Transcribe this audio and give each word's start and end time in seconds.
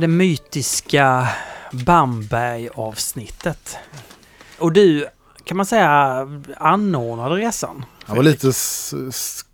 Det 0.00 0.08
mytiska 0.08 1.28
Bamberg-avsnittet. 1.72 3.76
Och 4.58 4.72
du, 4.72 5.06
kan 5.44 5.56
man 5.56 5.66
säga, 5.66 6.28
anordnade 6.56 7.34
resan? 7.34 7.84
Det 8.06 8.14
var 8.14 8.22
lite 8.22 8.52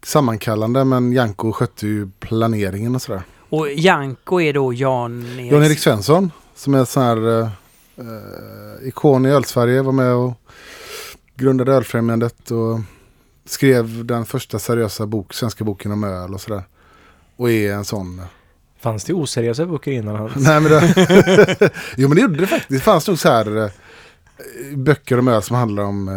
sammankallande 0.04 0.84
men 0.84 1.12
Janko 1.12 1.52
skötte 1.52 1.86
ju 1.86 2.10
planeringen 2.20 2.94
och 2.94 3.02
sådär. 3.02 3.22
Och 3.48 3.72
Janko 3.72 4.40
är 4.40 4.52
då 4.52 4.72
Jan 4.72 5.38
Erik... 5.38 5.52
Jan-Erik 5.52 5.78
Svensson 5.78 6.30
som 6.54 6.74
är 6.74 6.84
sån 6.84 7.02
här 7.02 7.42
eh, 7.42 8.88
ikon 8.88 9.26
i 9.26 9.30
ölsverige 9.30 9.82
var 9.82 9.92
med 9.92 10.14
och 10.14 10.32
grundade 11.34 11.72
Ölfrämjandet 11.72 12.50
och 12.50 12.80
skrev 13.44 14.04
den 14.04 14.26
första 14.26 14.58
seriösa 14.58 15.06
bok, 15.06 15.34
svenska 15.34 15.64
boken 15.64 15.92
om 15.92 16.04
öl 16.04 16.34
och 16.34 16.40
sådär. 16.40 16.62
Och 17.36 17.50
är 17.50 17.72
en 17.72 17.84
sån... 17.84 18.22
Fanns 18.86 19.04
det 19.04 19.14
oseriösa 19.14 19.66
böcker 19.66 19.90
innan? 19.92 20.32
Nej 20.36 20.60
men 20.60 20.70
det... 20.70 21.70
jo 21.96 22.08
men 22.08 22.16
det 22.16 22.22
gjorde 22.22 22.40
det 22.40 22.46
faktiskt. 22.46 22.70
Det 22.70 22.80
fanns 22.80 23.08
nog 23.08 23.18
så 23.18 23.28
här 23.28 23.56
eh, 23.56 23.70
böcker 24.76 25.18
om 25.18 25.28
öl 25.28 25.42
som 25.42 25.56
handlar 25.56 25.82
om 25.82 26.08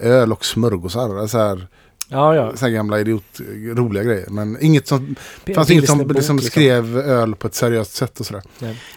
eh, 0.00 0.10
öl 0.10 0.32
och 0.32 0.44
smörgåsar. 0.44 1.26
Så 1.26 1.38
här, 1.38 1.66
Ja, 2.08 2.34
ja. 2.34 2.56
så 2.56 2.64
här 2.64 2.72
gamla 2.72 3.00
idiot, 3.00 3.40
roliga 3.64 4.02
grejer. 4.02 4.26
Men 4.30 4.58
inget 4.60 4.88
som, 4.88 5.16
det 5.44 5.54
fanns 5.54 5.70
inget 5.70 5.86
som 5.86 5.98
liksom, 5.98 6.14
liksom. 6.14 6.38
skrev 6.38 6.98
öl 6.98 7.34
på 7.34 7.46
ett 7.46 7.54
seriöst 7.54 7.94
sätt 7.94 8.20
och 8.20 8.26
sådär. 8.26 8.42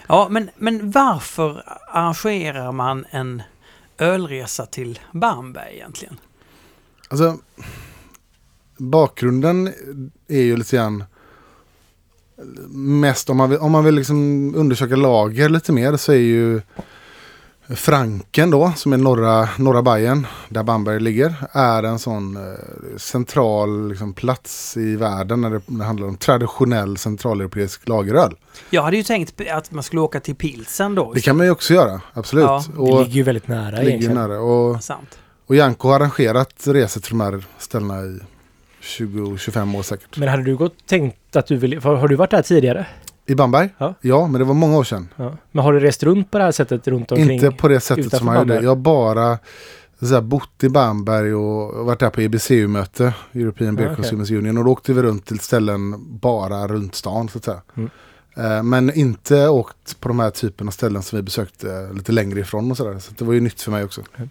Ja, 0.06 0.26
men, 0.30 0.50
men 0.56 0.90
varför 0.90 1.62
arrangerar 1.88 2.72
man 2.72 3.04
en 3.10 3.42
ölresa 3.98 4.66
till 4.66 4.98
Bamberg 5.12 5.74
egentligen? 5.74 6.16
Alltså, 7.08 7.38
bakgrunden 8.76 9.72
är 10.28 10.42
ju 10.42 10.56
lite 10.56 10.76
grann 10.76 11.04
mest 12.68 13.30
om 13.30 13.36
man 13.36 13.50
vill, 13.50 13.58
om 13.58 13.72
man 13.72 13.84
vill 13.84 13.94
liksom 13.94 14.52
undersöka 14.54 14.96
lager 14.96 15.48
lite 15.48 15.72
mer 15.72 15.96
så 15.96 16.12
är 16.12 16.16
ju 16.16 16.60
Franken 17.74 18.50
då, 18.50 18.72
som 18.76 18.92
är 18.92 18.96
norra, 18.96 19.48
norra 19.56 19.82
Bayern, 19.82 20.26
där 20.48 20.62
Bamberg 20.62 21.00
ligger, 21.00 21.34
är 21.52 21.82
en 21.82 21.98
sån 21.98 22.36
eh, 22.36 22.42
central 22.96 23.88
liksom, 23.88 24.12
plats 24.12 24.76
i 24.76 24.96
världen 24.96 25.40
när 25.40 25.50
det, 25.50 25.60
när 25.66 25.78
det 25.78 25.84
handlar 25.84 26.08
om 26.08 26.16
traditionell 26.16 26.96
centraleuropeisk 26.96 27.88
lageröl. 27.88 28.34
Jag 28.70 28.82
hade 28.82 28.96
ju 28.96 29.02
tänkt 29.02 29.40
att 29.50 29.70
man 29.72 29.82
skulle 29.82 30.02
åka 30.02 30.20
till 30.20 30.34
Pilsen 30.34 30.94
då. 30.94 31.12
Det 31.12 31.20
kan 31.20 31.36
man 31.36 31.46
ju 31.46 31.52
också 31.52 31.74
göra, 31.74 32.00
absolut. 32.12 32.44
Ja, 32.44 32.62
Det 32.76 32.82
ligger 32.82 33.14
ju 33.16 33.22
väldigt 33.22 33.48
nära 33.48 33.70
ligger 33.70 33.82
egentligen. 33.88 34.14
nära. 34.14 34.40
Och, 34.40 34.82
Sant. 34.84 35.18
och 35.46 35.56
Janko 35.56 35.88
har 35.88 35.96
arrangerat 35.96 36.54
resor 36.64 37.00
till 37.00 37.10
de 37.10 37.20
här 37.20 37.44
ställena 37.58 38.02
i 38.02 38.18
20-25 38.88 39.76
år 39.78 39.82
säkert. 39.82 40.16
Men 40.18 40.28
hade 40.28 40.42
du 40.42 40.56
gått 40.56 40.86
tänkt 40.86 41.36
att 41.36 41.46
du 41.46 41.56
vill... 41.56 41.80
för- 41.80 41.94
Har 41.96 42.08
du 42.08 42.16
varit 42.16 42.30
där 42.30 42.42
tidigare? 42.42 42.86
I 43.26 43.34
Bamberg? 43.34 43.68
Ja. 44.00 44.26
men 44.26 44.32
det 44.38 44.44
var 44.44 44.54
många 44.54 44.76
år 44.78 44.84
sedan. 44.84 45.08
Ja. 45.16 45.36
Men 45.52 45.64
har 45.64 45.72
du 45.72 45.80
rest 45.80 46.02
runt 46.02 46.30
på 46.30 46.38
det 46.38 46.44
här 46.44 46.52
sättet 46.52 46.88
runt 46.88 47.12
omkring? 47.12 47.30
Inte 47.30 47.50
på 47.50 47.68
det 47.68 47.80
sättet 47.80 48.16
som 48.16 48.28
han 48.28 48.38
gjorde. 48.38 48.54
Jag 48.60 48.70
har 48.70 48.76
bara 48.76 49.38
så 50.00 50.06
här, 50.14 50.20
bott 50.20 50.64
i 50.64 50.68
Bamberg 50.68 51.34
och 51.34 51.86
varit 51.86 52.00
där 52.00 52.10
på 52.10 52.20
EBCU-möte, 52.20 53.14
European 53.32 53.76
Beer 53.76 53.88
Ja. 53.88 53.94
Consumers 53.94 54.30
Union. 54.30 54.58
Och 54.58 54.64
då 54.64 54.70
åkte 54.70 54.92
vi 54.92 55.02
runt 55.02 55.26
till 55.26 55.38
ställen 55.38 55.94
bara 56.18 56.66
runt 56.68 56.94
stan 56.94 57.28
så 57.28 57.38
att 57.38 57.44
säga. 57.44 57.62
Mm. 57.76 57.90
Eh, 58.36 58.62
Men 58.62 58.94
inte 58.94 59.48
åkt 59.48 60.00
på 60.00 60.08
de 60.08 60.18
här 60.20 60.30
typen 60.30 60.66
av 60.68 60.72
ställen 60.72 61.02
som 61.02 61.16
vi 61.16 61.22
besökte 61.22 61.90
lite 61.94 62.12
längre 62.12 62.40
ifrån 62.40 62.70
och 62.70 62.76
sådär. 62.76 62.98
Så 62.98 63.12
det 63.18 63.24
var 63.24 63.32
ju 63.32 63.40
nytt 63.40 63.60
för 63.62 63.70
mig 63.70 63.84
också. 63.84 64.00
Okej. 64.00 64.28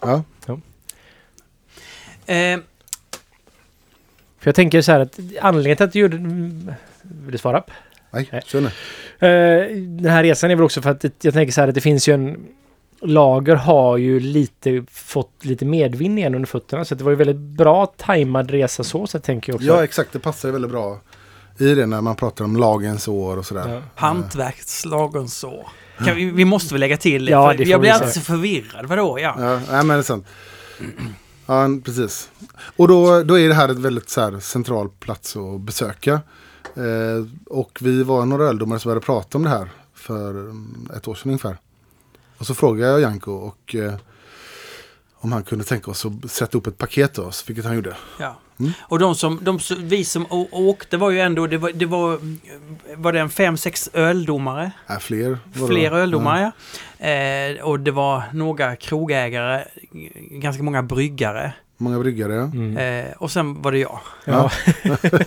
Ja, 0.00 0.22
Eh, 2.26 2.60
För 4.40 4.48
jag 4.48 4.54
tänker 4.54 4.82
så 4.82 4.92
här 4.92 5.00
att 5.00 5.20
anledningen 5.40 5.76
till 5.76 5.86
att 5.86 5.92
du 5.92 5.98
gjorde... 5.98 6.16
Vill 7.02 7.32
du 7.32 7.38
svara? 7.38 7.62
nej, 8.10 8.28
Nej. 8.32 8.42
kör 8.46 8.60
nu. 8.60 8.66
Eh, 9.26 9.76
den 9.76 10.12
här 10.12 10.22
resan 10.22 10.50
är 10.50 10.56
väl 10.56 10.64
också 10.64 10.82
för 10.82 10.90
att 10.90 11.04
jag 11.22 11.34
tänker 11.34 11.52
så 11.52 11.60
här 11.60 11.68
att 11.68 11.74
det 11.74 11.80
finns 11.80 12.08
ju 12.08 12.14
en... 12.14 12.46
Lager 13.02 13.56
har 13.56 13.96
ju 13.96 14.20
lite 14.20 14.84
fått 14.90 15.44
lite 15.44 15.64
medvind 15.64 16.18
igen 16.18 16.34
under 16.34 16.46
fötterna 16.46 16.84
så 16.84 16.94
det 16.94 17.04
var 17.04 17.10
ju 17.10 17.16
väldigt 17.16 17.36
bra 17.36 17.86
tajmad 17.86 18.50
resa 18.50 18.84
så 18.84 19.06
så 19.06 19.18
tänker 19.18 19.52
jag 19.52 19.56
också. 19.56 19.68
Ja, 19.68 19.84
exakt. 19.84 20.12
Det 20.12 20.18
passar 20.18 20.48
ju 20.48 20.52
väldigt 20.52 20.70
bra 20.70 21.00
i 21.58 21.74
det 21.74 21.86
när 21.86 22.00
man 22.00 22.16
pratar 22.16 22.44
om 22.44 22.56
lagens 22.56 23.08
år 23.08 23.36
och 23.36 23.46
sådär. 23.46 23.74
Ja. 23.74 23.82
hantverkslagen 23.94 25.28
så. 25.28 25.70
Kan 26.04 26.16
vi, 26.16 26.24
vi 26.30 26.44
måste 26.44 26.74
väl 26.74 26.80
lägga 26.80 26.96
till 26.96 27.24
det, 27.24 27.30
Ja, 27.30 27.50
för 27.50 27.58
det 27.58 27.64
jag 27.64 27.80
blir 27.80 27.90
alltid 27.90 28.12
så 28.12 28.20
förvirrad. 28.20 28.86
Vadå? 28.86 29.18
Ja. 29.20 29.34
Ja, 29.38 29.60
nej, 29.70 29.84
men 29.84 29.88
det 29.88 29.94
är 29.94 30.02
sant. 30.02 30.26
Ja, 31.50 31.68
precis. 31.84 32.30
Och 32.76 32.88
då, 32.88 33.22
då 33.22 33.38
är 33.38 33.48
det 33.48 33.54
här 33.54 33.68
ett 33.68 33.78
väldigt 33.78 34.10
så 34.10 34.20
här, 34.20 34.40
central 34.40 34.88
plats 34.88 35.36
att 35.36 35.60
besöka. 35.60 36.20
Eh, 36.74 37.26
och 37.46 37.78
vi 37.80 38.02
var 38.02 38.26
några 38.26 38.44
öldomare 38.44 38.78
som 38.78 38.88
började 38.88 39.06
prata 39.06 39.38
om 39.38 39.44
det 39.44 39.50
här 39.50 39.70
för 39.94 40.30
mm, 40.30 40.90
ett 40.96 41.08
år 41.08 41.14
sedan 41.14 41.30
ungefär. 41.30 41.56
Och 42.38 42.46
så 42.46 42.54
frågade 42.54 42.92
jag 42.92 43.00
Janko 43.00 43.32
och 43.32 43.74
eh, 43.74 43.94
om 45.14 45.32
han 45.32 45.42
kunde 45.42 45.64
tänka 45.64 45.90
oss 45.90 46.06
att 46.06 46.30
sätta 46.30 46.58
upp 46.58 46.66
ett 46.66 46.78
paket 46.78 47.14
till 47.14 47.22
oss, 47.22 47.44
vilket 47.48 47.64
han 47.64 47.74
gjorde. 47.74 47.96
Ja. 48.18 48.36
Mm. 48.60 48.72
Och 48.80 48.98
de 48.98 49.14
som, 49.14 49.38
de, 49.42 49.58
vi 49.78 50.04
som 50.04 50.26
åkte 50.50 50.96
var 50.96 51.10
ju 51.10 51.20
ändå, 51.20 51.46
det 51.46 51.58
var, 51.58 51.70
det 51.74 51.86
var, 51.86 52.18
var 52.96 53.12
det 53.12 53.20
en 53.20 53.30
fem, 53.30 53.56
sex 53.56 53.90
öldomare? 53.92 54.70
Äh, 54.90 54.98
fler. 54.98 55.38
Fler 55.68 55.92
öldomare 55.92 56.52
ja. 56.98 57.06
Eh, 57.06 57.62
och 57.62 57.80
det 57.80 57.90
var 57.90 58.22
några 58.32 58.76
krogägare, 58.76 59.64
ganska 60.30 60.62
många 60.62 60.82
bryggare. 60.82 61.52
Ja, 61.80 61.84
många 61.84 61.98
bryggare. 61.98 62.34
ja. 62.34 62.42
Mm. 62.42 62.76
Eh, 63.06 63.12
och 63.18 63.30
sen 63.30 63.62
var 63.62 63.72
det 63.72 63.78
jag. 63.78 63.98
Ja. 64.24 64.50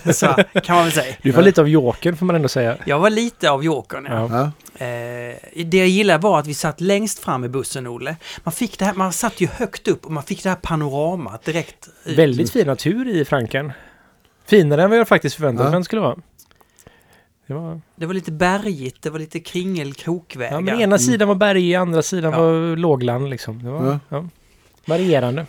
Så 0.12 0.26
kan 0.62 0.76
man 0.76 0.84
väl 0.84 0.92
säga. 0.92 1.14
Du 1.22 1.30
var 1.30 1.42
lite 1.42 1.60
av 1.60 1.68
jokern 1.68 2.16
får 2.16 2.26
man 2.26 2.36
ändå 2.36 2.48
säga. 2.48 2.76
Jag 2.86 2.98
var 2.98 3.10
lite 3.10 3.50
av 3.50 3.64
jokern. 3.64 4.06
Ja. 4.10 4.28
Ja. 4.30 4.50
Ja. 4.78 4.84
Eh, 4.86 5.64
det 5.66 5.78
jag 5.78 5.88
gillade 5.88 6.18
var 6.22 6.38
att 6.38 6.46
vi 6.46 6.54
satt 6.54 6.80
längst 6.80 7.18
fram 7.18 7.44
i 7.44 7.48
bussen, 7.48 7.86
Olle. 7.86 8.16
Man, 8.44 8.52
fick 8.52 8.78
det 8.78 8.84
här, 8.84 8.94
man 8.94 9.12
satt 9.12 9.40
ju 9.40 9.46
högt 9.46 9.88
upp 9.88 10.04
och 10.06 10.12
man 10.12 10.22
fick 10.22 10.42
det 10.42 10.48
här 10.48 10.56
panoramat 10.56 11.44
direkt 11.44 11.88
ut. 12.04 12.18
Väldigt 12.18 12.50
fin 12.52 12.66
natur 12.66 13.08
i 13.08 13.24
Franken. 13.24 13.72
Finare 14.46 14.82
än 14.82 14.90
vad 14.90 14.98
jag 14.98 15.08
faktiskt 15.08 15.36
förväntade 15.36 15.64
Ja. 15.66 15.70
mig 15.70 15.76
att 15.76 15.78
den 15.80 15.84
skulle 15.84 16.02
vara. 16.02 16.16
Det 17.46 17.54
var... 17.54 17.80
Det 17.96 18.06
var 18.06 18.14
lite 18.14 18.32
bergigt, 18.32 19.02
det 19.02 19.10
var 19.10 19.18
lite 19.18 19.40
kringelkrokvägar. 19.40 20.52
Ja, 20.52 20.60
men 20.60 20.80
ena 20.80 20.98
sidan 20.98 21.28
var 21.28 21.34
berg, 21.34 21.74
andra 21.74 22.02
sidan 22.02 22.32
Ja. 22.32 22.38
var 22.40 22.76
lågland 22.76 23.30
liksom. 23.30 23.62
Det 23.64 23.70
var 23.70 23.86
Ja. 23.86 23.98
ja. 24.08 24.28
varierande. 24.86 25.46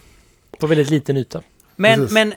På 0.59 0.67
väldigt 0.67 0.89
liten 0.89 1.17
yta. 1.17 1.41
Men, 1.75 1.99
Precis. 1.99 2.13
men 2.13 2.33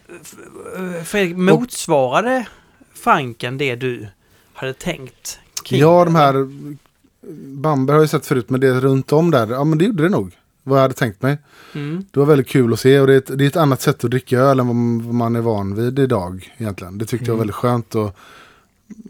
Fredrik, 1.05 1.37
motsvarade 1.37 2.47
Franken 2.95 3.59
det 3.59 3.77
du 3.77 4.07
hade 4.53 4.73
tänkt? 4.75 5.39
kring 5.65 5.81
ja, 5.81 6.05
de 6.05 6.15
här 6.15 6.35
Bamberg 7.57 7.95
har 7.95 8.03
jag 8.03 8.11
sett 8.11 8.27
förut, 8.27 8.51
men 8.51 8.61
det 8.61 8.81
runt 8.81 9.13
om 9.13 9.31
där, 9.31 9.47
ja 9.51 9.65
men 9.65 9.79
det 9.79 9.85
gjorde 9.85 10.03
det 10.03 10.09
nog. 10.09 10.37
Vad 10.63 10.79
jag 10.79 10.83
hade 10.83 10.95
tänkt 10.95 11.23
mig. 11.23 11.39
Mm. 11.75 12.05
Det 12.11 12.21
var 12.21 12.27
väldigt 12.27 12.49
kul 12.49 12.73
att 12.73 12.81
se 12.81 13.01
och 13.01 13.07
det 13.07 13.13
är 13.15 13.19
ett, 13.19 13.39
det 13.39 13.45
är 13.45 13.49
ett 13.49 13.57
annat 13.57 13.81
sätt 13.81 14.05
att 14.05 14.11
dricka 14.11 14.39
öl 14.39 14.61
än 14.61 14.67
vad 14.67 15.15
man- 15.15 15.37
är 15.37 15.41
van 15.41 15.75
vid 15.75 15.99
idag 15.99 16.55
egentligen. 16.59 16.99
Det 16.99 17.05
tyckte 17.05 17.25
jag 17.27 17.35
var 17.35 17.35
Mm. 17.35 17.39
väldigt 17.39 17.55
skönt 17.57 17.95
och 17.95 18.17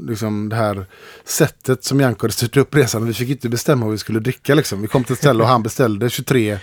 liksom 0.01 0.49
det 0.49 0.57
här 0.57 0.87
sättet 1.25 1.85
som 1.85 2.01
Janko 2.01 2.23
hade 2.25 2.33
styrt 2.33 2.57
upp 2.57 2.75
resan. 2.75 3.07
Vi 3.07 3.15
fick 3.15 3.29
inte 3.29 3.49
bestämma 3.49 3.85
vad 3.87 3.93
vi 3.93 3.99
skulle 3.99 4.21
dricka 4.21 4.55
liksom. 4.55 4.81
Vi 4.83 4.89
kom 4.89 5.05
till 5.05 5.13
ett 5.13 5.19
ställe 5.19 5.43
och 5.43 5.49
han 5.49 5.63
beställde 5.63 6.11
23 6.11 6.59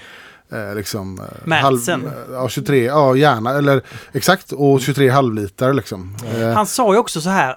eh, 0.52 0.76
liksom, 0.76 1.20
eh, 1.20 1.26
Märtsen. 1.48 2.06
eh, 2.06 2.12
ja, 2.32 2.50
23, 2.50 2.84
ja 2.86 3.16
gärna, 3.16 3.58
eller 3.58 3.82
exakt, 4.14 4.52
och 4.52 4.82
23 4.82 5.10
halvliter 5.10 5.74
liksom. 5.74 6.16
Eh, 6.38 6.50
Han 6.50 6.66
sa 6.66 6.94
ju 6.94 7.00
också 7.00 7.22
så 7.22 7.30
här, 7.30 7.56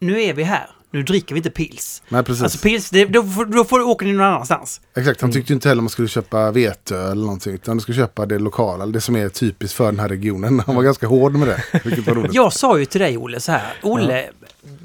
nu 0.00 0.22
är 0.22 0.34
vi 0.34 0.42
här, 0.42 0.70
nu 0.90 1.02
dricker 1.02 1.34
vi 1.34 1.38
inte 1.38 1.50
pils. 1.50 2.02
nej, 2.08 2.22
precis. 2.22 2.42
Alltså 2.42 2.58
pils, 2.58 2.90
det, 2.90 3.04
då, 3.04 3.22
får- 3.22 3.44
då 3.44 3.64
får 3.64 3.78
du 3.78 3.84
åka 3.84 4.06
någon 4.06 4.20
annanstans. 4.20 4.80
Exakt, 4.96 5.20
han 5.20 5.32
tyckte 5.32 5.52
inte 5.52 5.68
heller 5.68 5.82
man 5.82 5.88
skulle 5.90 6.08
köpa 6.08 6.50
veteöl 6.50 7.12
eller 7.12 7.22
någonting. 7.22 7.54
Utan 7.54 7.76
du 7.76 7.80
skulle 7.80 7.96
köpa 7.96 8.26
det 8.26 8.38
lokala, 8.38 8.86
det 8.86 9.00
som 9.00 9.16
är 9.16 9.28
typiskt 9.28 9.76
för 9.76 9.84
den 9.86 9.98
här 10.00 10.08
regionen. 10.08 10.60
Han 10.66 10.76
var 10.76 10.82
ganska 10.82 11.06
hård 11.06 11.34
med 11.34 11.48
det, 11.48 11.80
vilket 11.84 12.06
var 12.06 12.14
roligt. 12.14 12.34
Jag 12.34 12.52
sa 12.52 12.78
ju 12.78 12.84
till 12.84 13.00
dig 13.00 13.18
Olle 13.18 13.40
så 13.40 13.52
här, 13.52 13.74
Olle, 13.82 14.30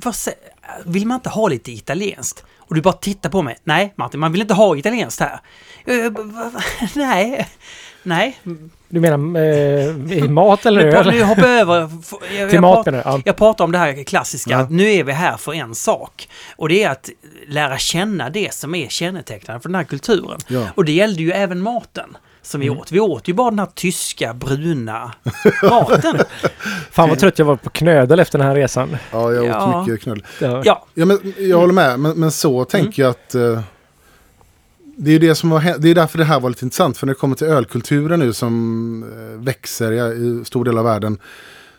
vad 0.03 0.13
sä- 0.13 0.29
vill 0.85 1.07
man 1.07 1.15
inte 1.15 1.29
ha 1.29 1.47
lite 1.47 1.71
italienskt? 1.71 2.43
Och 2.67 2.75
du 2.75 2.81
bara 2.81 2.93
tittar 2.93 3.29
på 3.29 3.41
mig. 3.41 3.57
Nej 3.63 3.93
Martin, 3.95 4.19
man 4.19 4.31
vill 4.31 4.41
inte 4.41 4.53
ha 4.53 4.77
italienskt 4.77 5.19
här. 5.21 5.39
Eh, 5.85 6.11
va- 6.11 6.51
Nej, 6.95 7.47
nej. 8.03 8.39
Du 8.89 8.99
menar 8.99 9.41
eh, 9.41 10.17
i 10.17 10.27
mat 10.29 10.65
eller 10.65 10.83
Nu, 10.83 10.91
öl? 10.97 11.11
nu 11.11 11.23
hoppar 11.23 11.47
jag 11.47 11.59
över. 11.59 11.79
Jag, 11.79 11.89
Till 12.29 12.53
jag, 12.53 12.61
mat 12.61 12.75
pratar, 12.75 12.91
menar? 12.91 13.03
Ja. 13.05 13.21
jag 13.25 13.35
pratar 13.35 13.63
om 13.63 13.71
det 13.71 13.77
här 13.77 14.03
klassiska, 14.03 14.51
Ja. 14.51 14.57
att 14.59 14.71
nu 14.71 14.91
är 14.93 15.03
vi 15.03 15.11
här 15.11 15.37
för 15.37 15.53
en 15.53 15.75
sak. 15.75 16.29
Och 16.55 16.69
det 16.69 16.83
är 16.83 16.89
att 16.89 17.09
lära 17.47 17.77
känna 17.77 18.29
det 18.29 18.53
som 18.53 18.75
är 18.75 18.87
kännetecknande 18.89 19.61
för 19.61 19.69
den 19.69 19.75
här 19.75 19.83
kulturen. 19.83 20.39
Ja. 20.47 20.61
Och 20.75 20.85
det 20.85 20.91
gällde 20.91 21.23
ju 21.23 21.31
även 21.31 21.61
maten 21.61 22.17
som 22.47 22.59
vi 22.59 22.67
Mm. 22.67 22.79
åt. 22.79 22.91
Vi 22.91 22.99
åt 22.99 23.27
ju 23.27 23.33
bara 23.33 23.49
den 23.49 23.59
här 23.59 23.69
tyska 23.75 24.33
bruna 24.33 25.11
maten. 25.63 26.17
Fan 26.91 27.09
vad 27.09 27.19
trött 27.19 27.39
jag 27.39 27.45
var 27.45 27.55
på 27.55 27.69
knödel 27.69 28.19
efter 28.19 28.37
den 28.39 28.47
här 28.47 28.55
resan. 28.55 28.97
Ja, 29.11 29.33
jag 29.33 29.43
åt 29.43 29.49
Ja. 29.49 29.85
mycket 29.87 30.03
knull. 30.03 30.25
Ja. 30.41 30.61
Ja, 30.93 31.05
men 31.05 31.33
jag 31.37 31.57
håller 31.57 31.73
med, 31.73 31.99
men, 31.99 32.19
men 32.19 32.31
så 32.31 32.65
tänker 32.65 33.01
jag 33.03 33.09
att 33.09 33.35
eh, 33.35 33.61
det 34.97 35.11
är 35.11 35.19
det 35.19 35.35
som 35.35 35.49
var, 35.49 35.79
det 35.79 35.89
är 35.89 35.95
därför 35.95 36.17
det 36.17 36.23
här 36.25 36.39
var 36.39 36.49
lite 36.49 36.65
intressant. 36.65 36.97
För 36.97 37.05
när 37.07 37.13
det 37.13 37.19
kommer 37.19 37.35
till 37.35 37.47
ölkulturen 37.47 38.19
nu 38.19 38.33
som 38.33 39.03
eh, 39.03 39.43
växer 39.43 39.91
i, 39.91 39.97
i 40.41 40.45
stor 40.45 40.65
del 40.65 40.77
av 40.77 40.83
världen. 40.85 41.19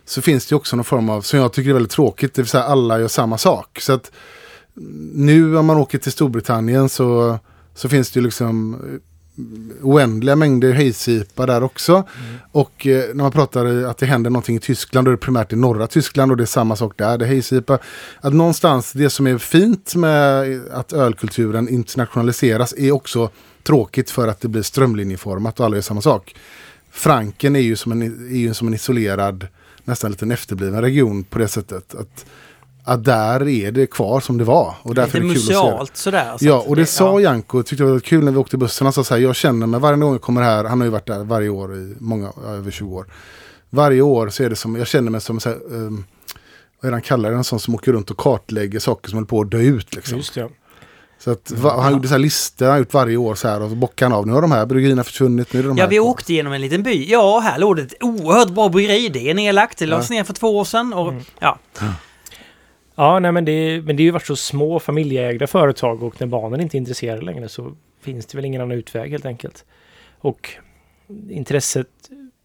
Så 0.04 0.22
finns 0.22 0.46
det 0.46 0.54
också 0.56 0.76
någon 0.76 0.84
form 0.84 1.08
av, 1.10 1.22
som 1.22 1.38
jag 1.38 1.52
tycker 1.52 1.70
är 1.70 1.74
väldigt 1.74 1.92
tråkigt, 1.92 2.34
det 2.34 2.42
vill 2.42 2.48
säga 2.48 2.64
alla 2.64 3.00
gör 3.00 3.08
samma 3.08 3.38
sak. 3.38 3.78
Så 3.80 3.92
att 3.92 4.10
nu 5.14 5.56
om 5.58 5.66
man 5.66 5.76
åker 5.76 5.98
till 5.98 6.12
Storbritannien 6.12 6.88
så, 6.88 7.38
så 7.74 7.88
finns 7.88 8.10
det 8.10 8.20
ju 8.20 8.24
liksom 8.24 8.74
eh, 8.74 8.80
oändliga 9.82 10.36
mängder 10.36 10.72
hejsipa 10.72 11.46
där 11.46 11.62
också. 11.62 12.04
Och 12.52 12.86
eh, 12.86 13.04
när 13.14 13.22
man 13.22 13.32
pratar 13.32 13.84
att 13.84 13.98
det 13.98 14.06
händer 14.06 14.30
någonting 14.30 14.56
i 14.56 14.60
Tyskland, 14.60 15.06
då 15.06 15.10
är 15.10 15.12
det 15.12 15.18
primärt 15.18 15.52
i 15.52 15.56
norra 15.56 15.86
Tyskland 15.86 16.30
och 16.30 16.36
det 16.36 16.44
är 16.44 16.46
samma 16.46 16.76
sak 16.76 16.92
där, 16.96 17.18
det 17.18 17.24
är 17.24 17.28
hejsipa. 17.28 17.78
Att 18.20 18.32
någonstans, 18.32 18.92
det 18.92 19.10
som 19.10 19.26
är 19.26 19.38
fint 19.38 19.94
med 19.94 20.60
att 20.70 20.92
ölkulturen 20.92 21.68
internationaliseras 21.68 22.74
är 22.78 22.92
också 22.92 23.30
tråkigt 23.62 24.10
för 24.10 24.28
att 24.28 24.40
det 24.40 24.48
blir 24.48 24.62
strömlinjeformat 24.62 25.60
och 25.60 25.66
alla 25.66 25.76
gör 25.76 25.82
samma 25.82 26.00
sak. 26.00 26.34
Franken 26.90 27.56
är 27.56 27.60
ju 27.60 27.76
som 27.76 27.92
en, 27.92 28.02
är 28.30 28.38
ju 28.38 28.54
som 28.54 28.68
en 28.68 28.74
isolerad, 28.74 29.46
nästan 29.84 30.10
liten 30.10 30.30
efterbliven 30.30 30.82
region 30.82 31.24
på 31.24 31.38
det 31.38 31.48
sättet. 31.48 31.94
Att, 31.94 32.26
att 32.88 33.04
där 33.04 33.48
är 33.48 33.72
det 33.72 33.86
kvar 33.86 34.20
som 34.20 34.38
det 34.38 34.44
var. 34.44 34.74
Och 34.82 34.94
därför 34.94 35.20
Lite 35.20 35.32
är 35.32 35.34
det 35.34 35.46
kul 35.46 35.80
att 35.80 35.88
se 35.88 35.92
det. 35.92 35.98
sådär. 35.98 36.38
så 36.38 36.44
Ja, 36.46 36.64
och 36.66 36.76
det 36.76 36.86
sa 36.86 37.20
ja. 37.20 37.20
Janko, 37.20 37.62
tyckte 37.62 37.84
jag 37.84 37.90
var 37.90 38.00
kul 38.00 38.24
när 38.24 38.32
vi 38.32 38.38
åkte 38.38 38.56
bussen. 38.56 38.86
Han 38.86 38.92
sa 38.92 39.04
så 39.04 39.14
här, 39.14 39.20
jag 39.22 39.36
känner 39.36 39.66
mig 39.66 39.80
varje 39.80 39.98
gång 39.98 40.12
jag 40.12 40.20
kommer 40.22 40.42
här, 40.42 40.64
han 40.64 40.78
har 40.80 40.84
ju 40.84 40.90
varit 40.90 41.06
där 41.06 41.24
varje 41.24 41.48
år 41.48 41.74
i 41.76 41.94
många, 41.98 42.32
ja, 42.44 42.50
över 42.52 42.70
20 42.70 42.94
år. 42.96 43.06
Varje 43.70 44.02
år 44.02 44.28
så 44.28 44.42
är 44.42 44.50
det 44.50 44.56
som, 44.56 44.76
jag 44.76 44.86
känner 44.86 45.10
mig 45.10 45.20
som 45.20 45.40
så 45.40 45.48
här, 45.48 45.58
um, 45.70 46.04
vad 46.80 46.88
är 46.88 46.90
det 46.90 46.94
han 46.94 47.02
kallar 47.02 47.30
det, 47.30 47.36
en 47.36 47.44
sån 47.44 47.60
som 47.60 47.74
åker 47.74 47.92
runt 47.92 48.10
och 48.10 48.16
kartlägger 48.16 48.78
saker 48.78 49.08
som 49.10 49.16
håller 49.16 49.26
på 49.26 49.40
att 49.40 49.50
dö 49.50 49.58
ut. 49.58 49.94
Liksom. 49.94 50.16
Just 50.16 50.34
det. 50.34 50.48
Så 51.20 51.30
att, 51.30 51.50
va, 51.50 51.80
han 51.82 51.92
gjorde 51.92 52.08
så 52.08 52.14
här 52.14 52.18
listor, 52.18 52.66
han 52.66 52.78
gjort 52.78 52.94
varje 52.94 53.16
år 53.16 53.34
så 53.34 53.48
här 53.48 53.62
och 53.62 53.70
så 53.70 53.76
bockar 53.76 54.06
han 54.06 54.12
av, 54.18 54.26
nu 54.26 54.32
har 54.32 54.42
de 54.42 54.52
här 54.52 54.66
bryggerierna 54.66 55.04
försvunnit, 55.04 55.52
nu 55.52 55.58
är 55.58 55.62
det 55.62 55.68
de 55.68 55.76
Ja, 55.78 55.84
här 55.84 55.90
vi 55.90 55.96
kvar. 55.96 56.06
åkte 56.06 56.32
genom 56.34 56.52
en 56.52 56.60
liten 56.60 56.82
by. 56.82 57.06
Ja, 57.10 57.38
här 57.40 57.58
låg 57.58 57.76
det 57.76 57.82
ett 57.82 57.94
oerhört 58.02 58.48
bra 58.50 58.68
bryggeri. 58.68 59.08
Det 59.08 59.30
är 59.30 59.34
nedlagt. 59.34 59.78
Det 59.78 59.86
lades 59.86 60.10
ner 60.10 60.24
för 60.24 60.32
två 60.32 60.58
år 60.58 60.64
sedan. 60.64 60.92
Och, 60.92 61.08
Mm. 61.08 61.22
ja. 61.38 61.58
Ja, 63.00 63.18
nej, 63.18 63.32
men 63.32 63.44
det, 63.44 63.82
men 63.84 63.96
det 63.96 64.02
har 64.02 64.04
ju 64.04 64.10
varit 64.10 64.26
så 64.26 64.36
små 64.36 64.80
familjeägda 64.80 65.46
företag 65.46 66.02
och 66.02 66.20
när 66.20 66.26
barnen 66.26 66.60
inte 66.60 66.76
är 66.76 66.78
intresserade 66.78 67.22
längre 67.22 67.48
så 67.48 67.76
finns 68.00 68.26
det 68.26 68.38
väl 68.38 68.44
ingen 68.44 68.60
annan 68.60 68.78
utväg 68.78 69.10
helt 69.10 69.26
enkelt. 69.26 69.64
Och 70.18 70.50
intresset 71.28 71.86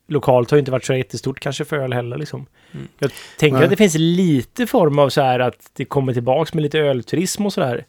lokalt 0.07 0.51
har 0.51 0.57
ju 0.57 0.59
inte 0.59 0.71
varit 0.71 0.85
så 0.85 0.93
jättestort 0.93 1.39
kanske 1.39 1.65
för 1.65 1.77
öl 1.77 1.93
heller 1.93 2.17
liksom. 2.17 2.45
Mm. 2.71 2.87
Jag 2.99 3.11
tänker 3.39 3.57
Nej. 3.57 3.63
att 3.63 3.69
det 3.69 3.75
finns 3.75 3.95
lite 3.97 4.67
form 4.67 4.99
av 4.99 5.09
så 5.09 5.21
här 5.21 5.39
att 5.39 5.71
det 5.73 5.85
kommer 5.85 6.13
tillbaks 6.13 6.53
med 6.53 6.61
lite 6.61 6.79
ölturism 6.79 7.45
och 7.45 7.53
så 7.53 7.61
där. 7.61 7.85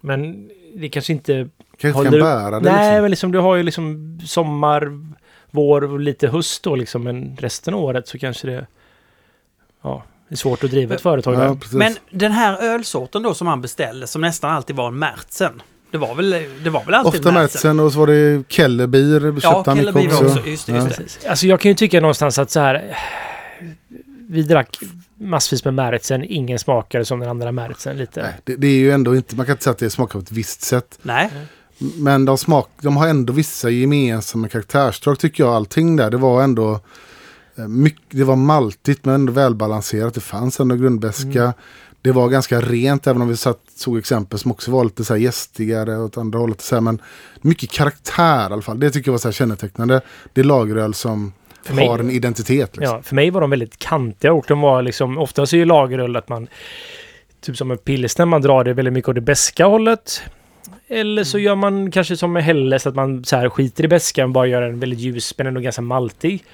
Men 0.00 0.50
det 0.74 0.88
kanske 0.88 1.12
inte 1.12 1.48
Kanske 1.76 1.98
håller 1.98 2.10
kan 2.10 2.20
bära 2.20 2.60
det 2.60 2.72
Nej, 2.72 2.88
liksom. 2.90 3.02
men 3.02 3.10
liksom 3.10 3.32
du 3.32 3.38
har 3.38 3.56
ju 3.56 3.62
liksom 3.62 4.18
sommar, 4.24 5.00
vår 5.50 5.84
och 5.84 6.00
lite 6.00 6.28
höst 6.28 6.62
då 6.62 6.76
liksom. 6.76 7.04
Men 7.04 7.36
resten 7.40 7.74
av 7.74 7.80
året 7.80 8.08
så 8.08 8.18
kanske 8.18 8.46
det... 8.46 8.66
Ja, 9.82 10.02
det 10.28 10.34
är 10.34 10.36
svårt 10.36 10.64
att 10.64 10.70
driva 10.70 10.94
ett 10.94 11.00
företag 11.00 11.34
Ja, 11.34 11.38
där. 11.38 11.54
precis. 11.54 11.72
Men 11.72 11.94
den 12.10 12.32
här 12.32 12.58
ölsorten 12.62 13.22
då 13.22 13.34
som 13.34 13.46
han 13.46 13.60
beställde, 13.62 14.06
som 14.06 14.20
nästan 14.20 14.50
alltid 14.50 14.76
var 14.76 14.88
en 14.88 14.98
Märtsen. 14.98 15.62
Det 15.90 15.98
var 15.98 16.14
väl, 16.14 16.30
det 16.64 16.70
var 16.70 16.84
väl 16.84 16.94
alltid 16.94 17.20
Ofta 17.20 17.32
Märtsen 17.32 17.80
och 17.80 17.92
så 17.92 17.98
var 17.98 18.06
det 18.06 18.44
Kellerbier, 18.48 19.20
köpte 19.20 19.46
Ja, 19.46 19.62
han 19.66 19.76
Kellerbier 19.76 20.06
också. 20.06 20.24
också. 20.24 20.46
Just 20.46 20.66
det, 20.66 20.72
just 20.72 20.88
det. 20.88 20.94
Precis. 20.96 21.26
Alltså 21.26 21.46
jag 21.46 21.60
kan 21.60 21.70
ju 21.70 21.74
tycka 21.74 22.00
någonstans 22.00 22.38
att 22.38 22.50
så 22.50 22.60
här... 22.60 22.96
Vi 24.28 24.42
drack 24.42 24.78
massvis 25.18 25.64
med 25.64 25.74
Märtsen, 25.74 26.24
ingen 26.24 26.58
smakade 26.58 27.04
som 27.04 27.20
den 27.20 27.28
andra 27.28 27.52
Märtsen 27.52 27.96
lite. 27.98 28.22
Nej, 28.22 28.32
det, 28.44 28.56
det 28.56 28.66
är 28.66 28.78
ju 28.78 28.90
ändå 28.90 29.16
inte, 29.16 29.36
man 29.36 29.46
kan 29.46 29.52
inte 29.52 29.64
säga 29.64 29.72
att 29.72 29.78
det 29.78 29.90
smakar 29.90 30.12
på 30.12 30.18
ett 30.18 30.32
visst 30.32 30.62
sätt. 30.62 30.98
Nej. 31.02 31.30
Men 31.78 32.24
de, 32.24 32.38
smak, 32.38 32.70
de 32.80 32.96
har 32.96 33.08
ändå 33.08 33.32
vissa 33.32 33.70
gemensamma 33.70 34.48
karaktärsdrag 34.48 35.18
tycker 35.18 35.44
jag. 35.44 35.54
Allting 35.54 35.96
där, 35.96 36.10
det 36.10 36.16
var 36.16 36.42
ändå 36.42 36.80
mycket, 37.68 38.02
det 38.10 38.24
var 38.24 38.36
maltigt 38.36 39.04
men 39.04 39.14
ändå 39.14 39.32
välbalanserat. 39.32 40.14
Det 40.14 40.20
fanns 40.20 40.60
ändå 40.60 40.74
grundbeska. 40.74 41.42
Mm. 41.42 41.52
Det 42.02 42.12
var 42.12 42.28
ganska 42.28 42.60
rent 42.60 43.06
även 43.06 43.22
om 43.22 43.28
vi 43.28 43.36
satt, 43.36 43.60
såg 43.76 43.98
exempel 43.98 44.38
som 44.38 44.50
också 44.50 44.70
var 44.70 44.84
lite 44.84 45.04
så 45.04 45.14
här 45.14 45.20
gästigare 45.20 45.98
åt 45.98 46.16
andra 46.18 46.38
hållet. 46.38 46.60
Så 46.60 46.74
här, 46.76 46.80
men 46.80 47.02
mycket 47.40 47.70
karaktär 47.70 48.50
i 48.50 48.52
alla 48.52 48.62
fall. 48.62 48.80
Det 48.80 48.90
tycker 48.90 49.08
jag 49.08 49.12
var 49.12 49.18
så 49.18 49.28
här 49.28 49.32
kännetecknande. 49.32 50.00
Det 50.32 50.40
är 50.40 50.44
lageröl 50.44 50.94
som 50.94 51.32
För 51.62 51.74
mig- 51.74 51.88
har 51.88 51.98
en 51.98 52.10
identitet. 52.10 52.76
Liksom. 52.76 52.96
Ja, 52.96 53.02
för 53.02 53.14
mig 53.14 53.30
var 53.30 53.40
de 53.40 53.50
väldigt 53.50 53.78
kantiga 53.78 54.32
och 54.32 54.44
de 54.48 54.60
var 54.60 54.82
liksom, 54.82 55.18
oftast 55.18 55.52
är 55.52 55.56
ju 55.56 55.64
lageröl 55.64 56.16
att 56.16 56.28
man, 56.28 56.48
typ 57.40 57.56
som 57.56 57.70
en 57.70 57.78
pilsner, 57.78 58.26
man 58.26 58.42
drar 58.42 58.64
det 58.64 58.72
väldigt 58.72 58.94
mycket 58.94 59.08
åt 59.08 59.14
det 59.14 59.20
beska 59.20 59.66
hållet. 59.66 60.22
Eller 60.88 61.24
så 61.24 61.38
gör 61.38 61.54
man 61.54 61.90
kanske 61.90 62.16
som 62.16 62.32
med 62.32 62.44
Helles, 62.44 62.86
att 62.86 62.94
man 62.94 63.24
så 63.24 63.36
här 63.36 63.48
skiter 63.48 63.84
i 63.84 63.88
beskan 63.88 64.24
och 64.24 64.30
bara 64.30 64.46
gör 64.46 64.62
en 64.62 64.80
väldigt 64.80 64.98
ljus 64.98 65.34
men 65.38 65.46
ändå 65.46 65.60
ganska 65.60 65.82
maltig. 65.82 66.44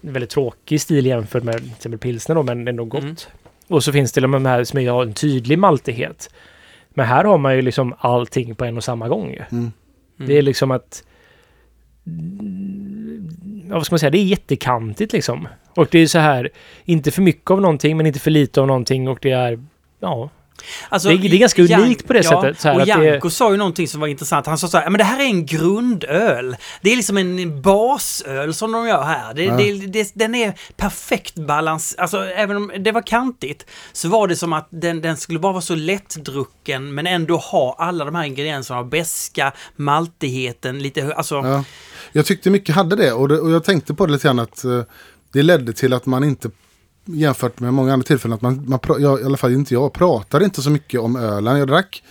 Väldigt 0.00 0.30
tråkig 0.30 0.80
stil 0.80 1.06
jämfört 1.06 1.42
med 1.42 1.56
till 1.56 1.72
exempel 1.72 1.98
pilsner 1.98 2.34
då, 2.34 2.42
men 2.42 2.68
ändå 2.68 2.84
gott. 2.84 3.02
Mm. 3.02 3.16
Och 3.68 3.84
så 3.84 3.92
finns 3.92 4.12
det 4.12 4.20
de 4.20 4.46
här 4.46 4.64
som 4.64 4.86
har 4.86 5.02
en 5.02 5.14
tydlig 5.14 5.58
maltighet. 5.58 6.30
Men 6.90 7.06
här 7.06 7.24
har 7.24 7.38
man 7.38 7.56
ju 7.56 7.62
liksom 7.62 7.94
allting 7.98 8.54
på 8.54 8.64
en 8.64 8.76
och 8.76 8.84
samma 8.84 9.08
gång. 9.08 9.30
ju. 9.30 9.42
Mm. 9.50 9.72
Det 10.16 10.38
är 10.38 10.42
liksom 10.42 10.70
att... 10.70 11.04
Ja, 13.68 13.74
vad 13.74 13.86
ska 13.86 13.92
man 13.92 13.98
säga? 13.98 14.10
Det 14.10 14.18
är 14.18 14.24
jättekantigt 14.24 15.12
liksom. 15.12 15.48
Och 15.74 15.88
det 15.90 15.98
är 15.98 16.06
så 16.06 16.18
här, 16.18 16.50
inte 16.84 17.10
för 17.10 17.22
mycket 17.22 17.50
av 17.50 17.60
någonting 17.60 17.96
men 17.96 18.06
inte 18.06 18.18
för 18.18 18.30
lite 18.30 18.60
av 18.60 18.66
någonting 18.66 19.08
och 19.08 19.18
det 19.22 19.30
är... 19.30 19.64
Ja, 20.00 20.30
Alltså, 20.88 21.08
Det 21.08 21.14
är- 21.14 21.18
det 21.18 21.36
är 21.36 21.38
ganska 21.38 21.62
Jan- 21.62 21.80
unikt 21.82 22.06
på 22.06 22.12
det 22.12 22.20
ja, 22.24 22.42
sättet, 22.42 22.60
så 22.60 22.68
här 22.68 22.74
och 22.74 22.80
att 22.80 22.86
det- 22.86 23.04
Janko 23.04 23.30
sa 23.30 23.50
ju 23.50 23.56
någonting 23.56 23.88
som 23.88 24.00
var 24.00 24.08
intressant. 24.08 24.46
Han 24.46 24.58
sa 24.58 24.68
så 24.68 24.76
här, 24.76 24.84
"Ja, 24.84 24.90
men 24.90 24.98
det 24.98 25.04
här 25.04 25.20
är 25.20 25.24
en 25.24 25.46
grundöl. 25.46 26.56
Det 26.82 26.92
är 26.92 26.96
liksom 26.96 27.16
en 27.18 27.62
basöl 27.62 28.54
som 28.54 28.72
de 28.72 28.86
gör 28.88 29.02
här. 29.04 29.34
Det, 29.34 29.44
Ja. 29.44 29.56
det, 29.56 29.72
det, 29.72 30.10
den 30.14 30.34
är 30.34 30.54
perfekt 30.76 31.34
balans. 31.34 31.94
Alltså 31.98 32.24
även 32.24 32.56
om 32.56 32.72
det 32.78 32.92
var 32.92 33.02
kantigt 33.06 33.66
så 33.92 34.08
var 34.08 34.28
det 34.28 34.36
som 34.36 34.52
att 34.52 34.68
den, 34.70 35.00
den 35.00 35.16
skulle 35.16 35.38
bara 35.38 35.52
vara 35.52 35.62
så 35.62 35.74
lättdrucken 35.74 36.94
men 36.94 37.06
ändå 37.06 37.36
ha 37.36 37.76
alla 37.78 38.04
de 38.04 38.14
här 38.14 38.24
ingredienserna 38.24 38.78
av 38.80 38.88
beska, 38.88 39.52
maltigheten, 39.76 40.78
lite 40.78 41.14
alltså... 41.14 41.34
Ja. 41.34 41.64
Jag 42.12 42.26
tyckte 42.26 42.50
mycket 42.50 42.74
hade 42.74 42.96
det 42.96 43.12
och, 43.12 43.28
det 43.28 43.38
och 43.40 43.50
jag 43.50 43.64
tänkte 43.64 43.94
på 43.94 44.06
det 44.06 44.12
lite 44.12 44.28
grann 44.28 44.38
att 44.38 44.64
eh, 44.64 44.82
det 45.32 45.42
ledde 45.42 45.72
till 45.72 45.92
att 45.92 46.06
man 46.06 46.24
inte 46.24 46.50
jämfört 47.08 47.60
med 47.60 47.74
många 47.74 47.92
andra 47.92 48.04
tillfällen 48.04 48.34
att 48.34 48.42
man, 48.42 48.64
man 48.68 48.80
jag, 48.98 49.20
i 49.20 49.24
alla 49.24 49.36
fall 49.36 49.52
inte 49.52 49.74
jag, 49.74 49.92
pratade 49.92 50.44
inte 50.44 50.62
så 50.62 50.70
mycket 50.70 51.00
om 51.00 51.16
ölen 51.16 51.58
jag 51.58 51.68
drack. 51.68 52.02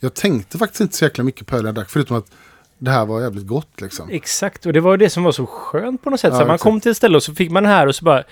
Jag 0.00 0.14
tänkte 0.14 0.58
faktiskt 0.58 0.80
inte 0.80 0.96
så 0.96 1.04
jäkla 1.04 1.24
mycket 1.24 1.46
på 1.46 1.56
ölen 1.56 1.66
jag 1.66 1.74
drack 1.74 1.90
förutom 1.90 2.16
att 2.16 2.30
det 2.78 2.90
här 2.90 3.06
var 3.06 3.20
jävligt 3.20 3.46
gott 3.46 3.80
liksom. 3.80 4.10
exakt. 4.10 4.66
Och 4.66 4.72
det 4.72 4.80
var 4.80 4.96
det 4.96 5.10
som 5.10 5.24
var 5.24 5.32
så 5.32 5.46
skönt 5.46 6.02
på 6.02 6.10
något 6.10 6.20
sätt. 6.20 6.32
Ja, 6.32 6.38
så 6.38 6.46
man 6.46 6.54
exakt. 6.54 6.62
kom 6.62 6.80
till 6.80 6.90
ett 6.90 6.96
ställe 6.96 7.16
och 7.16 7.22
så 7.22 7.34
fick 7.34 7.50
man 7.50 7.62
det 7.62 7.68
här 7.68 7.86
och 7.86 7.94
så 7.94 8.04
bara... 8.04 8.24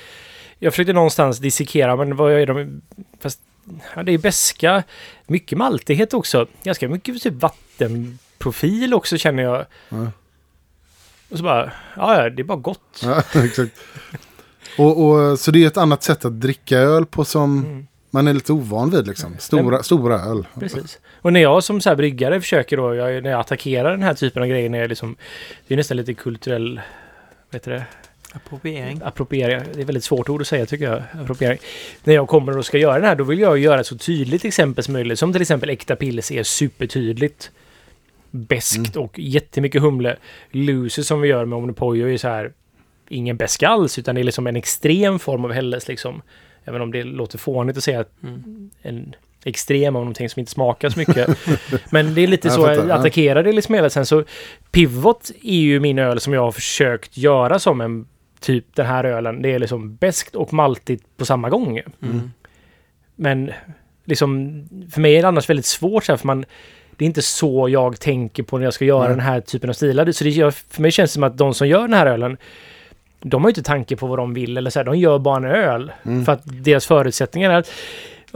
Jag 0.59 0.73
försökte 0.73 0.93
någonstans 0.93 1.39
dissekera, 1.39 1.97
men 1.97 2.17
vad 2.17 2.33
är 2.33 2.47
de... 2.47 2.83
Fast... 3.21 3.41
Ja, 3.95 4.03
det 4.03 4.13
är 4.13 4.19
beska. 4.19 4.83
Mycket 5.27 5.59
maltighet 5.59 6.15
också. 6.15 6.47
Ganska 6.63 6.89
mycket 6.89 7.23
typ 7.23 7.35
vattenprofil 7.35 8.95
också 8.95 9.19
känner 9.19 9.43
jag. 9.43 9.67
Ja. 9.89 10.11
Och 11.29 11.39
så 11.39 11.45
bara... 11.45 11.73
Ja, 11.97 12.31
det 12.31 12.43
är 12.43 12.45
bara 12.45 12.59
gott. 12.59 13.01
Ja, 13.03 13.23
exakt. 13.45 13.81
Och, 14.79 15.05
och, 15.07 15.39
så 15.39 15.51
det 15.51 15.63
är 15.63 15.67
ett 15.67 15.77
annat 15.77 16.03
sätt 16.03 16.25
att 16.25 16.41
dricka 16.41 16.79
öl 16.79 17.07
på 17.07 17.25
som 17.25 17.65
Mm. 17.65 17.87
man 18.11 18.29
är 18.29 18.33
lite 18.35 18.53
ovan 18.53 18.91
vid 18.91 19.07
liksom. 19.07 19.37
Stora, 19.39 19.83
stora 19.83 20.15
öl. 20.21 20.47
Precis. 20.61 20.99
Och 21.23 21.33
när 21.33 21.41
jag 21.41 21.65
som 21.65 21.81
så 21.81 21.89
här 21.89 21.97
bryggare 21.97 22.41
försöker 22.41 22.77
då, 22.77 22.95
jag, 22.95 23.23
när 23.23 23.31
jag 23.31 23.41
attackerar 23.41 23.91
den 23.91 24.03
här 24.03 24.15
typen 24.15 24.43
av 24.43 24.49
grejer, 24.49 24.69
när 24.69 24.79
jag 24.79 24.89
liksom, 24.89 25.17
det 25.67 25.75
är 25.75 25.79
nästan 25.79 25.97
lite 25.97 26.15
kulturell, 26.15 26.81
vad 27.51 27.55
heter 27.61 27.71
det, 27.71 27.85
Appropriering. 28.33 29.01
appropriering. 29.05 29.61
Det 29.73 29.79
är 29.79 29.81
ett 29.83 29.89
väldigt 29.89 30.05
svårt 30.05 30.29
ord 30.29 30.41
att 30.41 30.47
säga 30.47 30.67
tycker 30.67 30.85
jag, 30.85 31.03
appropriering. 31.23 31.59
När 32.05 32.15
jag 32.15 32.29
kommer 32.29 32.59
och 32.59 32.67
ska 32.67 32.79
göra 32.79 32.95
den 32.95 33.05
här, 33.09 33.15
då 33.17 33.25
vill 33.25 33.39
jag 33.39 33.59
göra 33.59 33.81
ett 33.81 33.87
så 33.87 33.99
tydligt 33.99 34.45
exempel 34.45 34.85
som 34.85 34.93
möjligt. 34.93 35.19
Som 35.19 35.33
till 35.33 35.43
exempel 35.43 35.71
äkta 35.71 35.97
pils 35.97 36.31
är 36.31 36.43
supertydligt. 36.43 37.51
Beskt 38.31 38.97
och 38.97 39.19
jättemycket 39.19 39.83
humle. 39.83 40.17
Lucy 40.51 41.03
som 41.03 41.21
vi 41.21 41.29
gör 41.29 41.45
med 41.45 41.57
Omnipojo 41.59 42.09
är 42.09 42.17
så 42.17 42.29
här, 42.29 42.53
ingen 43.15 43.37
besk 43.37 43.63
alls, 43.63 43.99
utan 43.99 44.15
det 44.15 44.21
är 44.21 44.25
liksom 44.25 44.47
en 44.47 44.57
extrem 44.57 45.19
form 45.19 45.45
av 45.45 45.53
Helles 45.53 45.89
liksom. 45.89 46.23
Även 46.65 46.81
om 46.81 46.93
det 46.93 47.05
låter 47.05 47.39
fånigt 47.39 47.79
att 47.79 47.85
säga 47.85 48.01
att 48.01 48.23
Mm. 48.23 48.71
en 48.83 49.15
extrem 49.45 49.97
av 49.97 50.03
någonting 50.03 50.29
som 50.29 50.41
inte 50.41 50.53
smakar 50.53 50.91
så 50.91 50.99
mycket. 50.99 51.39
Men 51.91 52.15
det 52.15 52.21
är 52.21 52.27
lite 52.27 52.49
Jag 52.49 52.55
så, 52.55 52.61
fattar, 52.61 52.75
jag 52.75 52.89
ja. 52.89 52.95
attackerar 52.95 53.43
det 53.43 53.53
liksom 53.53 53.75
hela 53.75 53.91
tiden. 53.91 54.07
Så 54.07 54.25
Pivot 54.71 55.31
är 55.43 55.59
ju 55.59 55.81
min 55.81 55.99
öl 55.99 56.21
som 56.21 56.33
jag 56.33 56.41
har 56.41 56.53
försökt 56.53 57.17
göra 57.17 57.59
som 57.59 57.81
en 57.81 58.07
typ 58.41 58.65
den 58.75 58.87
här 58.87 59.05
ölen. 59.05 59.43
Det 59.43 59.53
är 59.55 59.59
liksom 59.59 59.97
beskt 59.97 60.35
och 60.35 60.53
maltigt 60.53 61.17
på 61.17 61.25
samma 61.25 61.51
gång. 61.51 61.81
Mm. 62.03 62.31
Men 63.17 63.51
liksom, 64.05 64.63
för 64.93 65.01
mig 65.01 65.17
är 65.17 65.23
det 65.23 65.29
annars 65.29 65.49
väldigt 65.51 65.67
svårt 65.67 66.05
så 66.05 66.13
här, 66.13 66.17
för 66.17 66.27
man 66.27 66.45
det 66.97 67.05
är 67.05 67.07
inte 67.07 67.23
så 67.23 67.69
jag 67.69 68.01
tänker 68.01 68.43
på 68.43 68.59
när 68.59 68.65
jag 68.65 68.75
ska 68.75 68.85
göra 68.85 69.01
Nej. 69.01 69.09
den 69.09 69.21
här 69.21 69.41
typen 69.41 69.71
av 69.71 69.75
stilar. 69.75 70.13
Så 70.13 70.25
det 70.25 70.31
gör, 70.31 70.51
för 70.51 70.83
mig 70.83 70.91
känns 70.91 71.11
det 71.11 71.15
som 71.15 71.23
att 71.23 71.39
de 71.39 71.55
som 71.55 71.69
gör 71.69 71.81
den 71.81 71.95
här 71.95 72.07
ölen, 72.07 72.37
de 73.25 73.43
har 73.45 73.49
ju 73.49 73.51
inte 73.51 73.63
tanke 73.63 73.97
på 73.97 74.07
vad 74.07 74.19
de 74.19 74.35
vill 74.35 74.57
eller 74.57 74.71
så 74.71 74.79
här, 74.79 74.85
de 74.85 74.99
gör 74.99 75.19
bara 75.19 75.37
en 75.37 75.45
öl. 75.45 75.93
Mm. 76.03 76.25
För 76.25 76.33
att 76.33 76.43
deras 76.45 76.87
förutsättningar 76.87 77.51
är 77.51 77.55
att 77.59 77.71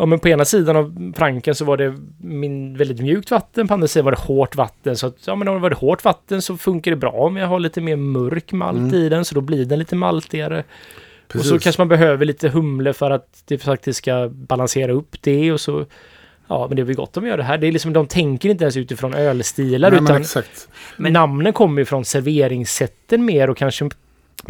Ja, 0.01 0.07
men 0.07 0.19
på 0.19 0.29
ena 0.29 0.45
sidan 0.45 0.77
av 0.77 1.13
franken 1.17 1.55
så 1.55 1.65
var 1.65 1.77
det 1.77 1.95
min, 2.23 2.77
väldigt 2.77 3.01
mjukt 3.01 3.31
vatten, 3.31 3.69
på 3.69 3.75
andra 3.75 3.89
sidan 3.89 4.05
var 4.05 4.13
det 4.13 4.19
hårt 4.21 4.57
vatten. 4.57 4.97
Så 4.97 5.07
att, 5.07 5.17
ja, 5.27 5.35
men 5.35 5.49
om 5.49 5.55
det 5.55 5.61
var 5.61 5.71
det 5.71 5.77
hårt 5.77 6.05
vatten 6.05 6.43
så 6.43 6.57
funkar 6.57 6.91
det 6.91 6.97
bra 6.97 7.11
om 7.11 7.37
jag 7.37 7.47
har 7.47 7.61
lite 7.61 7.81
mer 7.81 7.97
mörk 7.97 8.53
malt 8.53 8.79
Mm. 8.79 8.95
i 8.95 9.09
den, 9.09 9.25
så 9.25 9.35
då 9.35 9.41
blir 9.41 9.65
den 9.65 9.79
lite 9.79 9.97
maltigare. 9.97 10.65
Precis. 11.29 11.53
Och 11.53 11.59
så 11.61 11.65
kanske 11.65 11.81
man 11.81 11.89
behöver 11.89 12.25
lite 12.25 12.49
humle 12.49 12.93
för 12.93 13.11
att 13.11 13.43
det 13.45 13.59
faktiskt 13.59 13.99
ska 13.99 14.29
balansera 14.33 14.93
upp 14.93 15.17
det 15.23 15.53
och 15.53 15.61
så... 15.61 15.85
Ja, 16.49 16.67
men 16.69 16.77
det 16.77 16.83
är 16.83 16.85
väl 16.85 16.97
gott 16.97 17.17
om 17.17 17.23
de 17.25 17.31
gör 17.31 17.37
det 17.37 17.43
här. 17.43 17.59
Det 17.59 17.67
är 17.67 17.73
liksom, 17.73 17.93
de 17.93 18.07
tänker 18.07 18.49
inte 18.49 18.65
ens 18.65 18.77
utifrån 18.77 19.15
ölstilar 19.15 19.91
Nej, 19.91 20.01
men 20.01 20.05
utan 20.11 20.21
exakt. 20.23 20.69
Men- 20.97 21.13
namnen 21.13 21.53
kommer 21.53 21.81
ju 21.81 21.85
från 21.85 22.05
serveringssätten 22.05 23.25
mer 23.25 23.51
och 23.51 23.57
kanske 23.57 23.89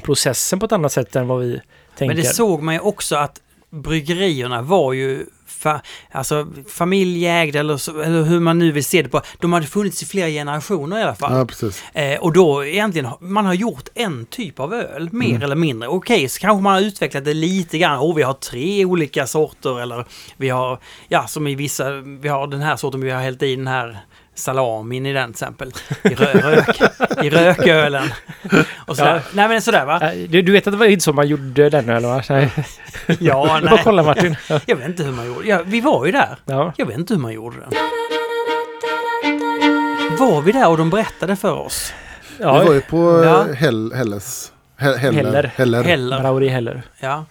processen 0.02 0.58
på 0.58 0.66
ett 0.66 0.72
annat 0.72 0.92
sätt 0.92 1.16
än 1.16 1.28
vad 1.28 1.40
vi 1.40 1.60
tänker. 1.96 2.14
Men 2.14 2.24
det 2.24 2.34
såg 2.34 2.62
man 2.62 2.74
ju 2.74 2.80
också 2.80 3.16
att 3.16 3.40
bryggerierna 3.70 4.62
var 4.62 4.92
ju 4.92 5.26
fa, 5.46 5.80
alltså 6.10 6.46
familjeägda 6.68 7.60
eller, 7.60 7.76
så, 7.76 8.00
eller 8.00 8.22
hur 8.22 8.40
man 8.40 8.58
nu 8.58 8.72
vill 8.72 8.84
se 8.84 9.02
det 9.02 9.08
på. 9.08 9.20
De 9.40 9.52
hade 9.52 9.66
funnits 9.66 10.02
i 10.02 10.06
flera 10.06 10.28
generationer 10.28 10.98
i 10.98 11.02
alla 11.02 11.14
fall. 11.14 11.38
Ja, 11.38 11.44
precis. 11.44 11.82
Eh, 11.92 12.20
och 12.20 12.32
då 12.32 12.64
egentligen, 12.64 13.10
man 13.20 13.46
har 13.46 13.54
gjort 13.54 13.88
en 13.94 14.26
typ 14.26 14.60
av 14.60 14.74
öl, 14.74 15.08
mer 15.12 15.42
eller 15.44 15.56
mindre. 15.56 15.88
Okej, 15.88 16.28
så 16.28 16.40
kanske 16.40 16.62
man 16.62 16.72
har 16.72 16.80
utvecklat 16.80 17.24
det 17.24 17.34
lite 17.34 17.78
grann. 17.78 17.98
Och 17.98 18.18
vi 18.18 18.22
har 18.22 18.34
tre 18.34 18.84
olika 18.84 19.26
sorter 19.26 19.80
eller 19.80 20.04
vi 20.36 20.48
har, 20.48 20.78
ja 21.08 21.26
som 21.26 21.46
i 21.46 21.54
vissa, 21.54 21.90
vi 22.00 22.28
har 22.28 22.46
den 22.46 22.60
här 22.60 22.76
sorten, 22.76 23.00
vi 23.00 23.10
har 23.10 23.20
hällt 23.20 23.42
i 23.42 23.56
den 23.56 23.66
här 23.66 23.98
salamin 24.38 25.06
i 25.06 25.12
den 25.12 25.32
till 25.32 25.44
exempel. 25.44 25.72
I, 26.02 26.14
rö, 26.14 26.32
rök, 26.32 26.80
i 27.24 27.30
rökölen. 27.30 28.08
Och 28.86 28.96
sådär. 28.96 29.14
Ja. 29.14 29.20
Nej 29.32 29.48
men 29.48 29.62
sådär 29.62 29.84
va? 29.86 30.00
Äh, 30.12 30.28
Du, 30.28 30.42
du 30.42 30.52
vet 30.52 30.66
att 30.66 30.72
det 30.72 30.76
var 30.78 30.86
inte 30.86 31.04
så 31.04 31.12
man 31.12 31.26
gjorde 31.28 31.70
den 31.70 31.88
ölen 31.90 32.10
va? 32.10 32.22
Nej. 32.30 32.50
Ja, 33.18 33.46
Bara 33.46 33.60
nej. 33.60 33.80
kolla 33.84 34.02
Martin. 34.02 34.36
Jag 34.66 34.76
vet 34.76 34.86
inte 34.88 35.02
hur 35.02 35.12
man 35.12 35.26
gjorde. 35.26 35.48
Ja, 35.48 35.60
vi 35.64 35.80
var 35.80 36.06
ju 36.06 36.12
där. 36.12 36.36
Ja. 36.44 36.72
Jag 36.76 36.86
vet 36.86 36.96
inte 36.98 37.14
hur 37.14 37.20
man 37.20 37.32
gjorde 37.32 37.56
den. 37.60 37.70
Var 40.18 40.40
vi 40.42 40.52
där 40.52 40.68
och 40.68 40.78
de 40.78 40.90
berättade 40.90 41.36
för 41.36 41.52
oss? 41.52 41.92
Vi 42.38 42.44
var 42.44 42.64
Ja, 42.64 42.74
ju 42.74 42.80
på 42.80 43.24
Ja. 43.24 43.46
ja. 43.48 43.54
Hell, 43.54 43.92
Helles. 43.94 44.52
He, 44.76 44.96
heller. 44.96 45.22
Heller. 45.22 45.52
Heller. 45.56 45.82
Heller. 45.84 46.20
Brauri 46.20 46.48
heller. 46.48 46.82
Ja, 47.00 47.24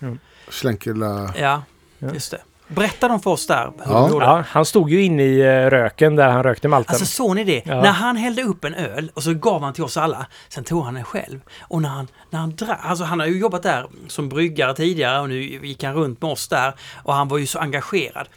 Schlenkela. 0.49 1.33
ja, 1.39 1.61
Ja. 1.99 2.13
just 2.13 2.31
det. 2.31 2.37
Berättade 2.67 3.13
de 3.13 3.19
för 3.19 3.31
oss 3.31 3.47
där 3.47 3.71
hur 3.85 3.93
Ja. 3.93 3.99
de 4.01 4.11
gjorde? 4.11 4.25
Ja, 4.25 4.43
han 4.47 4.65
stod 4.65 4.89
ju 4.89 5.01
inne 5.01 5.23
i 5.23 5.39
eh, 5.41 5.69
röken 5.69 6.15
där 6.15 6.29
han 6.29 6.43
rökte 6.43 6.67
malten. 6.67 6.93
Alltså 6.93 7.05
såg 7.05 7.35
ni 7.35 7.43
det? 7.43 7.61
Ja. 7.65 7.81
När 7.81 7.91
han 7.91 8.15
hällde 8.17 8.43
upp 8.43 8.63
en 8.65 8.73
öl 8.73 9.11
och 9.13 9.23
så 9.23 9.33
gav 9.33 9.61
han 9.63 9.73
till 9.73 9.83
oss 9.83 9.97
alla. 9.97 10.27
Sen 10.49 10.63
tog 10.63 10.83
han 10.83 10.93
den 10.93 11.03
själv. 11.03 11.39
Och 11.61 11.81
när 11.81 11.89
han, 11.89 12.07
när 12.29 12.39
han 12.39 12.55
drack, 12.55 12.79
alltså 12.83 13.03
han 13.03 13.19
har 13.19 13.27
ju 13.27 13.39
jobbat 13.39 13.63
där 13.63 13.87
som 14.07 14.29
bryggare 14.29 14.75
tidigare 14.75 15.19
och 15.21 15.29
nu 15.29 15.41
gick 15.41 15.83
han 15.83 15.93
runt 15.95 16.21
med 16.21 16.31
oss 16.31 16.47
där. 16.47 16.73
Och 17.03 17.13
han 17.13 17.27
var 17.27 17.37
ju 17.37 17.45
så 17.45 17.59
engagerad. 17.59 18.27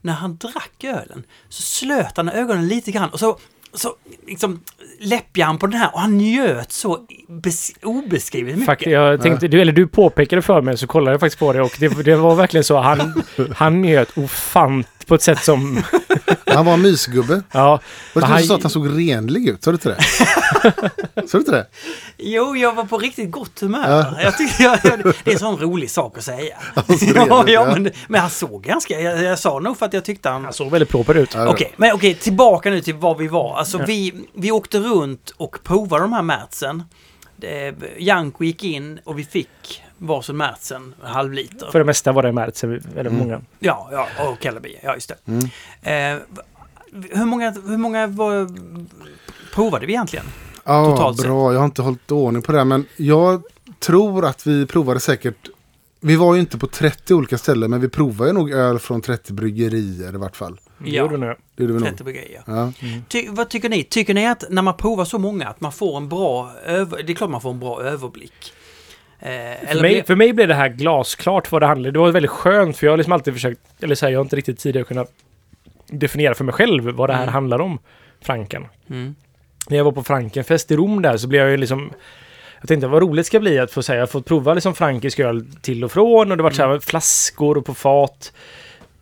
När 0.00 0.12
han 0.12 0.36
drack 0.36 0.84
ölen 0.84 1.24
så 1.48 1.62
slöt 1.62 2.16
han 2.16 2.28
ögonen 2.28 2.68
lite 2.68 2.90
grann 2.90 3.08
och 3.10 3.18
så, 3.20 3.38
så 3.78 3.94
liksom 4.26 4.60
läppjade 5.00 5.46
han 5.46 5.58
på 5.58 5.66
den 5.66 5.80
här 5.80 5.90
och 5.94 6.00
han 6.00 6.18
njöt 6.18 6.72
så 6.72 6.98
bes, 7.28 7.72
obeskrivligt 7.82 8.58
mycket. 8.58 8.66
Fakt, 8.66 8.86
jag 8.86 9.22
tänkte, 9.22 9.48
du, 9.48 9.60
eller 9.60 9.72
du 9.72 9.86
påpekade 9.86 10.42
för 10.42 10.62
mig 10.62 10.76
så 10.78 10.86
kollade 10.86 11.10
jag 11.10 11.20
faktiskt 11.20 11.38
på 11.38 11.52
det 11.52 11.60
och 11.60 11.76
det, 11.78 12.02
det 12.02 12.16
var 12.16 12.34
verkligen 12.34 12.64
så. 12.64 12.78
Han, 12.78 13.22
han 13.56 13.82
njöt 13.82 14.18
ofant 14.18 14.97
på 15.08 15.14
ett 15.14 15.22
sätt 15.22 15.44
som... 15.44 15.82
Han 16.46 16.66
var 16.66 16.74
en 16.74 16.82
mysgubbe. 16.82 17.42
Ja, 17.52 17.80
Var 18.12 18.22
det 18.22 18.26
du 18.28 18.32
han- 18.32 18.38
som 18.38 18.48
sa 18.48 18.54
att 18.56 18.62
han 18.62 18.70
såg 18.70 18.98
renlig 18.98 19.48
ut? 19.48 19.64
Sa 19.64 19.70
du 19.70 19.74
inte 19.74 19.88
det? 19.88 20.02
sa 21.28 21.32
du 21.32 21.38
inte 21.38 21.50
det? 21.50 21.66
Jo, 22.18 22.56
jag 22.56 22.74
var 22.74 22.84
på 22.84 22.98
riktigt 22.98 23.30
gott 23.30 23.60
humör. 23.60 23.88
Ja. 24.16 24.22
Jag 24.22 24.38
tyckte, 24.38 24.62
jag, 24.62 24.78
jag, 24.84 24.98
det 25.24 25.30
är 25.30 25.32
en 25.32 25.38
sån 25.38 25.56
rolig 25.60 25.90
sak 25.90 26.18
att 26.18 26.24
säga. 26.24 26.56
såg 26.86 27.16
ja, 27.28 27.44
ja, 27.48 27.64
men, 27.66 27.90
men 28.08 28.20
han 28.20 28.30
såg 28.30 28.62
ganska... 28.62 29.00
Jag, 29.00 29.22
jag 29.22 29.38
sa 29.38 29.58
nog 29.58 29.78
för 29.78 29.86
att 29.86 29.92
jag 29.92 30.04
tyckte 30.04 30.28
han... 30.28 30.44
han 30.44 30.52
såg 30.52 30.70
väldigt 30.70 30.88
proper 30.88 31.14
ut. 31.14 31.34
Ja. 31.34 31.48
Okej, 31.48 31.72
men 31.76 31.92
okej, 31.92 32.14
tillbaka 32.14 32.70
nu 32.70 32.80
till 32.80 32.94
var 32.94 33.14
vi 33.14 33.28
var. 33.28 33.56
Alltså 33.58 33.78
vi, 33.86 34.14
vi 34.34 34.50
åkte 34.50 34.78
runt 34.78 35.30
och 35.36 35.58
provade 35.64 36.02
de 36.04 36.12
här 36.12 36.22
märtsen. 36.22 36.84
Det- 37.36 37.74
Janko 37.98 38.44
gick 38.44 38.64
in 38.64 38.98
och 39.04 39.18
vi 39.18 39.24
fick 39.24 39.82
varsin 39.98 40.36
märtsen, 40.36 40.94
en 41.04 41.10
halv 41.10 41.32
liter. 41.32 41.70
För 41.70 41.78
det 41.78 41.84
mesta 41.84 42.12
var 42.12 42.22
det 42.22 42.32
märkt, 42.32 42.64
eller 42.96 43.10
många. 43.10 43.40
Ja, 43.58 43.88
ja, 43.92 44.28
och 44.28 44.42
Kellaby, 44.42 44.76
ja 44.82 44.94
just 44.94 45.08
det. 45.08 45.16
Mm. 45.32 45.44
Eh, 45.82 46.22
hur 47.18 47.24
många, 47.24 47.50
hur 47.50 47.76
många 47.76 48.06
var, 48.06 48.48
provade 49.54 49.86
vi 49.86 49.92
egentligen? 49.92 50.26
Ja, 50.64 50.84
Totalt 50.90 51.22
bra. 51.22 51.52
Jag 51.52 51.58
har 51.58 51.64
inte 51.64 51.82
hållit 51.82 52.10
ordning 52.10 52.42
på 52.42 52.52
det. 52.52 52.58
här, 52.58 52.64
Men 52.64 52.86
jag 52.96 53.42
tror 53.78 54.24
att 54.26 54.46
vi 54.46 54.66
provade 54.66 55.00
säkert. 55.00 55.48
Vi 56.00 56.16
var 56.16 56.34
ju 56.34 56.40
inte 56.40 56.58
på 56.58 56.66
30 56.66 57.14
olika 57.14 57.38
ställen. 57.38 57.70
Men 57.70 57.80
vi 57.80 57.88
provade 57.88 58.30
ju 58.30 58.34
nog 58.34 58.50
öl 58.50 58.78
från 58.78 59.00
30 59.00 59.32
bryggerier 59.32 60.14
i 60.14 60.16
vart 60.16 60.36
fall. 60.36 60.60
Ja. 60.78 60.84
Det 60.84 60.90
gjorde 60.92 61.72
vi 61.72 61.78
nog. 61.78 61.82
30 61.88 62.04
bryggerier. 62.04 62.42
Ja. 62.46 62.72
Ty, 63.08 63.28
vad 63.30 63.48
tycker 63.48 63.68
ni? 63.68 63.84
Tycker 63.84 64.14
ni 64.14 64.26
att 64.26 64.44
när 64.50 64.62
man 64.62 64.76
provar 64.76 65.04
så 65.04 65.18
många 65.18 65.48
att 65.48 65.60
man 65.60 65.72
får 65.72 65.96
en 65.96 66.08
bra 66.08 66.52
över, 66.64 67.02
Det 67.02 67.12
är 67.12 67.14
klart 67.14 67.30
man 67.30 67.40
får 67.40 67.50
en 67.50 67.60
bra 67.60 67.82
överblick. 67.82 68.52
Eh, 69.20 69.68
För 69.68 69.80
mig, 69.82 70.04
för 70.04 70.16
mig 70.16 70.32
blev 70.32 70.48
det 70.48 70.54
här 70.54 70.68
glasklart 70.68 71.52
vad 71.52 71.62
det 71.62 71.66
handlade 71.66 71.92
Det 71.92 71.98
var 71.98 72.12
väldigt 72.12 72.30
skönt 72.30 72.76
för 72.76 72.86
jag 72.86 72.92
har 72.92 72.96
liksom 72.96 73.12
alltid 73.12 73.34
försökt, 73.34 73.60
eller 73.82 73.94
så 73.94 74.06
här, 74.06 74.12
jag 74.12 74.18
har 74.18 74.24
inte 74.24 74.36
riktigt 74.36 74.58
tidigare 74.58 74.84
kunnat 74.86 75.10
definiera 75.86 76.34
för 76.34 76.44
mig 76.44 76.52
själv 76.54 76.84
vad 76.90 77.08
det 77.08 77.14
här 77.14 77.22
Mm. 77.22 77.32
handlar 77.34 77.60
om. 77.60 77.78
Franken. 78.22 78.66
Mm. 78.90 79.14
När 79.68 79.76
jag 79.76 79.84
var 79.84 79.92
på 79.92 80.04
Frankenfest 80.04 80.70
i 80.70 80.76
Rom 80.76 81.02
där 81.02 81.16
så 81.16 81.28
blev 81.28 81.42
jag 81.42 81.50
ju 81.50 81.56
liksom 81.56 81.90
jag 82.60 82.68
tänkte 82.68 82.86
vad 82.86 83.02
roligt 83.02 83.24
det 83.24 83.26
ska 83.26 83.40
bli 83.40 83.58
att 83.58 83.70
få 83.72 83.82
säga, 83.82 83.96
jag 83.96 84.02
har 84.02 84.06
fått 84.06 84.26
prova 84.26 84.54
liksom 84.54 84.74
frankisk 84.74 85.18
öl 85.20 85.46
till 85.62 85.84
och 85.84 85.92
från 85.92 86.30
och 86.30 86.36
det 86.36 86.42
har 86.42 86.44
varit 86.50 86.56
så 86.56 86.62
här 86.62 86.68
med 86.68 86.82
flaskor 86.82 87.58
och 87.58 87.64
på 87.66 87.74
fat. 87.74 88.32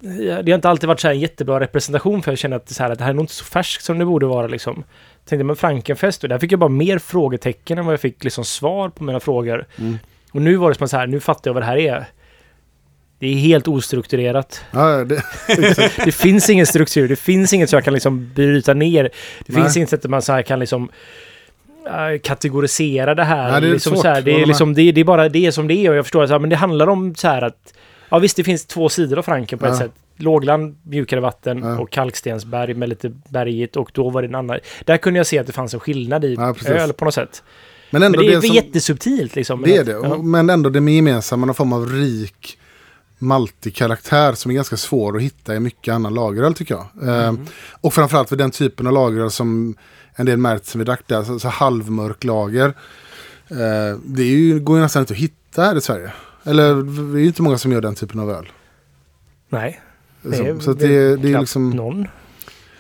Det 0.00 0.30
har 0.30 0.54
inte 0.54 0.68
alltid 0.68 0.88
varit 0.88 1.00
så 1.00 1.08
här 1.08 1.14
en 1.14 1.20
jättebra 1.20 1.60
representation 1.60 2.22
för 2.22 2.30
jag 2.30 2.38
känner 2.38 2.56
att 2.56 2.66
det, 2.66 2.74
så 2.74 2.82
här, 2.82 2.90
att 2.90 2.98
det 2.98 3.04
här 3.04 3.10
är 3.10 3.14
nog 3.14 3.22
inte 3.22 3.34
så 3.34 3.44
färskt 3.44 3.84
som 3.84 3.98
det 3.98 4.04
borde 4.04 4.26
vara 4.26 4.46
liksom. 4.46 4.84
Tänkte 5.24 5.44
men 5.44 5.56
Frankenfest 5.56 6.22
och 6.22 6.28
där 6.28 6.38
fick 6.38 6.52
jag 6.52 6.58
bara 6.58 6.70
mer 6.70 6.98
frågetecken 6.98 7.78
än 7.78 7.84
vad 7.84 7.92
jag 7.92 8.00
fick 8.00 8.24
liksom 8.24 8.44
svar 8.44 8.88
på 8.88 9.04
mina 9.04 9.20
frågor. 9.20 9.66
Mm. 9.78 9.98
Och 10.32 10.42
nu 10.42 10.56
var 10.56 10.68
det 10.68 10.74
som 10.74 10.84
att 10.84 10.90
så 10.90 10.96
här, 10.96 11.06
nu 11.06 11.20
fattar 11.20 11.48
jag 11.48 11.54
vad 11.54 11.62
det 11.62 11.66
här 11.66 11.76
är. 11.76 12.06
Det 13.18 13.26
är 13.26 13.34
helt 13.34 13.68
ostrukturerat. 13.68 14.64
Ja, 14.70 15.04
det, 15.04 15.22
Det 16.04 16.12
finns 16.12 16.50
ingen 16.50 16.66
struktur, 16.66 17.08
det 17.08 17.16
finns 17.16 17.52
inget 17.52 17.70
så 17.70 17.76
jag 17.76 17.84
kan 17.84 17.94
liksom 17.94 18.32
bryta 18.34 18.74
ner. 18.74 19.02
Det 19.02 19.10
Nej. 19.46 19.62
finns 19.62 19.76
inget 19.76 19.90
sätt 19.90 20.04
att 20.04 20.10
man 20.10 20.22
så 20.22 20.32
här 20.32 20.42
kan 20.42 20.58
liksom 20.58 20.88
äh, 21.86 22.18
kategorisera 22.22 23.14
det 23.14 23.24
här. 23.24 23.52
Nej, 23.52 23.60
det 23.60 23.66
är 23.66 23.72
liksom 23.72 23.92
svårt. 23.92 24.02
så 24.02 24.08
här, 24.08 24.22
det, 24.22 24.42
är 24.42 24.46
liksom, 24.46 24.74
det, 24.74 24.92
det 24.92 25.00
är 25.00 25.04
bara 25.04 25.28
det 25.28 25.52
som 25.52 25.68
det 25.68 25.74
är 25.74 25.90
och 25.90 25.96
jag 25.96 26.04
förstår 26.04 26.22
att 26.22 26.40
men 26.40 26.50
det 26.50 26.56
handlar 26.56 26.86
om 26.86 27.14
så 27.14 27.28
här 27.28 27.42
att 27.42 27.74
Ja 28.08 28.18
visst, 28.18 28.36
det 28.36 28.44
finns 28.44 28.66
två 28.66 28.88
sidor 28.88 29.18
av 29.18 29.22
Franken 29.22 29.58
på 29.58 29.66
ett 29.66 29.72
Ja. 29.72 29.78
sätt. 29.78 29.92
Lågland, 30.16 30.76
mjukare 30.82 31.20
vatten 31.20 31.58
Ja. 31.58 31.78
och 31.78 31.90
kalkstensberg 31.90 32.74
med 32.74 32.88
lite 32.88 33.12
bergigt 33.28 33.76
och 33.76 33.90
då 33.94 34.10
var 34.10 34.22
det 34.22 34.28
en 34.28 34.34
annan. 34.34 34.58
Där 34.84 34.96
kunde 34.96 35.18
jag 35.18 35.26
se 35.26 35.38
att 35.38 35.46
det 35.46 35.52
fanns 35.52 35.74
en 35.74 35.80
skillnad 35.80 36.24
i 36.24 36.34
Ja, 36.34 36.54
öl 36.66 36.92
på 36.92 37.04
något 37.04 37.14
sätt. 37.14 37.42
men 37.90 38.00
Men 38.00 38.06
ändå 38.06 38.20
det 38.22 38.32
är 38.34 38.40
som, 38.40 38.54
jättesubtilt 38.54 39.36
liksom. 39.36 39.62
det 39.62 39.76
är 39.76 39.84
Men 39.84 39.86
det. 40.02 40.08
ja. 40.08 40.22
Men 40.22 40.50
ändå 40.50 40.70
det 40.70 40.80
med 40.80 40.94
gemensamma, 40.94 41.46
någon 41.46 41.54
form 41.54 41.72
av 41.72 41.88
rik 41.88 42.58
maltig 43.18 43.74
karaktär 43.76 44.32
som 44.32 44.50
är 44.50 44.54
ganska 44.54 44.76
svår 44.76 45.16
att 45.16 45.22
hitta 45.22 45.54
i 45.54 45.60
mycket 45.60 45.94
annan 45.94 46.14
lageröl 46.14 46.54
tycker 46.54 46.74
jag. 46.74 47.08
Eh, 47.08 47.32
och 47.80 47.94
framförallt 47.94 48.28
för 48.28 48.36
den 48.36 48.50
typen 48.50 48.86
av 48.86 48.92
lageröl 48.92 49.30
som 49.30 49.74
en 50.14 50.26
del 50.26 50.36
märkt 50.36 50.66
som 50.66 50.78
vi 50.78 50.84
drack 50.84 51.00
där, 51.06 51.22
så, 51.22 51.38
så 51.38 51.48
halvmörk 51.48 52.24
lager. 52.24 52.66
Eh, 53.50 53.98
det 54.04 54.22
är 54.22 54.26
ju, 54.26 54.60
går 54.60 54.76
ju 54.76 54.82
nästan 54.82 55.02
inte 55.02 55.12
att 55.12 55.18
hitta 55.18 55.62
här 55.62 55.76
i 55.76 55.80
Sverige. 55.80 56.12
Eller 56.46 56.74
det 57.12 57.18
är 57.18 57.20
ju 57.20 57.26
inte 57.26 57.42
många 57.42 57.58
som 57.58 57.72
gör 57.72 57.80
den 57.80 57.94
typen 57.94 58.20
av 58.20 58.30
öl. 58.30 58.48
Nej. 59.48 59.80
Så, 60.22 60.60
så 60.60 60.70
att 60.70 60.78
det, 60.78 61.16
det 61.16 61.32
är 61.32 61.40
liksom... 61.40 61.70
Någon. 61.70 62.08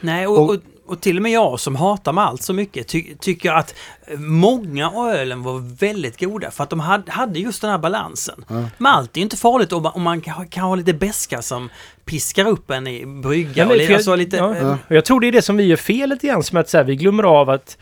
Nej, 0.00 0.26
och, 0.26 0.50
Och- 0.50 0.56
och, 0.88 1.00
till 1.00 1.16
och 1.16 1.22
med 1.22 1.32
jag 1.32 1.60
som 1.60 1.76
hatar 1.76 2.12
malt 2.12 2.42
så 2.42 2.52
mycket 2.52 2.88
ty, 2.88 3.14
tycker 3.20 3.52
att 3.52 3.74
många 4.18 4.90
av 4.90 5.08
ölen 5.08 5.42
var 5.42 5.76
väldigt 5.78 6.20
goda 6.20 6.50
för 6.50 6.64
att 6.64 6.70
de 6.70 6.80
hade, 6.80 7.12
hade 7.12 7.38
just 7.38 7.60
den 7.62 7.70
här 7.70 7.78
balansen. 7.78 8.44
Ja. 8.48 8.64
Malt 8.78 9.16
är 9.16 9.18
ju 9.18 9.22
inte 9.22 9.36
farligt 9.36 9.72
om 9.72 9.82
man, 9.82 9.92
om 9.94 10.02
man 10.02 10.20
kan, 10.20 10.48
kan 10.48 10.64
ha 10.64 10.74
lite 10.74 10.92
beska 10.92 11.42
som 11.42 11.68
piskar 12.04 12.48
upp 12.48 12.70
en 12.70 12.86
i 12.86 13.06
brygga. 13.06 13.50
Ja, 13.54 13.64
och 13.64 13.68
men 13.76 13.84
jag- 13.86 13.94
alltså 13.94 14.14
lite, 14.16 14.36
ja. 14.36 14.78
Och 14.88 14.94
jag 14.96 15.04
tror 15.04 15.20
det 15.20 15.26
är 15.28 15.32
det 15.32 15.42
som 15.42 15.56
vi 15.56 15.64
gör 15.64 15.76
fel 15.76 16.10
lite 16.10 16.26
grann, 16.26 16.42
som 16.42 16.58
att 16.58 16.68
så 16.68 16.76
här, 16.76 16.84
vi 16.84 16.96
glömmer 16.96 17.22
av 17.22 17.50
att 17.50 17.78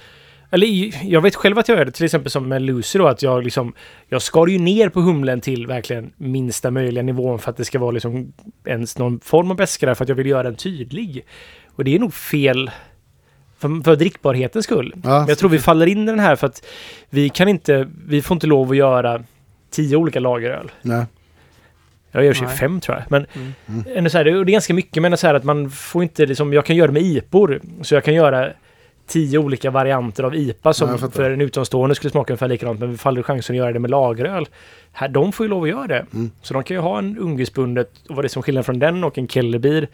eller 0.54 0.90
jag 1.04 1.20
vet 1.20 1.34
själv 1.34 1.58
att 1.58 1.68
jag 1.68 1.78
gör 1.78 1.84
det, 1.84 1.90
till 1.90 2.04
exempel 2.04 2.30
som 2.30 2.48
med 2.48 2.62
Lucy 2.62 2.98
då, 2.98 3.06
att 3.06 3.22
jag 3.22 3.44
liksom 3.44 3.72
Jag 4.08 4.22
skar 4.22 4.46
ju 4.46 4.58
ner 4.58 4.88
på 4.88 5.00
humlen 5.00 5.40
till 5.40 5.66
verkligen 5.66 6.12
minsta 6.16 6.70
möjliga 6.70 7.02
nivån 7.02 7.38
för 7.38 7.50
att 7.50 7.56
det 7.56 7.64
ska 7.64 7.78
vara 7.78 7.90
liksom 7.90 8.32
ens 8.66 8.98
någon 8.98 9.20
form 9.20 9.50
av 9.50 9.56
beska 9.56 9.86
där 9.86 9.94
för 9.94 10.04
att 10.04 10.08
jag 10.08 10.16
vill 10.16 10.26
göra 10.26 10.42
den 10.42 10.54
tydlig. 10.54 11.24
Och 11.76 11.84
det 11.84 11.94
är 11.94 11.98
nog 11.98 12.14
fel 12.14 12.70
för, 13.58 13.82
för 13.84 13.96
drickbarhetens 13.96 14.64
skull. 14.64 14.94
Ja, 15.04 15.18
Men 15.18 15.28
jag 15.28 15.38
tror 15.38 15.50
vi 15.50 15.58
faller 15.58 15.86
in 15.86 16.02
i 16.02 16.06
den 16.06 16.20
här 16.20 16.36
för 16.36 16.46
att 16.46 16.66
vi 17.10 17.28
kan 17.28 17.48
inte, 17.48 17.88
vi 18.08 18.22
får 18.22 18.34
inte 18.34 18.46
lov 18.46 18.70
att 18.70 18.76
göra 18.76 19.24
tio 19.70 19.96
olika 19.96 20.20
lageröl. 20.20 20.70
Nej. 20.82 21.04
Jag 22.10 22.24
gör 22.24 22.32
sig 22.32 22.46
Nej. 22.46 22.56
fem 22.56 22.80
tror 22.80 22.96
jag. 22.96 23.04
Men 23.10 23.26
Mm. 23.66 23.84
ändå 23.94 24.10
så 24.10 24.18
här, 24.18 24.24
det 24.24 24.30
det 24.30 24.50
är 24.50 24.52
ganska 24.52 24.74
mycket, 24.74 25.02
men 25.02 25.16
så 25.16 25.26
här 25.26 25.34
att 25.34 25.44
man 25.44 25.70
får 25.70 26.02
inte 26.02 26.26
liksom, 26.26 26.52
jag 26.52 26.64
kan 26.64 26.76
göra 26.76 26.92
med 26.92 27.02
IPor. 27.02 27.60
Så 27.82 27.94
jag 27.94 28.04
kan 28.04 28.14
göra 28.14 28.50
tio 29.06 29.38
olika 29.38 29.70
varianter 29.70 30.22
av 30.24 30.34
IPA 30.34 30.72
som 30.72 30.98
fattar. 30.98 31.12
för 31.14 31.30
en 31.30 31.40
utomstående 31.40 31.94
skulle 31.94 32.10
smaka 32.10 32.32
ungefär 32.32 32.48
likadant. 32.48 32.80
Men 32.80 32.98
faller 32.98 33.22
chansen 33.22 33.54
att 33.54 33.58
göra 33.58 33.72
det 33.72 33.78
med 33.78 33.90
lageröl. 33.90 34.48
Här, 34.92 35.08
de 35.08 35.32
får 35.32 35.44
ju 35.44 35.50
lov 35.50 35.62
att 35.62 35.68
göra 35.68 35.86
det. 35.86 36.06
Mm. 36.14 36.30
Så 36.42 36.54
de 36.54 36.62
kan 36.64 36.76
ju 36.76 36.80
ha 36.80 36.98
en 36.98 37.18
ungespbundet 37.18 37.90
och 38.08 38.16
vad 38.16 38.24
det 38.24 38.26
är 38.26 38.28
som 38.28 38.42
skillnad 38.42 38.66
från 38.66 38.78
den 38.78 39.04
och 39.04 39.18
en 39.18 39.28
Kellebier. 39.28 39.88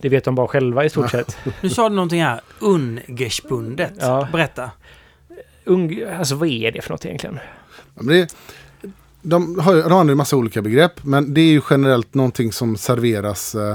Det 0.00 0.08
vet 0.08 0.24
de 0.24 0.34
bara 0.34 0.48
själva 0.48 0.84
i 0.84 0.90
stort 0.90 1.10
sett. 1.10 1.38
Nu 1.60 1.68
sa 1.68 1.88
du 1.88 1.94
någonting 1.94 2.22
här, 2.22 2.40
ungerspundet. 2.58 3.92
Ja. 4.00 4.28
Berätta. 4.32 4.70
Ung, 5.64 6.02
alltså 6.18 6.34
vad 6.34 6.48
är 6.48 6.72
det 6.72 6.82
för 6.82 6.90
något 6.90 7.04
egentligen? 7.06 7.38
Ja, 7.94 8.02
men 8.02 8.06
det, 8.06 8.34
de, 9.22 9.58
har, 9.58 9.74
ju- 9.74 9.82
de 9.82 10.08
ju 10.08 10.14
massa 10.14 10.36
olika 10.36 10.62
begrepp, 10.62 11.04
men 11.04 11.34
det 11.34 11.40
är 11.40 11.50
ju 11.50 11.60
generellt 11.70 12.14
någonting 12.14 12.52
som 12.52 12.76
serveras 12.76 13.54
eh, 13.54 13.70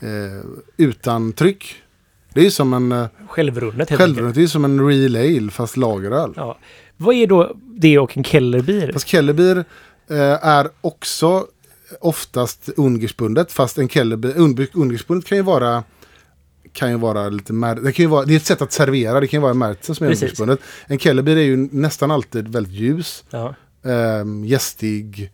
eh, 0.00 0.42
utan 0.76 1.32
tryck. 1.32 1.81
Det 2.34 2.46
är 2.46 2.50
som 2.50 2.72
en 2.74 2.92
eh, 2.92 3.06
Självrunnet 3.28 3.90
helt 3.90 4.00
självrunnet, 4.02 4.34
det 4.34 4.42
är 4.42 4.46
som 4.46 4.64
en 4.64 4.86
real 4.88 5.16
ale 5.16 5.50
fast 5.50 5.76
lageröl. 5.76 6.32
Ja. 6.36 6.58
Vad 6.96 7.14
är 7.14 7.26
då 7.26 7.56
det 7.76 7.98
och 7.98 8.16
en 8.16 8.24
Kellerbier? 8.24 8.92
Fast 8.92 9.06
Kellerbier 9.08 9.64
eh, 10.10 10.16
är 10.46 10.68
också 10.80 11.46
oftast 12.00 12.68
ungersbundet. 12.76 13.52
Fast 13.52 13.78
en 13.78 13.88
Kellerbier, 13.88 14.32
un- 14.34 14.66
ungersbundet 14.72 15.28
kan 15.28 15.38
ju 15.38 15.42
vara 15.42 15.84
kan 16.72 16.90
ju 16.90 16.96
vara 16.96 17.28
lite 17.28 17.52
mär- 17.52 17.80
det, 17.80 17.92
kan 17.92 18.02
ju 18.02 18.08
vara, 18.08 18.24
det 18.24 18.32
är 18.34 18.36
ett 18.36 18.46
sätt 18.46 18.62
att 18.62 18.72
servera, 18.72 19.20
det 19.20 19.26
kan 19.26 19.38
ju 19.38 19.42
vara 19.42 19.50
en 19.50 19.58
märtsen 19.58 19.94
som 19.94 20.06
är 20.06 20.10
ungersbundet. 20.10 20.60
En 20.86 20.98
Kellerbier 20.98 21.36
är 21.36 21.40
ju 21.42 21.56
nästan 21.72 22.10
alltid 22.10 22.48
väldigt 22.48 22.72
ljus, 22.72 23.24
Ja. 23.30 23.54
eh, 23.84 24.44
gästig 24.44 25.32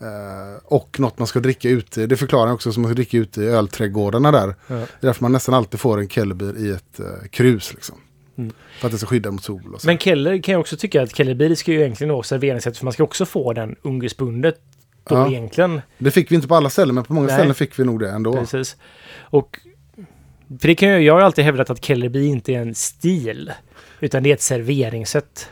eh, 0.00 0.60
och 0.64 1.00
något 1.00 1.18
man 1.18 1.26
ska 1.26 1.40
dricka 1.40 1.68
ute. 1.68 2.06
Det 2.06 2.16
förklarar 2.16 2.46
jag 2.46 2.54
också 2.54 2.72
som 2.72 2.82
man 2.82 2.90
ska 2.90 2.94
dricka 2.94 3.16
ute 3.16 3.42
i 3.42 3.46
ölträdgårdarna 3.46 4.32
där. 4.32 4.54
Ja. 4.66 4.74
Det 4.74 4.82
är 4.82 4.86
därför 5.00 5.22
man 5.22 5.32
nästan 5.32 5.54
alltid 5.54 5.80
får 5.80 6.00
en 6.00 6.08
Kellerbier 6.08 6.58
i 6.66 6.70
ett 6.70 7.00
eh, 7.00 7.28
krus. 7.30 7.74
Liksom. 7.74 7.96
Mm. 8.38 8.52
För 8.80 8.86
att 8.86 8.92
det 8.92 8.98
ska 8.98 9.06
skydda 9.06 9.30
mot 9.30 9.42
sol. 9.42 9.74
Och 9.74 9.80
så. 9.80 9.86
Men 9.86 9.98
Keller 9.98 10.42
kan 10.42 10.52
jag 10.52 10.60
också 10.60 10.76
tycka 10.76 11.02
att 11.02 11.16
Kellerbier 11.16 11.54
ska 11.54 11.72
ju 11.72 11.80
egentligen 11.80 12.12
vara 12.12 12.22
serveringssätt 12.22 12.78
för 12.78 12.84
man 12.84 12.92
ska 12.92 13.04
också 13.04 13.26
få 13.26 13.52
den 13.52 13.76
ungersbundet 13.82 14.60
då 15.08 15.14
Ja. 15.14 15.28
egentligen. 15.28 15.80
Det 15.98 16.10
fick 16.10 16.30
vi 16.30 16.34
inte 16.34 16.48
på 16.48 16.54
alla 16.54 16.70
ställen 16.70 16.94
men 16.94 17.04
på 17.04 17.12
många 17.12 17.26
Nej. 17.26 17.36
ställen 17.36 17.54
fick 17.54 17.78
vi 17.78 17.84
nog 17.84 18.00
det 18.00 18.10
ändå. 18.10 18.32
Precis. 18.32 18.76
Och 19.20 19.58
för 20.60 20.68
det 20.68 20.74
kan 20.74 20.88
jag, 20.88 21.02
jag 21.02 21.14
har 21.14 21.20
alltid 21.20 21.44
hävdat 21.44 21.70
att 21.70 21.84
Kellerbier 21.84 22.28
inte 22.28 22.52
är 22.52 22.60
en 22.60 22.74
stil. 22.74 23.52
Utan 24.00 24.22
det 24.22 24.30
är 24.30 24.34
ett 24.34 24.42
serveringssätt. 24.42 25.48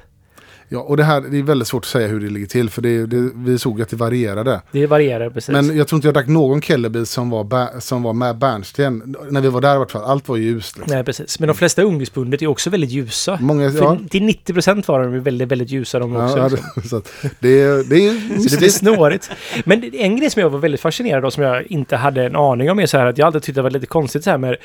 Ja, 0.69 0.81
och 0.81 0.97
det 0.97 1.05
här 1.05 1.21
det 1.21 1.39
är 1.39 1.43
väldigt 1.43 1.69
svårt 1.69 1.83
att 1.85 1.89
säga 1.89 2.09
hur 2.09 2.21
det 2.21 2.29
ligger 2.31 2.47
till 2.47 2.71
för 2.71 2.83
det, 2.83 3.07
det, 3.07 3.31
vi 3.35 3.59
såg 3.59 3.83
att 3.83 3.89
det 3.89 3.97
varierade. 3.97 4.61
Det 4.73 4.87
varierar 4.87 5.31
precis. 5.31 5.49
Men 5.53 5.77
jag 5.77 5.89
tror 5.89 5.97
inte 5.99 6.09
jag 6.09 6.15
drack 6.15 6.27
någon 6.27 6.63
Kellerby 6.63 7.07
som 7.07 7.31
var, 7.31 7.81
som 7.81 8.03
var 8.03 8.13
med 8.13 8.39
bärnsten. 8.39 9.17
När 9.31 9.41
vi 9.41 9.49
var 9.49 9.61
där 9.61 9.75
i 9.75 9.79
vart 9.79 9.91
fall. 9.91 10.05
Allt 10.05 10.29
var 10.29 10.37
ljust. 10.37 10.77
Liksom. 10.77 10.95
Nej, 10.95 11.05
precis. 11.05 11.41
Men 11.41 11.47
de 11.47 11.55
flesta 11.55 11.83
ungersbundet 11.83 12.43
är 12.43 12.47
också 12.47 12.71
väldigt 12.71 12.91
ljusa. 12.91 13.39
Många, 13.41 13.71
För 13.71 13.79
ja, 13.79 13.99
till 14.11 14.23
90 14.25 14.53
procent 14.53 14.89
var 14.89 15.03
de 15.03 15.21
väldigt, 15.21 15.49
väldigt 15.49 15.71
ljusa 15.71 15.99
de 15.99 16.17
också. 16.17 16.39
ja, 16.39 16.49
liksom. 16.49 16.69
det, 16.83 16.89
så 16.89 17.03
det, 17.41 17.61
är- 17.63 17.85
det 17.91 18.07
är 18.09 18.39
Så 18.39 18.49
det 18.49 18.59
blir 18.59 18.69
snårigt. 18.69 19.31
Men 19.65 19.95
en 19.95 20.17
grej 20.17 20.31
som 20.31 20.43
jag 20.43 20.51
var 20.51 20.59
väldigt 20.59 20.81
fascinerad 20.81 21.25
av 21.25 21.31
som 21.31 21.43
jag 21.43 21.63
inte 21.67 21.97
hade 21.97 22.25
en 22.25 22.37
aning 22.37 22.71
om 22.71 22.79
är 22.79 22.87
så 22.87 22.99
här 22.99 23.07
att 23.07 23.19
jag 23.19 23.27
alltid 23.27 23.43
tyckte 23.43 23.59
det 23.59 23.63
var 23.63 23.71
lite 23.71 23.87
konstigt 23.87 24.25
så 24.25 24.31
här 24.31 24.39
med 24.39 24.57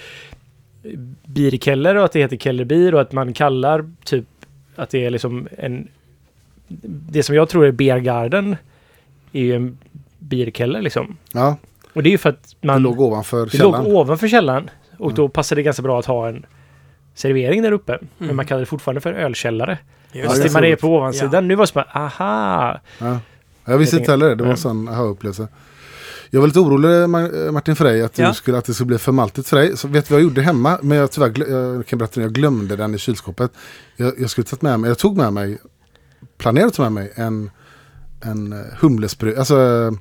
Bierkeller 1.26 1.96
och 1.96 2.06
att 2.06 2.12
det 2.12 2.20
heter 2.20 2.38
Kellerbier 2.38 2.96
och 2.96 3.02
att 3.02 3.12
man 3.12 3.34
kallar 3.34 3.86
typ 4.06 4.26
att 4.82 4.90
det 4.90 5.06
är 5.06 5.10
liksom 5.10 5.48
en... 5.58 5.88
Det 6.84 7.24
som 7.24 7.36
jag 7.36 7.50
tror 7.50 7.66
är 7.66 7.72
Biergarden 7.72 8.56
är 9.32 9.42
ju 9.42 9.56
en 9.56 9.78
Bierkeller 10.20 10.82
liksom. 10.82 11.18
Ja, 11.34 11.58
Och 11.94 12.04
det 12.04 12.10
är 12.10 12.12
ju 12.12 12.18
för 12.18 12.30
att 12.30 12.56
det 12.62 12.68
man... 12.68 12.82
låg 12.82 13.00
ovanför 13.02 13.38
det 13.46 13.58
låg 13.58 13.74
källan. 13.76 13.86
ovanför 13.96 14.28
källan. 14.28 14.70
Och 14.98 15.06
Mm. 15.06 15.16
då 15.16 15.30
passade 15.30 15.60
det 15.62 15.64
ganska 15.64 15.82
bra 15.84 16.00
att 16.00 16.06
ha 16.06 16.28
en 16.28 16.46
servering 17.16 17.62
där 17.62 17.72
uppe. 17.72 18.00
Men 18.18 18.36
man 18.36 18.46
kallar 18.46 18.60
det 18.60 18.66
fortfarande 18.66 19.02
för 19.02 19.14
ölkällare. 19.14 19.78
Just 20.12 20.28
Fast 20.28 20.42
det 20.42 20.48
det 20.50 20.54
man 20.54 20.64
är 20.64 20.76
på 20.76 20.88
ovansidan. 20.88 21.48
Nu 21.48 21.56
var 21.56 21.64
det 21.64 21.68
så 21.68 21.74
bara, 21.74 21.88
aha! 21.94 22.80
Ja. 23.00 23.20
Jag 23.66 23.78
visste 23.78 23.98
inte 23.98 24.12
heller 24.12 24.30
det. 24.30 24.36
Det 24.36 24.44
var 24.44 24.50
Ja. 24.50 24.54
en 24.54 24.58
sån 24.58 24.88
aha-upplevelse. 24.90 25.48
Jag 26.34 26.40
var 26.42 26.48
lite 26.48 26.60
orolig 26.60 26.88
Ma- 26.90 27.52
Martin 27.52 27.76
för 27.76 27.86
dig 27.86 28.02
att, 28.02 28.18
Ja. 28.18 28.28
du 28.28 28.34
skulle, 28.34 28.58
att 28.58 28.66
det 28.66 28.74
skulle 28.74 28.88
bli 28.88 28.98
för 28.98 29.12
maltigt 29.12 29.48
för 29.48 29.58
dig. 29.58 29.78
Så 29.78 29.88
vet 29.88 30.08
du 30.08 30.14
vad 30.14 30.22
jag 30.22 30.28
gjorde 30.28 30.42
hemma? 30.42 30.80
Men 30.82 30.98
jag, 30.98 31.12
tyvärr, 31.12 31.30
glö- 31.30 31.76
jag 31.76 31.86
kan 31.86 32.00
berätta 32.00 32.20
nu, 32.20 32.26
jag 32.26 32.34
glömde 32.34 32.76
den 32.76 32.96
i 32.96 32.98
kylskåpet. 32.98 33.52
Jag, 33.96 34.14
jag 34.20 34.30
skulle 34.30 34.46
tagit 34.46 34.62
med 34.62 34.80
mig, 34.80 34.88
jag 34.90 34.98
tog 34.98 35.18
med 35.18 35.34
mig, 35.34 35.58
planerade 36.38 36.68
att 36.68 36.74
ta 36.74 36.84
med 36.84 36.92
mig 36.92 37.12
en, 37.16 37.52
en 38.22 38.54
eh, 38.54 38.60
humlespruta, 38.80 39.40
alltså 39.40 39.56
eh, 39.56 39.92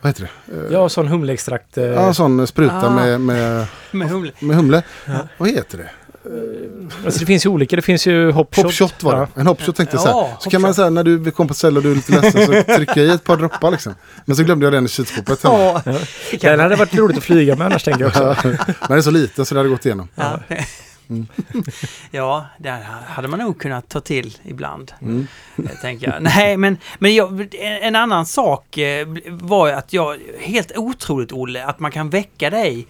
vad 0.00 0.10
heter 0.10 0.30
det? 0.46 0.56
Eh, 0.66 0.72
Ja, 0.72 0.88
sån 0.88 1.08
humleextrakt. 1.08 1.78
eh, 1.78 1.84
Ja, 1.84 2.06
en 2.08 2.14
sån 2.14 2.46
spruta 2.46 2.86
Ah. 2.86 2.94
med, 2.94 3.20
med, 3.20 3.66
Med 3.92 4.08
humle. 4.10 4.32
med 4.40 4.56
humle. 4.56 4.82
Vad 5.38 5.48
heter 5.48 5.78
det? 5.78 5.90
Alltså 7.04 7.20
det 7.20 7.26
finns 7.26 7.46
ju 7.46 7.50
olika. 7.50 7.76
Det 7.76 7.82
finns 7.82 8.06
ju 8.06 8.30
hopshot. 8.30 8.64
Hopshot 8.64 9.02
var 9.02 9.12
det. 9.12 9.18
Ja. 9.34 9.40
En 9.40 9.46
hopshot 9.46 9.76
tänkte 9.76 9.96
jag 9.96 10.02
så 10.02 10.08
här. 10.08 10.14
Ja, 10.14 10.36
Så 10.40 10.50
kan 10.50 10.60
man 10.62 10.74
säga 10.74 10.90
när 10.90 11.04
du 11.04 11.30
kom 11.30 11.48
på 11.48 11.54
ställe 11.54 11.76
och 11.76 11.82
du 11.82 11.90
är 11.90 11.94
lite 11.94 12.12
ledsen 12.12 12.46
så 12.46 12.74
trycker 12.76 12.96
jag 13.00 13.06
i 13.06 13.10
ett 13.10 13.24
par 13.24 13.36
droppar 13.36 13.70
liksom. 13.70 13.94
Men 14.24 14.36
så 14.36 14.42
glömde 14.42 14.66
jag 14.66 14.72
den 14.72 14.84
i 14.84 14.88
kylskåpet 14.88 15.42
hemma. 15.42 15.82
Ja, 15.84 15.98
Den 16.40 16.60
hade 16.60 16.76
varit 16.76 16.94
roligt 16.94 17.16
att 17.18 17.24
flyga 17.24 17.56
med 17.56 17.66
annars 17.66 17.84
tänker 17.84 18.00
jag 18.00 18.08
också. 18.08 18.36
Men 18.42 18.58
den 18.88 18.98
är 18.98 19.02
så 19.02 19.10
liten 19.10 19.46
så 19.46 19.54
det 19.54 19.60
hade 19.60 19.70
gått 19.70 19.86
igenom. 19.86 20.08
ja. 20.14 20.40
ja, 22.10 22.46
det 22.58 22.78
hade 23.06 23.28
man 23.28 23.38
nog 23.38 23.58
kunnat 23.60 23.88
ta 23.88 24.00
till 24.00 24.38
ibland. 24.44 24.92
Mm. 25.02 25.26
eh, 25.56 25.64
Tänker 25.82 26.06
jag. 26.12 26.22
Nej, 26.22 26.56
men, 26.56 26.78
men 26.98 27.14
jag, 27.14 27.54
en 27.60 27.96
annan 27.96 28.26
sak 28.26 28.78
eh, 28.78 29.06
var 29.28 29.68
att 29.68 29.92
jag, 29.92 30.16
helt 30.40 30.72
otroligt 30.76 31.32
Olle, 31.32 31.64
att 31.64 31.80
man 31.80 31.90
kan 31.90 32.10
väcka 32.10 32.50
dig. 32.50 32.86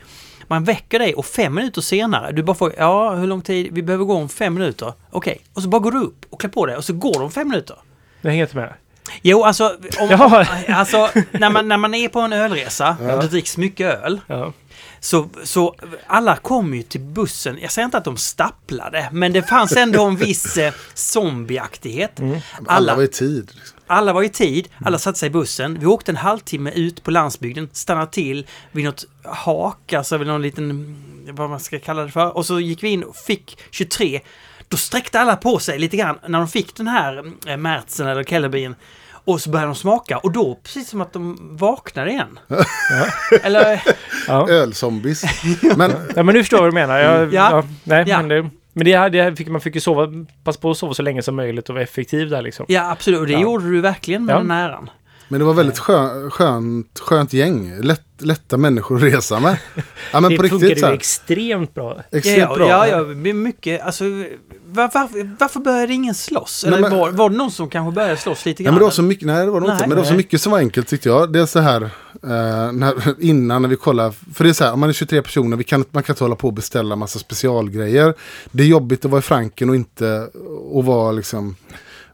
Man 0.49 0.65
väcker 0.65 0.99
dig 0.99 1.15
och 1.15 1.27
fem 1.27 1.55
minuter 1.55 1.81
senare, 1.81 2.33
du 2.33 2.43
bara 2.43 2.55
får, 2.57 2.73
ja 2.79 3.15
hur 3.15 3.27
lång 3.27 3.43
tid, 3.43 3.69
vi 3.73 3.83
behöver 3.83 4.05
gå 4.05 4.15
om 4.15 4.29
fem 4.29 4.55
minuter. 4.55 4.93
Okej, 5.11 5.41
och 5.55 5.63
så 5.63 5.69
bara 5.69 5.79
går 5.79 5.93
du 5.93 5.99
upp 6.01 6.27
och 6.31 6.41
klär 6.41 6.51
på 6.51 6.67
dig 6.67 6.77
och 6.77 6.85
så 6.85 6.93
går 6.93 7.21
de 7.21 7.31
fem 7.31 7.49
minuter. 7.49 7.77
Jag 8.21 8.31
hänger 8.31 8.45
inte 8.45 8.57
med. 8.57 8.75
Jo, 9.23 9.45
alltså, 9.45 9.77
om, 10.01 10.09
Jaha. 10.11 10.47
alltså 10.69 11.11
när, 11.31 11.51
man, 11.51 11.69
när 11.69 11.77
man 11.77 11.95
är 11.95 12.09
på 12.09 12.21
en 12.21 12.33
ölresa 12.33 12.97
Ja. 13.03 13.15
och 13.15 13.23
det 13.23 13.29
dricks 13.29 13.57
mycket 13.57 13.95
öl, 14.05 14.21
Ja. 14.27 14.53
så, 15.01 15.29
så 15.45 15.75
alla 16.07 16.37
kom 16.37 16.75
ju 16.75 16.83
till 16.83 17.01
bussen. 17.01 17.59
Jag 17.63 17.73
säger 17.73 17.85
inte 17.85 17.99
att 17.99 18.05
de 18.05 18.17
stapplade, 18.17 19.09
men 19.13 19.33
det 19.33 19.43
fanns 19.43 19.77
ändå 19.77 20.05
en 20.05 20.17
viss 20.17 20.57
eh, 20.57 20.73
zombieaktighet. 20.95 22.21
Alla 22.21 22.33
Alla, 22.67 22.95
var 22.95 23.03
i 23.03 23.09
tid. 23.09 23.51
Liksom. 23.55 23.76
Alla 23.87 24.13
var 24.13 24.23
i 24.23 24.29
tid, 24.29 24.69
alla 24.85 24.99
satte 24.99 25.19
sig 25.19 25.27
i 25.27 25.31
bussen. 25.31 25.79
Vi 25.81 25.87
åkte 25.87 26.13
en 26.13 26.17
halvtimme 26.17 26.71
ut 26.71 27.03
på 27.03 27.11
landsbygden, 27.11 27.69
stannade 27.73 28.11
till 28.11 28.47
vid 28.73 28.85
något 28.85 29.05
hak, 29.25 29.93
alltså 29.93 30.19
vid 30.19 30.27
någon 30.27 30.43
liten, 30.43 30.97
vad 31.31 31.51
man 31.51 31.61
ska 31.61 31.79
kalla 31.79 32.03
det 32.05 32.11
för. 32.11 32.37
Och 32.37 32.47
så 32.47 32.61
gick 32.61 32.83
vi 32.83 32.89
in 32.89 33.05
och 33.05 33.17
fick 33.17 33.59
23. 33.71 34.21
Då 34.69 34.77
sträckte 34.77 35.21
alla 35.21 35.37
på 35.37 35.59
sig 35.59 35.79
lite 35.79 35.97
grann 35.97 36.19
när 36.29 36.39
de 36.39 36.49
fick 36.49 36.77
den 36.77 36.89
här 36.89 37.33
eh, 37.47 37.57
Märtsen 37.57 38.07
eller 38.07 38.25
Kellerbien. 38.25 38.75
Och 39.09 39.41
så 39.41 39.51
började 39.51 39.69
de 39.69 39.75
smaka 39.75 40.19
och 40.19 40.33
då 40.33 40.59
precis 40.63 40.89
som 40.89 41.01
att 41.01 41.13
de 41.13 41.39
vaknade 41.57 42.11
igen. 42.11 42.39
Eller, 43.43 43.83
Ja. 44.29 44.49
Ölzombies. 44.51 45.25
Men 45.77 45.93
ja, 46.17 46.23
men 46.23 46.35
nu 46.35 46.41
förstår 46.41 46.57
jag 46.57 46.63
vad 46.63 46.71
du 46.71 46.75
menar. 46.75 46.99
Jag, 46.99 47.35
ja. 47.35 47.51
Ja. 47.51 47.65
nej, 47.85 48.05
Ja. 48.07 48.23
Men, 48.23 48.29
det, 48.29 48.51
men 48.77 48.85
det, 48.85 48.97
här- 48.97 49.11
det 49.11 49.23
här 49.23 49.33
fick, 49.35 49.49
man 49.49 49.61
fick 49.61 49.75
ju 49.75 49.81
sova, 49.81 50.09
passa 50.45 50.61
på 50.61 50.71
att 50.71 50.77
sova 50.79 50.95
så 50.95 51.03
länge 51.03 51.23
som 51.23 51.37
möjligt 51.37 51.69
och 51.69 51.75
vara 51.75 51.83
effektiv 51.85 52.31
där 52.31 52.43
liksom. 52.43 52.67
ja 52.69 52.91
absolut, 52.91 53.21
och 53.21 53.27
det 53.27 53.33
Ja. 53.33 53.41
gjorde 53.41 53.71
du 53.71 53.81
verkligen 53.81 54.25
med 54.25 54.35
Ja. 54.35 54.39
den 54.39 54.51
äran. 54.51 54.91
Men 55.29 55.41
det 55.41 55.47
var 55.47 55.55
väldigt 55.55 55.79
skö, 55.79 56.31
skönt, 56.31 56.99
skönt 56.99 57.33
gäng. 57.33 57.75
Lätt, 57.81 58.03
lätta 58.19 58.57
människor 58.57 58.97
att 58.97 59.03
resa 59.03 59.41
med. 59.41 59.57
Ja 60.13 60.21
men 60.21 60.31
det 60.31 60.37
på 60.37 60.43
funkade 60.49 60.67
riktigt 60.67 60.85
så 60.85 60.91
ju 60.91 60.95
extremt 60.95 61.75
bra. 61.75 62.03
Extremt 62.13 62.39
ja, 62.39 62.55
bra. 62.55 62.69
Ja, 62.69 62.87
ja, 62.89 63.01
det 63.05 63.33
mycket, 63.33 63.83
alltså, 63.83 64.05
var, 64.67 64.91
varför, 64.95 65.37
varför 65.41 65.61
började 65.61 65.93
ingen 65.95 66.15
slåss? 66.15 66.65
Nej, 66.67 66.75
Eller 66.79 66.89
men- 66.91 66.99
var, 66.99 67.11
var 67.11 67.31
det 67.31 67.37
någon 67.37 67.51
som 67.51 67.69
kanske 67.71 67.95
började 67.95 68.17
slåss 68.17 68.45
lite 68.47 68.63
Nej, 68.63 68.65
grann? 68.65 68.75
men 68.75 68.79
det 68.79 68.85
var 68.85 68.91
så 68.91 69.03
mycket, 69.03 69.27
nej 69.27 69.45
det 69.45 69.51
var 69.51 69.61
det 69.61 69.67
nog 69.67 69.75
inte. 69.75 69.83
Nej. 69.83 69.89
Men 69.89 69.91
det 69.91 69.97
var 69.97 70.05
så 70.05 70.11
Nej. 70.11 70.17
mycket 70.17 70.41
som 70.41 70.53
var 70.53 70.59
enkelt 70.59 70.89
tyckte 70.89 71.09
jag. 71.09 71.33
Det 71.33 71.41
är 71.41 71.47
så 71.47 71.59
här, 71.61 71.83
eh, 71.83 72.73
när, 72.73 72.95
innan 73.25 73.63
när 73.63 73.69
vi 73.69 73.77
kollar, 73.77 74.11
för 74.35 74.45
det 74.45 74.51
är 74.51 74.55
så 74.55 74.65
här, 74.65 74.73
om 74.73 74.81
man 74.81 74.89
är 74.89 74.93
23 74.93 75.23
personer, 75.23 75.57
vi 75.57 75.65
kan, 75.65 75.85
man 75.91 76.03
kan 76.03 76.13
inte 76.15 76.25
hålla 76.25 76.37
på 76.37 76.47
och 76.47 76.55
beställa 76.55 76.97
massa 76.97 77.19
specialgrejer. 77.19 78.15
Det 78.53 78.63
är 78.63 78.67
jobbigt 78.67 79.05
att 79.05 79.11
vara 79.11 79.19
i 79.19 79.23
Franken 79.23 79.71
och 79.71 79.77
inte, 79.77 80.29
och 80.71 80.85
vara 80.85 81.13
liksom 81.13 81.57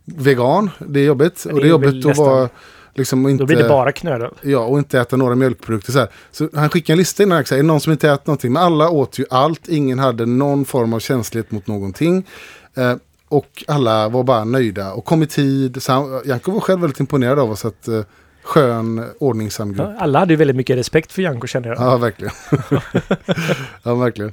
vegan. 0.05 0.71
Det 0.79 1.01
är 1.01 1.05
jobbigt. 1.05 1.43
Men 1.47 1.55
och 1.55 1.61
det 1.61 1.67
det 1.67 1.67
är 1.67 1.69
är 1.69 1.71
jobbigt 1.71 1.89
att 2.05 2.05
nästan- 2.05 2.27
vara, 2.27 2.49
liksom 2.95 3.29
inte... 3.29 3.43
Då 3.43 3.47
blir 3.47 3.57
det 3.57 3.69
bara 3.69 3.93
knödöl. 3.93 4.35
Ja, 4.43 4.59
och 4.59 4.79
inte 4.79 5.01
äta 5.01 5.17
några 5.17 5.35
mjölkprodukter. 5.35 5.93
Så, 5.93 5.99
här. 5.99 6.09
så 6.31 6.49
han 6.55 6.71
skickade 6.71 6.95
en 6.95 6.99
lista 6.99 7.23
innan, 7.23 7.45
så 7.45 7.55
här, 7.55 7.59
är 7.59 7.63
det 7.63 7.67
någon 7.67 7.81
som 7.81 7.93
inte 7.93 8.11
äter 8.11 8.23
någonting? 8.27 8.53
Men 8.53 8.63
alla 8.63 8.91
åt 8.91 9.19
ju 9.19 9.25
allt, 9.31 9.69
ingen 9.69 9.99
hade 9.99 10.27
någon 10.27 10.65
form 10.65 10.93
av 10.93 11.01
känslighet 11.01 11.51
mot 11.51 11.67
någonting. 11.67 12.27
Eh, 12.75 12.95
och 13.29 13.65
alla 13.69 14.09
var 14.09 14.23
bara 14.25 14.45
nöjda 14.45 14.93
och 14.93 15.05
kom 15.05 15.23
i 15.23 15.27
tid. 15.27 15.83
Så 15.83 15.93
han, 15.93 16.23
Janko 16.25 16.53
var 16.53 16.61
själv 16.61 16.81
väldigt 16.81 17.01
imponerad 17.01 17.39
av 17.39 17.51
oss. 17.51 17.65
Att, 17.65 17.89
eh, 17.89 18.01
skön, 18.43 19.05
ordningsam 19.19 19.73
grupp. 19.73 19.89
Ja, 19.89 19.97
alla 19.99 20.19
hade 20.19 20.33
ju 20.33 20.37
väldigt 20.37 20.57
mycket 20.57 20.77
respekt 20.77 21.13
för 21.13 21.23
Janko 21.23 21.47
kände 21.47 21.69
jag. 21.69 21.79
Ja, 21.79 21.97
verkligen. 21.97 22.33
ja, 23.83 23.95
verkligen. 23.95 24.33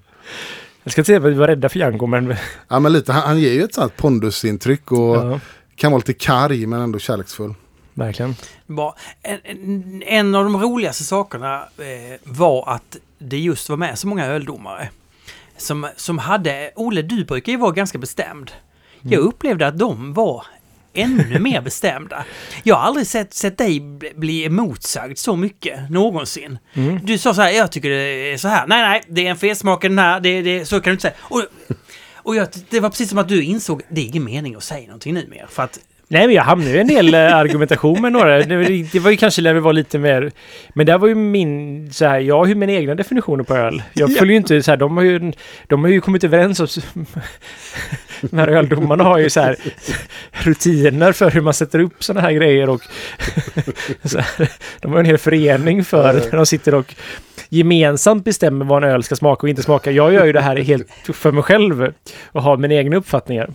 Jag 0.84 0.92
ska 0.92 1.02
inte 1.02 1.08
säga 1.08 1.18
att 1.18 1.24
vi 1.24 1.34
var 1.34 1.48
rädda 1.48 1.70
för 1.70 1.80
Janko 1.80 2.08
men... 2.08 2.36
Ja, 2.68 2.80
men 2.80 2.94
lite, 2.94 3.14
han, 3.14 3.22
han 3.22 3.40
ger 3.40 3.54
ju 3.54 3.64
ett 3.64 3.74
sånt 3.74 3.98
pondusintryck 3.98 4.92
och 4.92 5.16
Ja, 5.16 5.40
kan 5.76 5.92
vara 5.92 6.00
lite 6.00 6.14
karg 6.14 6.66
men 6.66 6.82
ändå 6.82 7.00
kärleksfull. 7.00 7.54
Verkligen. 8.00 8.36
En, 9.22 10.04
en, 10.06 10.36
av 10.36 10.44
de 10.44 10.62
roligaste 10.62 11.04
sakerna 11.04 11.56
eh, 11.78 12.20
var 12.24 12.70
att 12.76 12.98
det 13.20 13.38
just 13.40 13.70
var 13.70 13.78
med 13.78 14.00
så 14.00 14.08
många 14.08 14.26
öldomare. 14.26 14.90
Som, 15.58 15.88
som 15.96 16.18
hade, 16.18 16.72
Olle 16.76 17.02
du 17.02 17.26
brukar 17.26 17.52
ju 17.52 17.58
vara 17.58 17.72
ganska 17.72 17.98
bestämd. 17.98 18.52
Jag 19.02 19.14
Mm. 19.14 19.28
upplevde 19.28 19.68
att 19.68 19.78
de 19.80 20.14
var 20.14 20.46
ännu 20.94 21.40
mer 21.40 21.62
bestämda. 21.62 22.26
Jag 22.64 22.76
har 22.76 22.82
aldrig 22.84 23.08
sett, 23.08 23.34
sett 23.34 23.58
dig 23.58 23.80
bli- 23.80 24.14
bli 24.16 24.46
emotsagd 24.46 25.18
så 25.18 25.36
mycket 25.36 25.90
någonsin. 25.90 26.58
Mm. 26.74 27.00
Du 27.06 27.18
sa 27.18 27.34
så 27.34 27.42
här, 27.42 27.50
jag 27.52 27.72
tycker 27.72 27.90
det 27.90 28.32
är 28.34 28.38
så 28.38 28.48
här. 28.48 28.68
Nej, 28.68 28.82
nej, 28.82 29.02
det 29.08 29.26
är 29.28 29.32
en 29.32 29.38
felsmak 29.38 29.86
i 29.86 29.88
den 29.88 30.00
här. 30.00 30.20
Det, 30.20 30.42
det, 30.42 30.66
så 30.66 30.76
kan 30.82 30.92
du 30.92 30.92
inte 30.92 31.02
säga. 31.02 31.14
Och, 31.20 31.44
och 32.16 32.36
jag, 32.36 32.48
det 32.70 32.80
var 32.80 32.90
precis 32.90 33.10
som 33.10 33.18
att 33.18 33.28
du 33.30 33.44
insåg, 33.44 33.82
det 33.90 34.02
är 34.02 34.06
ingen 34.06 34.24
mening 34.24 34.56
att 34.56 34.64
säga 34.64 34.86
någonting 34.88 35.14
nu 35.14 35.28
mer. 35.30 35.46
För 35.50 35.64
att 35.64 35.80
Nej, 36.12 36.28
men 36.28 36.36
jag 36.36 36.44
hamnade 36.44 36.72
i 36.72 36.80
en 36.80 36.88
del 36.88 37.14
eh, 37.14 37.36
argumentation 37.36 38.02
med 38.02 38.12
några. 38.12 38.40
Det, 38.40 38.56
var- 38.58 38.92
det 38.94 39.00
var 39.00 39.12
ju 39.12 39.18
kanske 39.18 39.42
när 39.42 39.54
vi 39.54 39.60
var 39.60 39.74
lite 39.74 40.00
mer... 40.00 40.32
Men 40.74 40.86
där 40.86 40.98
var 40.98 41.08
ju 41.08 41.16
min... 41.16 41.94
Så 41.94 42.06
här, 42.06 42.20
jag 42.20 42.38
har 42.38 42.46
ju 42.46 42.56
mina 42.56 42.72
egna 42.72 42.96
definitioner 42.96 43.44
på 43.44 43.56
öl. 43.56 43.84
Jag 43.94 44.16
följer 44.18 44.32
ju 44.32 44.38
inte 44.38 44.64
så 44.64 44.72
här, 44.72 44.78
de 44.78 44.98
har 44.98 45.04
ju, 45.04 45.32
de 45.68 45.84
har 45.84 45.90
ju 45.90 46.02
kommit 46.02 46.24
överens 46.24 46.60
om... 46.60 46.68
De 48.22 48.38
här 48.38 48.48
öldomarna 48.48 49.04
har 49.04 49.18
ju 49.18 49.30
så 49.30 49.42
här 49.42 49.56
rutiner 50.32 51.12
för 51.12 51.32
hur 51.32 51.42
man 51.42 51.54
sätter 51.54 51.80
upp 51.80 52.04
sådana 52.04 52.22
här 52.28 52.32
grejer 52.34 52.70
och... 52.70 52.82
Så 54.04 54.18
här, 54.18 54.50
de 54.82 54.92
har 54.92 55.00
en 55.00 55.06
hel 55.06 55.18
förening 55.18 55.84
för 55.86 56.14
när 56.14 56.36
de 56.38 56.46
sitter 56.46 56.76
och 56.76 56.96
gemensamt 57.50 58.24
bestämmer 58.26 58.66
vad 58.66 58.84
en 58.84 58.90
öl 58.90 59.04
ska 59.04 59.16
smaka 59.16 59.42
och 59.42 59.50
inte 59.50 59.64
smaka. 59.64 59.92
Jag 59.92 60.14
gör 60.14 60.26
ju 60.26 60.32
det 60.34 60.42
här 60.42 60.56
helt 60.58 60.88
för 61.14 61.32
mig 61.32 61.44
själv 61.44 61.94
och 62.26 62.44
har 62.44 62.58
mina 62.58 62.74
egna 62.74 62.96
uppfattningar. 62.96 63.50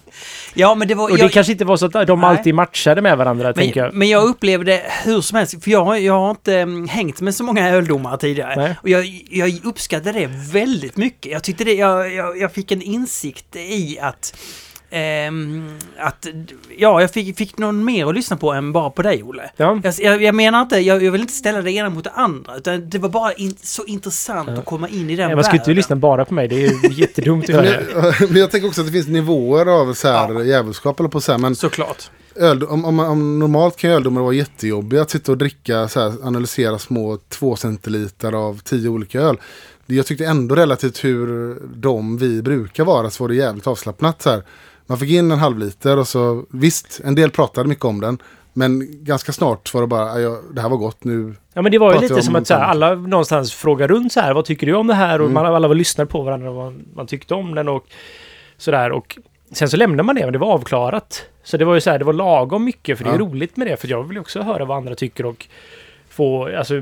Ja, 0.55 0.75
men 0.75 0.89
det 0.89 0.95
var... 0.95 1.11
Och 1.11 1.17
det 1.17 1.23
jag- 1.23 1.33
kanske 1.33 1.53
inte 1.53 1.65
var 1.65 1.77
så 1.77 1.87
att 1.87 2.07
de 2.07 2.21
Nej. 2.21 2.31
alltid 2.31 2.55
matchade 2.55 3.03
med 3.03 3.19
varandra, 3.19 3.53
tänker 3.53 3.81
jag. 3.81 3.89
Men, 3.91 3.99
men 3.99 4.09
jag 4.09 4.25
upplevde 4.25 4.83
hur 5.05 5.21
som 5.21 5.39
helst, 5.39 5.65
för 5.65 5.71
jag, 5.71 5.85
har- 5.85 5.97
jag 5.97 6.13
har 6.13 6.31
inte 6.31 6.55
mm, 6.59 6.89
hängt 6.89 7.21
med 7.21 7.35
så 7.35 7.45
många 7.45 7.71
öldomare 7.71 8.19
tidigare. 8.19 8.57
Nej. 8.57 8.77
Och 8.83 8.89
jag, 8.89 9.23
jag 9.31 9.61
uppskattade 9.65 10.19
det 10.21 10.27
väldigt 10.53 10.97
mycket. 10.97 11.33
Jag 11.33 11.43
tyckte 11.43 11.65
det, 11.65 11.75
jag, 11.75 12.13
jag, 12.15 12.39
jag 12.39 12.53
fick 12.53 12.73
en 12.73 12.83
insikt 12.83 13.57
i 13.57 13.99
att 14.01 14.37
att, 15.99 16.27
ja, 16.79 17.01
jag 17.01 17.11
fick, 17.11 17.37
fick 17.37 17.59
någon 17.59 17.85
mer 17.85 18.07
att 18.07 18.15
lyssna 18.15 18.37
på 18.37 18.53
än 18.53 18.73
bara 18.73 18.91
på 18.91 19.03
dig, 19.03 19.23
Olle. 19.23 19.51
Ja. 19.57 19.81
Jag, 19.99 20.23
jag, 20.23 20.35
menar 20.35 20.63
inte, 20.63 20.79
jag, 20.79 21.03
jag 21.03 21.13
vill 21.13 21.21
inte 21.21 21.33
ställa 21.33 21.63
det 21.63 21.73
ena 21.73 21.91
mot 21.91 22.05
det 22.05 22.11
andra, 22.11 22.57
utan 22.57 22.91
det 22.91 22.99
var 22.99 23.09
bara 23.09 23.33
in, 23.33 23.55
så 23.63 23.85
intressant 23.85 24.49
att 24.49 24.65
komma 24.65 24.89
in 24.89 25.11
i 25.11 25.17
den 25.17 25.31
Ja, 25.31 25.37
man 25.37 25.45
ska 25.45 25.57
inte 25.57 25.71
lyssna 25.75 25.97
bara 25.97 26.25
på 26.25 26.35
mig, 26.35 26.49
det 26.49 26.55
är 26.55 26.59
ju 26.85 26.89
jättedumt 26.93 27.45
att 27.51 27.65
det. 27.65 27.83
jag, 27.95 28.31
men 28.31 28.41
jag 28.41 28.51
tänker 28.51 28.69
också 28.69 28.81
att 28.81 28.87
det 28.87 28.93
finns 28.93 29.09
nivåer 29.09 29.67
av 29.81 29.95
så 29.95 30.09
här 30.09 30.33
Ja. 30.35 30.43
djävulskap 30.45 31.01
eller 31.01 31.09
på 31.09 31.21
så 31.21 31.33
här, 31.33 31.39
men 31.39 31.55
Såklart. 31.57 32.11
öl, 32.37 32.63
om, 32.65 32.85
om, 32.85 33.01
om 33.01 33.39
normalt 33.39 33.77
kan 33.77 33.91
öldomar 33.91 34.21
vara 34.23 34.33
jättejobbiga 34.35 35.03
att 35.03 35.11
sitta 35.11 35.33
och 35.33 35.39
dricka, 35.39 35.89
så 35.89 36.01
här, 36.01 36.13
analysera 36.27 36.79
små 36.79 37.19
två 37.29 37.57
centiliter 37.57 38.33
av 38.33 38.59
tio 38.65 38.89
olika 38.89 39.21
öl. 39.21 39.37
Jag 39.87 40.07
tyckte 40.07 40.25
ändå 40.27 40.55
relativt 40.55 41.05
hur 41.05 41.57
de 41.77 42.19
vi 42.19 42.43
brukar 42.43 42.85
vara 42.85 43.11
så 43.11 43.25
var 43.25 43.29
det 43.29 43.35
jävligt 43.35 43.67
avslappnat. 43.67 44.23
Så 44.23 44.31
här. 44.31 44.43
Man 44.87 44.99
fick 44.99 45.11
in 45.11 45.31
en 45.31 45.39
halv 45.39 45.59
liter 45.59 45.97
och 45.99 46.09
så 46.09 46.45
visst, 46.51 47.01
en 47.05 47.15
del 47.15 47.31
pratade 47.31 47.69
mycket 47.69 47.85
om 47.85 48.01
den. 48.01 48.19
Men 48.53 48.89
ganska 49.05 49.33
snart 49.33 49.75
var 49.75 49.81
det 49.81 49.87
bara, 49.87 50.07
"Ja, 50.09 50.19
ja, 50.21 50.39
det 50.55 50.61
här 50.61 50.69
var 50.69 50.77
gott 50.77 51.05
nu. 51.05 51.35
Ja, 51.53 51.63
men 51.63 51.73
det 51.73 51.79
var 51.79 51.95
ju 51.95 52.01
lite 52.01 52.15
om 52.15 52.23
som 52.23 52.37
att 52.37 52.47
så 52.47 52.55
här, 52.55 52.61
alla 52.61 52.95
någonstans 52.95 53.53
frågar 53.55 53.89
runt 53.89 54.13
så 54.13 54.21
här, 54.21 54.35
vad 54.35 54.45
tycker 54.45 54.67
du 54.67 54.75
om 54.75 54.87
det 54.87 54.95
här? 54.95 55.19
Och 55.21 55.25
Mm. 55.27 55.35
man, 55.35 55.47
alla 55.55 55.69
var 55.69 55.75
lyssnade 55.75 56.11
på 56.11 56.23
varandra 56.23 56.51
och 56.51 56.57
vad 56.57 56.83
man 56.95 57.07
tyckte 57.07 57.35
om 57.35 57.55
den 57.55 57.69
och 57.69 57.87
sådär. 58.57 58.93
Och 58.93 59.19
sen 59.53 59.69
så 59.71 59.77
lämnade 59.77 60.03
man 60.03 60.15
det, 60.15 60.23
men 60.25 60.33
det 60.33 60.39
var 60.39 60.53
avklarat. 60.53 61.25
Så 61.45 61.57
det 61.57 61.65
var 61.65 61.75
ju 61.75 61.81
så 61.81 61.91
här, 61.91 61.99
det 61.99 62.05
var 62.05 62.13
lagom 62.13 62.65
mycket, 62.65 62.99
för 62.99 63.05
det 63.05 63.11
är 63.11 63.15
Ja. 63.15 63.19
roligt 63.21 63.57
med 63.57 63.67
det, 63.67 63.77
för 63.77 63.89
jag 63.89 64.03
vill 64.03 64.17
ju 64.17 64.21
också 64.21 64.43
höra 64.43 64.65
vad 64.65 64.77
andra 64.77 64.95
tycker 64.95 65.27
och 65.27 65.47
få, 66.09 66.57
alltså, 66.59 66.75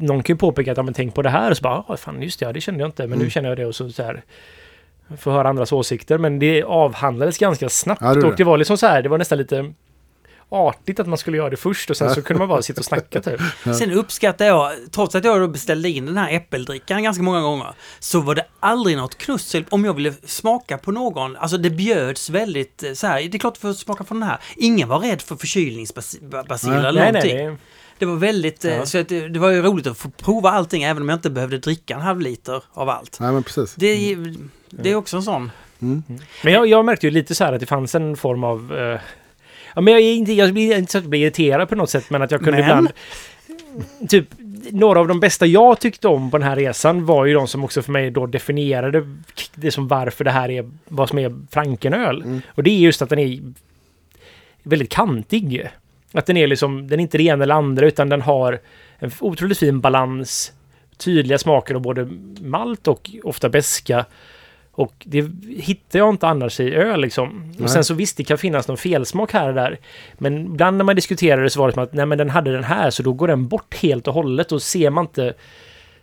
någon 0.00 0.22
kan 0.22 0.34
ju 0.34 0.38
påpeka 0.38 0.70
att, 0.72 0.76
ja 0.76 0.82
men 0.82 0.94
tänk 0.94 1.14
på 1.14 1.22
det 1.22 1.30
här, 1.30 1.50
och 1.50 1.56
så 1.56 1.62
bara, 1.62 1.84
ja 1.88 1.96
fan 1.96 2.22
just 2.22 2.40
det, 2.40 2.46
ja, 2.46 2.52
det 2.52 2.60
kände 2.60 2.80
jag 2.80 2.88
inte, 2.88 3.02
men 3.06 3.18
nu 3.18 3.22
Mm. 3.24 3.30
känner 3.30 3.48
jag 3.48 3.58
det 3.58 3.66
och 3.66 3.74
så, 3.74 3.90
så 3.90 4.02
här. 4.02 4.22
Få 5.18 5.30
höra 5.30 5.48
andras 5.48 5.72
åsikter, 5.72 6.18
men 6.18 6.38
det 6.38 6.62
avhandlades 6.62 7.38
ganska 7.38 7.68
snabbt 7.68 8.02
Ja, 8.02 8.14
det 8.14 8.26
och 8.26 8.36
det 8.36 8.44
var 8.44 8.58
liksom 8.58 8.78
så 8.78 8.86
här, 8.86 9.02
det 9.02 9.08
var 9.08 9.18
nästan 9.18 9.38
lite 9.38 9.74
artigt 10.48 11.00
att 11.00 11.06
man 11.06 11.18
skulle 11.18 11.36
göra 11.36 11.50
det 11.50 11.56
först 11.56 11.90
och 11.90 11.96
sen 11.96 12.14
så 12.14 12.22
kunde 12.22 12.38
man 12.38 12.48
bara 12.48 12.62
sitta 12.62 12.80
och 12.80 12.84
snacka 12.84 13.20
typ. 13.20 13.40
Sen 13.78 13.92
uppskattar 13.92 14.44
jag, 14.44 14.72
trots 14.90 15.14
att 15.14 15.24
jag 15.24 15.40
då 15.40 15.48
beställde 15.48 15.88
in 15.88 16.06
den 16.06 16.16
här 16.16 16.32
äppeldrickan 16.32 17.02
ganska 17.02 17.22
många 17.22 17.40
gånger, 17.40 17.74
så 17.98 18.20
var 18.20 18.34
det 18.34 18.46
aldrig 18.60 18.96
något 18.96 19.18
knussel 19.18 19.64
om 19.70 19.84
jag 19.84 19.94
ville 19.94 20.12
smaka 20.24 20.78
på 20.78 20.92
någon. 20.92 21.36
Alltså 21.36 21.56
det 21.56 21.70
bjöds 21.70 22.30
väldigt 22.30 22.82
eh, 22.82 22.92
så 22.92 23.06
här, 23.06 23.22
det 23.22 23.36
är 23.36 23.38
klart 23.38 23.56
för 23.56 23.70
att 23.70 23.78
smaka 23.78 24.04
på 24.04 24.14
den 24.14 24.22
här. 24.22 24.38
Ingen 24.56 24.88
var 24.88 24.98
rädd 24.98 25.22
för 25.22 25.36
förkylningsbaciller 25.36 26.84
eller 26.84 26.92
Nej, 26.92 27.12
någonting. 27.12 27.36
nej, 27.36 27.46
det, 27.46 27.56
Det 27.98 28.04
var 28.06 28.16
väldigt, 28.16 28.64
eh, 28.64 28.74
Ja. 28.74 28.86
så 28.86 28.98
att 28.98 29.08
det, 29.08 29.28
det 29.28 29.38
var 29.38 29.50
ju 29.50 29.62
roligt 29.62 29.86
att 29.86 29.98
få 29.98 30.10
prova 30.10 30.50
allting 30.50 30.82
även 30.82 31.02
om 31.02 31.08
jag 31.08 31.16
inte 31.16 31.30
behövde 31.30 31.58
dricka 31.58 31.94
en 31.94 32.00
halv 32.00 32.20
liter 32.20 32.62
av 32.72 32.88
allt. 32.88 33.18
Nej 33.20 33.32
men 33.32 33.42
precis. 33.42 33.74
Det, 33.74 34.16
det 34.70 34.90
är 34.90 34.94
också 34.94 35.16
en 35.16 35.22
sån. 35.22 35.50
Mm. 35.82 36.02
Men 36.44 36.52
jag, 36.52 36.66
jag 36.66 36.84
märkte 36.84 37.06
ju 37.06 37.10
lite 37.10 37.34
så 37.34 37.44
här 37.44 37.52
att 37.52 37.60
det 37.60 37.66
fanns 37.66 37.94
en 37.94 38.16
form 38.16 38.44
av... 38.44 38.74
eh, 38.78 39.00
ja, 39.74 39.80
men 39.80 39.92
jag, 39.92 40.02
är 40.02 40.12
inte, 40.14 40.32
jag 40.32 40.52
blir 40.52 40.78
inte 40.78 40.92
så 40.92 40.98
att 40.98 41.04
jag 41.04 41.10
blir 41.10 41.20
irriterad 41.20 41.68
på 41.68 41.74
något 41.74 41.90
sätt, 41.90 42.10
men 42.10 42.22
att 42.22 42.30
jag 42.30 42.40
kunde 42.40 42.60
Men? 42.60 42.68
ibland... 42.68 42.88
Typ, 44.08 44.28
några 44.70 45.00
av 45.00 45.08
de 45.08 45.20
bästa 45.20 45.46
jag 45.46 45.80
tyckte 45.80 46.08
om 46.08 46.30
på 46.30 46.38
den 46.38 46.48
här 46.48 46.56
resan 46.56 47.06
var 47.06 47.24
ju 47.24 47.34
de 47.34 47.48
som 47.48 47.64
också 47.64 47.82
för 47.82 47.92
mig 47.92 48.10
då 48.10 48.26
definierade 48.26 49.16
det 49.54 49.70
som 49.70 49.88
varför 49.88 50.24
det 50.24 50.30
här 50.30 50.50
är 50.50 50.70
vad 50.88 51.08
som 51.08 51.18
är 51.18 51.34
Frankenöl. 51.50 52.22
Mm. 52.22 52.40
Och 52.48 52.62
det 52.62 52.70
är 52.70 52.78
just 52.78 53.02
att 53.02 53.08
den 53.08 53.18
är 53.18 53.40
väldigt 54.62 54.90
kantig. 54.90 55.68
Att 56.14 56.26
den 56.26 56.36
är 56.36 56.46
liksom, 56.46 56.88
den 56.88 57.00
är 57.00 57.02
inte 57.02 57.18
det 57.18 57.24
ena 57.24 57.42
eller 57.44 57.54
andra 57.54 57.86
utan 57.86 58.08
den 58.08 58.22
har 58.22 58.60
en 58.98 59.10
otroligt 59.20 59.58
fin 59.58 59.80
balans. 59.80 60.52
Tydliga 60.96 61.38
smaker 61.38 61.74
av 61.74 61.80
både 61.80 62.08
malt 62.40 62.88
och 62.88 63.10
ofta 63.22 63.48
beska. 63.48 64.04
Och 64.72 64.94
det 65.04 65.30
hittar 65.58 65.98
jag 65.98 66.08
inte 66.08 66.26
annars 66.26 66.60
i 66.60 66.74
öl 66.74 67.00
liksom. 67.00 67.54
Och 67.62 67.70
sen 67.70 67.84
så 67.84 67.94
visst, 67.94 68.16
det 68.16 68.24
kan 68.24 68.38
finnas 68.38 68.68
någon 68.68 68.76
felsmak 68.76 69.32
här 69.32 69.48
och 69.48 69.54
där. 69.54 69.78
Men 70.14 70.46
ibland 70.46 70.76
när 70.76 70.84
man 70.84 70.96
diskuterar 70.96 71.42
det 71.42 71.50
så 71.50 71.60
var 71.60 71.66
det 71.66 71.74
som 71.74 71.82
att 71.82 71.92
nej 71.92 72.06
men 72.06 72.18
den 72.18 72.30
hade 72.30 72.52
den 72.52 72.64
här 72.64 72.90
så 72.90 73.02
då 73.02 73.12
går 73.12 73.28
den 73.28 73.48
bort 73.48 73.74
helt 73.74 74.08
och 74.08 74.14
hållet 74.14 74.52
och 74.52 74.62
ser 74.62 74.90
man 74.90 75.04
inte 75.04 75.34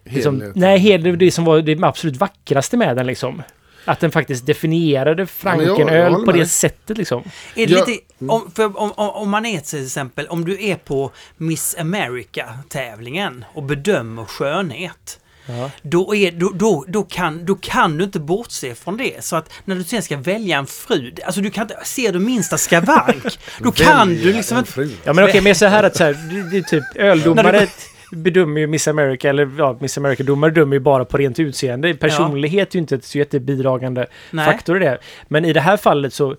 liksom. 0.03 0.51
Nej, 0.55 0.79
hel, 0.79 1.17
det 1.17 1.31
som 1.31 1.45
var 1.45 1.61
det 1.61 1.83
absolut 1.83 2.17
vackraste 2.17 2.77
med 2.77 2.95
den 2.95 3.07
liksom. 3.07 3.41
Att 3.85 3.99
den 3.99 4.11
faktiskt 4.11 4.45
definierade 4.45 5.27
Frankenöl 5.27 6.25
på 6.25 6.31
det 6.31 6.45
sättet 6.45 6.97
liksom. 6.97 7.23
Är 7.55 7.67
det 7.67 7.87
lite, 7.87 8.03
om, 8.27 8.51
för 8.55 8.65
om, 8.65 8.91
om, 8.91 9.09
om 9.09 9.29
man 9.29 9.45
är 9.45 9.59
till 9.59 9.85
exempel, 9.85 10.27
om 10.27 10.45
du 10.45 10.63
är 10.63 10.75
på 10.75 11.11
Miss 11.37 11.75
America-tävlingen 11.79 13.45
och 13.53 13.63
bedömer 13.63 14.25
skönhet. 14.25 15.19
Ja. 15.45 15.71
Då, 15.81 16.15
är, 16.15 16.31
då, 16.31 16.49
då, 16.49 16.85
då, 16.87 17.03
kan, 17.03 17.45
då 17.45 17.55
kan 17.55 17.97
du 17.97 18.03
inte 18.03 18.19
bortse 18.19 18.75
från 18.75 18.97
det. 18.97 19.23
Så 19.23 19.35
att 19.35 19.49
när 19.65 19.75
du 19.75 19.83
sen 19.83 20.03
ska 20.03 20.17
välja 20.17 20.57
en 20.57 20.67
fru, 20.67 21.13
alltså 21.25 21.41
du 21.41 21.51
kan 21.51 21.61
inte, 21.61 21.77
ser 21.83 22.13
du 22.13 22.19
minsta 22.19 22.57
skavank, 22.57 23.39
då 23.59 23.71
kan 23.71 24.09
du 24.09 24.33
liksom 24.33 24.57
en 24.57 24.61
inte... 24.61 24.71
fru. 24.71 24.91
Ja 25.03 25.13
men 25.13 25.23
okej, 25.25 25.41
men 25.41 25.55
så 25.55 25.65
här 25.65 25.83
att 25.83 25.95
så 25.95 26.03
här, 26.03 26.13
det, 26.13 26.49
det 26.51 26.57
är 26.57 26.61
typ 26.61 26.83
öldomare 26.95 27.67
bedömer 28.11 28.61
ju 28.61 28.67
Miss 28.67 28.87
America, 28.87 29.29
eller 29.29 29.49
ja, 29.57 29.77
Miss 29.81 29.97
America-domare 29.97 30.51
dömer 30.51 30.75
ju 30.75 30.79
bara 30.79 31.05
på 31.05 31.17
rent 31.17 31.39
utseende. 31.39 31.93
Personlighet 31.93 32.69
är 32.71 32.75
ju 32.75 32.79
inte 32.81 32.95
ett 32.95 33.05
så 33.05 33.17
jättebidragande 33.17 34.07
Nej. 34.31 34.45
faktor 34.45 34.77
i 34.81 34.85
det. 34.85 34.97
Men 35.27 35.45
i 35.45 35.53
det 35.53 35.61
här 35.61 35.77
fallet 35.77 36.13
så 36.13 36.35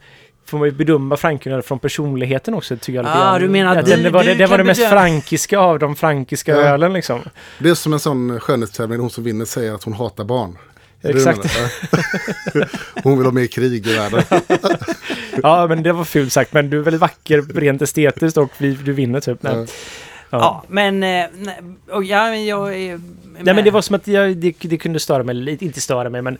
får 0.46 0.58
man 0.58 0.68
ju 0.68 0.72
bedöma 0.74 1.16
Frankrike 1.16 1.62
från 1.62 1.78
personligheten 1.78 2.54
också, 2.54 2.76
tycker 2.76 2.92
jag. 3.02 3.06
Ah, 3.08 3.38
du 3.38 3.48
menar 3.48 3.76
att 3.76 3.86
den, 3.86 4.02
du- 4.02 4.10
var, 4.10 4.22
du 4.24 4.28
det, 4.28 4.34
det 4.34 4.46
var 4.46 4.58
det 4.58 4.64
mest 4.64 4.80
bedöma- 4.80 4.90
frankiska 4.90 5.58
av 5.58 5.78
de 5.78 5.96
frankiska 5.96 6.52
Ja. 6.52 6.58
ölen 6.62 6.92
liksom. 6.92 7.20
Det 7.58 7.68
är 7.70 7.74
som 7.74 7.92
en 7.92 8.00
sån 8.00 8.40
skönhetstävling, 8.40 9.00
hon 9.00 9.10
som 9.10 9.24
vinner 9.24 9.44
säger 9.44 9.74
att 9.74 9.84
hon 9.84 9.94
hatar 9.94 10.24
barn. 10.24 10.58
Det 11.02 11.08
Exakt. 11.08 11.42
det 12.52 12.68
hon 13.02 13.18
vill 13.18 13.26
ha 13.26 13.32
mer 13.32 13.46
krig 13.46 13.86
i 13.86 13.96
världen. 13.96 14.22
Ja, 15.42 15.66
men 15.66 15.82
det 15.82 15.92
var 15.92 16.04
fult 16.04 16.32
sagt, 16.32 16.52
men 16.52 16.70
du 16.70 16.78
är 16.78 16.82
väldigt 16.82 17.00
vacker 17.00 17.42
rent 17.60 17.82
estetiskt 17.82 18.36
och 18.38 18.50
vi, 18.58 18.70
du 18.74 18.92
vinner 18.92 19.20
typ. 19.20 19.42
Nej, 19.42 19.54
Ja. 19.56 19.66
Ja. 20.32 20.38
Ja, 20.38 20.64
men... 20.68 20.94
eh, 21.02 21.26
Nej, 21.38 21.60
och 21.90 22.04
ja, 22.04 22.24
men 22.30 22.44
jag 22.46 22.74
är... 22.74 23.00
Nej 23.40 23.54
men 23.54 23.64
det 23.64 23.70
var 23.70 23.82
som 23.82 23.96
att 23.96 24.06
jag, 24.08 24.36
det, 24.36 24.54
det 24.60 24.78
kunde 24.78 25.00
störa 25.00 25.22
mig 25.22 25.34
lite, 25.34 25.64
inte 25.64 25.80
störa 25.80 26.10
mig 26.10 26.22
men 26.22 26.38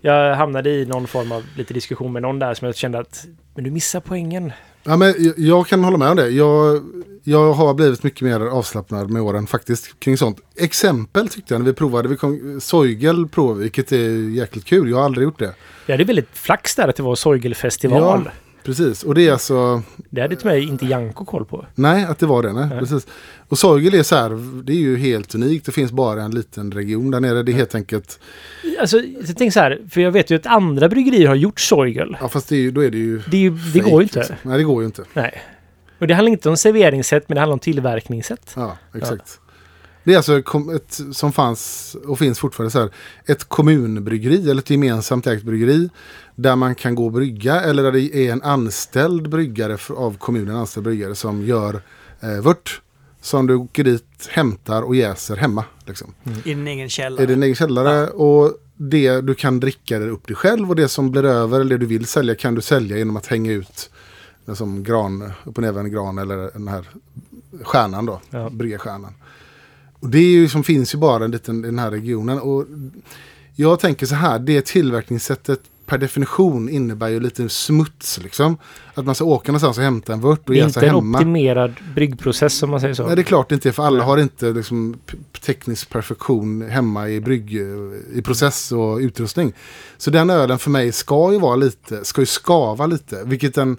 jag 0.00 0.34
hamnade 0.36 0.70
i 0.70 0.86
någon 0.86 1.06
form 1.06 1.32
av 1.32 1.42
lite 1.56 1.74
diskussion 1.74 2.12
med 2.12 2.22
någon 2.22 2.38
där 2.38 2.54
som 2.54 2.66
jag 2.66 2.76
kände 2.76 2.98
att 2.98 3.24
men 3.54 3.64
du 3.64 3.70
missar 3.70 4.00
poängen. 4.00 4.52
Ja, 4.82 4.96
men 4.96 5.14
jag, 5.18 5.34
jag 5.38 5.66
kan 5.66 5.84
hålla 5.84 5.96
med 5.96 6.08
om 6.10 6.16
det. 6.16 6.28
Jag, 6.28 6.82
jag 7.24 7.52
har 7.52 7.74
blivit 7.74 8.02
mycket 8.02 8.20
mer 8.20 8.40
avslappnad 8.40 9.10
med 9.10 9.22
åren 9.22 9.46
faktiskt 9.46 10.00
kring 10.00 10.16
sånt. 10.16 10.38
Exempel 10.56 11.28
tyckte 11.28 11.54
jag 11.54 11.60
när 11.60 11.66
vi 11.66 11.72
provade. 11.72 12.08
Vi 12.08 12.16
kom, 12.16 12.60
Soigel 12.60 13.28
provade, 13.28 13.60
vilket 13.60 13.92
är 13.92 14.30
jäkligt 14.34 14.64
kul. 14.64 14.90
Jag 14.90 14.96
har 14.96 15.04
aldrig 15.04 15.24
gjort 15.24 15.38
det. 15.38 15.54
Jag 15.86 15.94
hade 15.94 16.04
väldigt 16.04 16.28
flax 16.32 16.74
där 16.74 16.88
att 16.88 16.96
det 16.96 17.02
var 17.02 17.14
Sorgelfestival. 17.14 18.22
Ja. 18.24 18.30
Precis, 18.66 19.02
och 19.02 19.14
det 19.14 19.28
är 19.28 19.32
alltså... 19.32 19.82
Det 20.10 20.20
hade 20.20 20.36
till 20.36 20.46
mig 20.46 20.62
inte 20.62 20.86
Janko 20.86 21.24
koll 21.24 21.44
på. 21.44 21.66
Nej, 21.74 22.04
att 22.04 22.18
det 22.18 22.26
var 22.26 22.42
det. 22.42 22.52
Nej, 22.52 22.66
Nej. 22.70 22.78
Precis. 22.78 23.06
Och 23.48 23.58
Soigel 23.58 23.94
är 23.94 24.02
så 24.02 24.16
här, 24.16 24.62
det 24.62 24.72
är 24.72 24.76
ju 24.76 24.96
helt 24.96 25.34
unikt. 25.34 25.66
Det 25.66 25.72
finns 25.72 25.92
bara 25.92 26.22
en 26.22 26.30
liten 26.30 26.72
region 26.72 27.10
där 27.10 27.20
nere. 27.20 27.42
Det 27.42 27.52
är 27.52 27.54
helt 27.54 27.74
enkelt... 27.74 28.20
Alltså, 28.80 28.96
jag 28.98 29.36
tänker 29.36 29.50
så 29.50 29.60
här, 29.60 29.80
för 29.90 30.00
jag 30.00 30.10
vet 30.12 30.30
ju 30.30 30.36
att 30.36 30.46
andra 30.46 30.88
bryggerier 30.88 31.28
har 31.28 31.34
gjort 31.34 31.60
Sorgel. 31.60 32.16
Ja, 32.20 32.28
fast 32.28 32.48
det 32.48 32.56
är 32.56 32.70
då 32.70 32.84
är 32.84 32.90
det 32.90 32.98
ju... 32.98 33.22
Det, 33.30 33.36
är 33.36 33.40
ju, 33.40 33.50
det 33.50 33.78
går 33.78 34.00
ju 34.00 34.02
inte. 34.02 34.18
liksom. 34.18 34.36
Nej, 34.42 34.58
det 34.58 34.64
går 34.64 34.82
ju 34.82 34.86
inte. 34.86 35.04
Nej. 35.14 35.42
Och 35.98 36.06
det 36.06 36.14
handlar 36.14 36.32
inte 36.32 36.48
om 36.48 36.56
serveringssätt, 36.56 37.28
men 37.28 37.34
det 37.34 37.40
handlar 37.40 37.52
om 37.52 37.58
tillverkningssätt. 37.58 38.52
Ja, 38.56 38.76
exakt. 38.94 39.40
Det 40.06 40.12
är 40.12 40.16
alltså 40.16 40.38
ett, 40.74 41.00
som 41.12 41.32
fanns 41.32 41.96
och 42.06 42.18
finns 42.18 42.38
fortfarande 42.38 42.70
så 42.70 42.78
här, 42.78 42.90
ett 43.24 43.44
kommunbryggeri 43.44 44.50
eller 44.50 44.62
ett 44.62 44.70
gemensamt 44.70 45.26
ägt 45.26 45.42
bryggeri 45.42 45.90
där 46.34 46.56
man 46.56 46.74
kan 46.74 46.94
gå 46.94 47.04
och 47.04 47.12
brygga 47.12 47.60
eller 47.60 47.82
där 47.82 47.92
det 47.92 48.16
är 48.16 48.32
en 48.32 48.42
anställd 48.42 49.28
bryggare 49.30 49.78
av 49.88 50.18
kommunen, 50.18 50.56
anställd 50.56 50.84
bryggare 50.84 51.14
som 51.14 51.42
gör 51.42 51.80
eh, 52.20 52.40
vört 52.40 52.80
som 53.20 53.46
du 53.46 53.54
åker 53.54 53.84
dit, 53.84 54.28
hämtar 54.30 54.82
och 54.82 54.96
jäser 54.96 55.36
hemma. 55.36 55.64
Liksom. 55.86 56.14
I 56.24 56.54
din 56.54 56.66
egen 56.66 56.88
källare. 56.88 57.22
I 57.22 57.26
din 57.26 57.42
egen 57.42 57.56
källare 57.56 58.08
och 58.08 58.52
det 58.76 59.20
du 59.20 59.34
kan 59.34 59.60
dricka 59.60 59.98
det 59.98 60.10
upp 60.10 60.26
dig 60.26 60.36
själv 60.36 60.70
och 60.70 60.76
det 60.76 60.88
som 60.88 61.10
blir 61.10 61.24
över 61.24 61.60
eller 61.60 61.70
det 61.70 61.78
du 61.78 61.86
vill 61.86 62.06
sälja 62.06 62.34
kan 62.34 62.54
du 62.54 62.60
sälja 62.60 62.98
genom 62.98 63.16
att 63.16 63.26
hänga 63.26 63.52
ut 63.52 63.90
Som 64.54 64.84
gran, 64.84 65.32
upp 65.44 65.56
och 65.56 65.62
nervänd 65.62 65.92
gran 65.92 66.18
eller 66.18 66.50
den 66.52 66.68
här 66.68 66.88
stjärnan 67.62 68.06
då. 68.06 68.20
Ja. 68.30 68.50
Bryggarstjärnan. 68.50 69.14
Och 70.00 70.08
det 70.08 70.18
är 70.18 70.30
ju 70.30 70.48
som 70.48 70.64
finns 70.64 70.94
ju 70.94 70.98
bara 70.98 71.24
en 71.24 71.30
liten, 71.30 71.64
i 71.64 71.66
den 71.66 71.78
här 71.78 71.90
regionen. 71.90 72.38
Och 72.40 72.64
jag 73.54 73.80
tänker 73.80 74.06
så 74.06 74.14
här, 74.14 74.38
det 74.38 74.66
tillverkningssättet 74.66 75.60
per 75.86 75.98
definition 75.98 76.68
innebär 76.68 77.08
ju 77.08 77.20
lite 77.20 77.48
smuts 77.48 78.18
liksom. 78.22 78.56
Att 78.94 79.04
man 79.06 79.14
ska 79.14 79.24
åka 79.24 79.52
någonstans 79.52 79.78
och 79.78 79.84
hämta 79.84 80.12
en 80.12 80.20
vört 80.20 80.48
och 80.48 80.54
Det 80.54 80.60
är 80.60 80.62
ge 80.62 80.66
inte 80.66 80.80
en 80.80 80.94
hemma. 80.94 81.18
optimerad 81.18 81.72
bryggprocess 81.94 82.62
om 82.62 82.70
man 82.70 82.80
säger 82.80 82.94
så. 82.94 83.06
Nej, 83.06 83.16
det 83.16 83.22
är 83.22 83.24
klart 83.24 83.48
det 83.48 83.54
inte 83.54 83.68
är, 83.68 83.72
för 83.72 83.82
alla 83.82 84.04
har 84.04 84.18
inte 84.18 84.52
liksom, 84.52 84.96
teknisk 85.40 85.90
perfektion 85.90 86.62
hemma 86.62 87.08
i 87.08 87.20
brygg, 87.20 87.54
i 88.14 88.22
process 88.24 88.72
och 88.72 88.98
utrustning. 88.98 89.52
Så 89.96 90.10
den 90.10 90.30
ölen 90.30 90.58
för 90.58 90.70
mig 90.70 90.92
ska 90.92 91.32
ju 91.32 91.38
vara 91.38 91.56
lite, 91.56 92.04
ska 92.04 92.22
ju 92.22 92.26
skava 92.26 92.86
lite, 92.86 93.22
vilket 93.24 93.54
den 93.54 93.76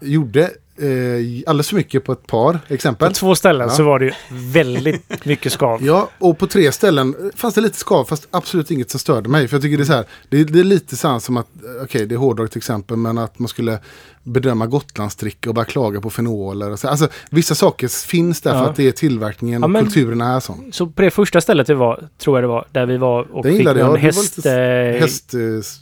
gjorde 0.00 0.50
eh, 0.80 1.42
alldeles 1.46 1.68
för 1.68 1.76
mycket 1.76 2.04
på 2.04 2.12
ett 2.12 2.26
par 2.26 2.58
På 2.68 2.74
exempel. 2.74 3.12
två 3.12 3.34
ställen 3.34 3.68
Ja. 3.68 3.74
så 3.74 3.82
var 3.82 3.98
det 3.98 4.04
ju 4.04 4.12
väldigt 4.30 5.02
mycket 5.24 5.52
skav. 5.52 5.84
Ja, 5.84 6.08
och 6.18 6.38
på 6.38 6.46
tre 6.46 6.72
ställen 6.72 7.30
fanns 7.36 7.54
det 7.54 7.60
lite 7.60 7.78
skav, 7.78 8.04
fast 8.04 8.28
absolut 8.30 8.70
inget 8.70 8.90
som 8.90 9.00
störde 9.00 9.28
mig. 9.28 9.48
För 9.48 9.56
jag 9.56 9.62
tycker 9.62 9.76
det 9.76 9.82
är 9.82 9.84
så 9.84 9.92
här, 9.92 10.04
det 10.28 10.40
är, 10.40 10.44
det 10.44 10.60
är 10.60 10.64
lite 10.64 10.96
sant 10.96 11.22
som 11.22 11.36
att, 11.36 11.46
eh, 11.64 11.82
okej 11.84 12.06
det 12.06 12.14
är 12.14 12.16
hårdrock 12.16 12.50
till 12.50 12.58
exempel, 12.58 12.96
men 12.96 13.18
att 13.18 13.38
man 13.38 13.48
skulle 13.48 13.78
bedöma 14.22 14.66
Gotlandsdricka 14.66 15.48
och 15.50 15.54
bara 15.54 15.64
klaga 15.64 16.00
på 16.00 16.10
fenoler. 16.10 16.70
Och 16.70 16.78
så. 16.78 16.88
Alltså 16.88 17.08
vissa 17.30 17.54
saker 17.54 18.06
finns 18.06 18.40
där 18.40 18.54
Ja. 18.54 18.58
för 18.58 18.70
att 18.70 18.76
det 18.76 18.88
är 18.88 18.92
tillverkningen 18.92 19.60
Ja, 19.60 19.64
och 19.66 19.70
men- 19.70 19.84
kulturen 19.84 20.20
är 20.20 20.40
sån. 20.40 20.72
Så 20.72 20.86
på 20.86 21.02
det 21.02 21.10
första 21.10 21.40
stället 21.40 21.66
det 21.66 21.74
var, 21.74 22.04
tror 22.18 22.36
jag 22.36 22.44
det 22.44 22.48
var, 22.48 22.66
där 22.72 22.86
vi 22.86 22.96
var 22.96 23.20
och 23.32 23.42
Den 23.42 23.52
fick 23.52 23.58
gillade 23.58 23.80
jag. 23.80 23.94
Det 23.94 23.98
häst... 23.98 24.36
lite 24.36 24.52
eh, 24.60 25.00
Häst, 25.00 25.32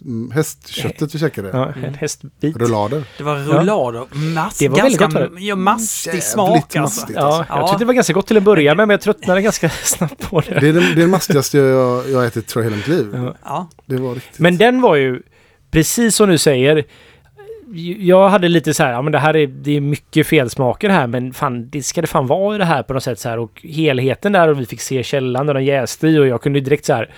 mm, 0.05 0.31
hästköttet 0.31 1.15
vi 1.15 1.19
käkade. 1.19 1.49
Ja, 1.53 1.73
en 1.87 1.95
hästbit. 1.95 2.57
Rullader. 2.57 3.05
Det 3.19 3.25
var 3.25 3.37
rullader. 3.39 4.05
Mass, 4.35 4.59
Det 4.59 4.69
var 4.69 4.77
väldigt 4.77 4.99
ganska 5.01 5.21
gott, 5.21 5.31
var 5.31 5.39
det? 5.41 5.45
ja, 5.45 5.57
mastig 5.57 6.23
smak 6.23 6.77
alltså. 6.77 6.81
mastigt. 7.01 7.19
Ja, 7.19 7.45
jag 7.49 7.59
Ja. 7.59 7.67
tyckte 7.69 7.85
det 7.85 7.87
var 7.87 7.95
ganska 7.95 8.13
gott 8.13 8.27
till 8.27 8.37
en 8.37 8.45
början 8.45 8.77
men 8.77 8.91
jag 8.91 9.01
tröttnade 9.01 9.43
ganska 9.43 9.69
snabbt 9.85 10.31
på 10.31 10.41
det. 10.41 10.61
Det 10.61 10.69
är 10.69 10.73
den, 10.73 10.83
det 10.83 10.89
är 10.93 10.97
den 10.97 11.11
mastigaste 11.11 11.59
jag, 11.59 12.11
jag 12.11 12.27
ätit 12.27 12.47
tror 12.47 12.65
jag 12.65 12.71
hela 12.71 12.77
mitt 12.77 12.89
liv. 12.89 13.11
Ja. 13.15 13.35
Ja. 13.45 13.69
Det 13.87 13.97
var 13.97 14.15
riktigt. 14.15 14.39
Men 14.39 14.57
den 14.57 14.81
var 14.81 14.97
ju, 14.97 15.23
precis 15.71 16.15
som 16.17 16.29
du 16.29 16.39
säger, 16.39 16.85
jag 17.99 18.29
hade 18.29 18.49
lite 18.49 18.75
så 18.75 18.83
här, 18.83 18.93
ja 18.93 19.03
men 19.03 19.13
det 19.13 19.19
här 19.19 19.37
är, 19.37 19.47
det 19.47 19.77
är 19.77 19.81
mycket 19.81 20.27
felsmaker 20.27 20.89
här, 20.89 21.07
men 21.07 21.33
fan, 21.35 21.71
det 21.71 21.83
ska 21.83 22.01
det 22.01 22.07
fan 22.07 22.27
vara 22.27 22.55
i 22.55 22.59
det 22.59 22.65
här 22.65 22.83
på 22.83 22.95
något 22.95 23.03
sätt 23.03 23.19
så 23.21 23.29
här. 23.29 23.39
Och 23.39 23.61
helheten 23.65 24.33
där 24.33 24.49
och 24.49 24.61
vi 24.61 24.67
fick 24.67 24.81
se 24.81 25.03
källan 25.03 25.47
där 25.47 25.55
den 25.55 25.65
jäste 25.65 26.09
i 26.09 26.19
och 26.19 26.27
jag 26.27 26.43
kunde 26.43 26.59
ju 26.59 26.65
direkt 26.65 26.85
så 26.85 26.93
här, 26.93 27.11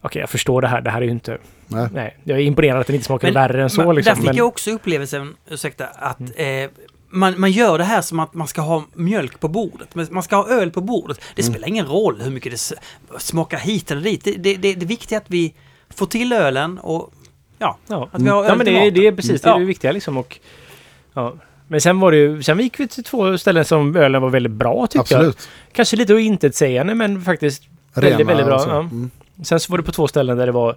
okej 0.00 0.20
jag 0.20 0.30
förstår 0.30 0.60
det 0.62 0.68
här, 0.68 0.80
det 0.80 0.90
här 0.90 1.00
är 1.00 1.04
ju 1.04 1.10
inte, 1.10 1.38
Nej. 1.68 1.88
nej, 1.92 2.16
jag 2.24 2.38
är 2.38 2.42
imponerad 2.42 2.80
att 2.80 2.86
den 2.86 2.96
inte 2.96 3.06
smakar 3.06 3.28
Men- 3.28 3.34
värre 3.34 3.62
än 3.62 3.70
så 3.70 3.84
men 3.86 3.94
liksom. 3.96 4.10
Där 4.10 4.16
fick 4.16 4.26
Men, 4.26 4.36
jag 4.36 4.46
också 4.46 4.70
upplevelsen, 4.70 5.34
ursäkta, 5.50 5.84
att 5.86 6.20
eh, 6.20 6.46
man, 7.10 7.40
man 7.40 7.50
gör 7.50 7.78
det 7.78 7.84
här 7.84 8.00
som 8.02 8.20
att 8.20 8.34
man 8.34 8.46
ska 8.46 8.60
ha 8.60 8.84
mjölk 8.94 9.40
på 9.40 9.48
bordet. 9.48 9.94
Man 10.10 10.22
ska 10.22 10.36
ha 10.36 10.48
öl 10.48 10.70
på 10.70 10.80
bordet. 10.80 11.20
Det 11.34 11.42
Mm. 11.42 11.52
spelar 11.54 11.68
ingen 11.68 11.86
roll 11.86 12.20
hur 12.20 12.30
mycket 12.30 12.52
det 12.52 12.76
smakar 13.20 13.58
hit 13.58 13.90
eller 13.90 14.02
dit. 14.02 14.24
Det, 14.24 14.32
det, 14.32 14.54
det, 14.56 14.74
det 14.74 14.86
viktiga 14.86 15.18
är 15.18 15.22
att 15.22 15.30
vi 15.30 15.54
får 15.90 16.06
till 16.06 16.32
ölen 16.32 16.78
och 16.78 17.12
ja, 17.58 17.78
ja, 17.88 18.08
att 18.12 18.22
vi 18.22 18.28
har 18.28 18.44
ja 18.44 18.54
men 18.54 18.66
det, 18.66 18.86
är- 18.86 18.90
det 18.90 19.06
är 19.06 19.12
precis, 19.12 19.42
det 19.42 19.48
är 19.48 19.52
Ja. 19.52 19.58
det 19.58 19.64
viktiga 19.64 19.92
liksom. 19.92 20.16
Och, 20.16 20.38
ja. 21.14 21.34
Men 21.68 21.80
sen 21.80 22.00
var 22.00 22.10
det 22.12 22.16
ju, 22.18 22.42
sen 22.42 22.60
gick 22.60 22.80
vi 22.80 22.88
till 22.88 23.04
två 23.04 23.38
ställen 23.38 23.64
som 23.64 23.96
ölen 23.96 24.22
var 24.22 24.30
väldigt 24.30 24.52
bra 24.52 24.86
tyckte 24.86 25.14
jag. 25.14 25.34
Kanske 25.72 25.96
lite 25.96 26.12
intetsägande 26.14 26.94
men 26.94 27.22
faktiskt 27.22 27.62
Rena 27.94 28.08
väldigt, 28.10 28.26
väldigt 28.28 28.46
bra. 28.46 28.54
och 28.56 28.60
så. 28.62 28.68
Ja. 28.68 28.78
Mm. 28.80 29.10
Sen 29.44 29.60
så 29.60 29.72
var 29.72 29.78
det 29.78 29.84
på 29.84 29.92
två 29.92 30.08
ställen 30.08 30.36
där 30.38 30.46
det 30.46 30.52
var 30.52 30.76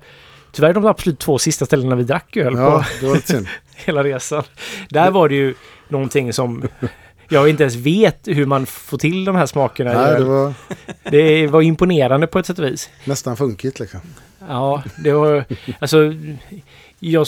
Tyvärr 0.52 0.74
de 0.74 0.86
absolut 0.86 1.20
två 1.20 1.40
sista 1.40 1.66
ställena 1.66 1.96
vi 1.96 2.04
drack 2.04 2.38
öl 2.38 2.54
Ja, 2.58 2.72
på 2.72 2.84
det 3.02 3.08
var 3.08 3.16
lite 3.16 3.28
synd. 3.34 3.48
hela 3.76 4.04
resan. 4.04 4.44
Där 4.90 5.12
var 5.12 5.30
det 5.30 5.36
ju 5.36 5.54
någonting 5.88 6.34
som 6.34 6.64
jag 7.30 7.50
inte 7.50 7.64
ens 7.64 7.76
vet 7.76 8.20
hur 8.28 8.46
man 8.46 8.66
får 8.66 8.98
till 8.98 9.26
de 9.26 9.36
här 9.36 9.46
smakerna. 9.46 9.92
i 9.92 9.96
Nej, 9.96 10.06
öl. 10.06 10.22
det 10.24 10.30
var 10.30 10.54
det 11.12 11.48
var 11.48 11.62
imponerande 11.62 12.28
på 12.28 12.40
ett 12.40 12.46
sätt 12.46 12.60
och 12.60 12.66
vis. 12.66 12.90
nästan 13.06 13.38
funkigt 13.38 13.80
liksom. 13.80 14.00
Ja, 14.48 14.84
det 15.04 15.14
var... 15.14 15.46
Alltså... 15.80 16.14
Jag 17.00 17.28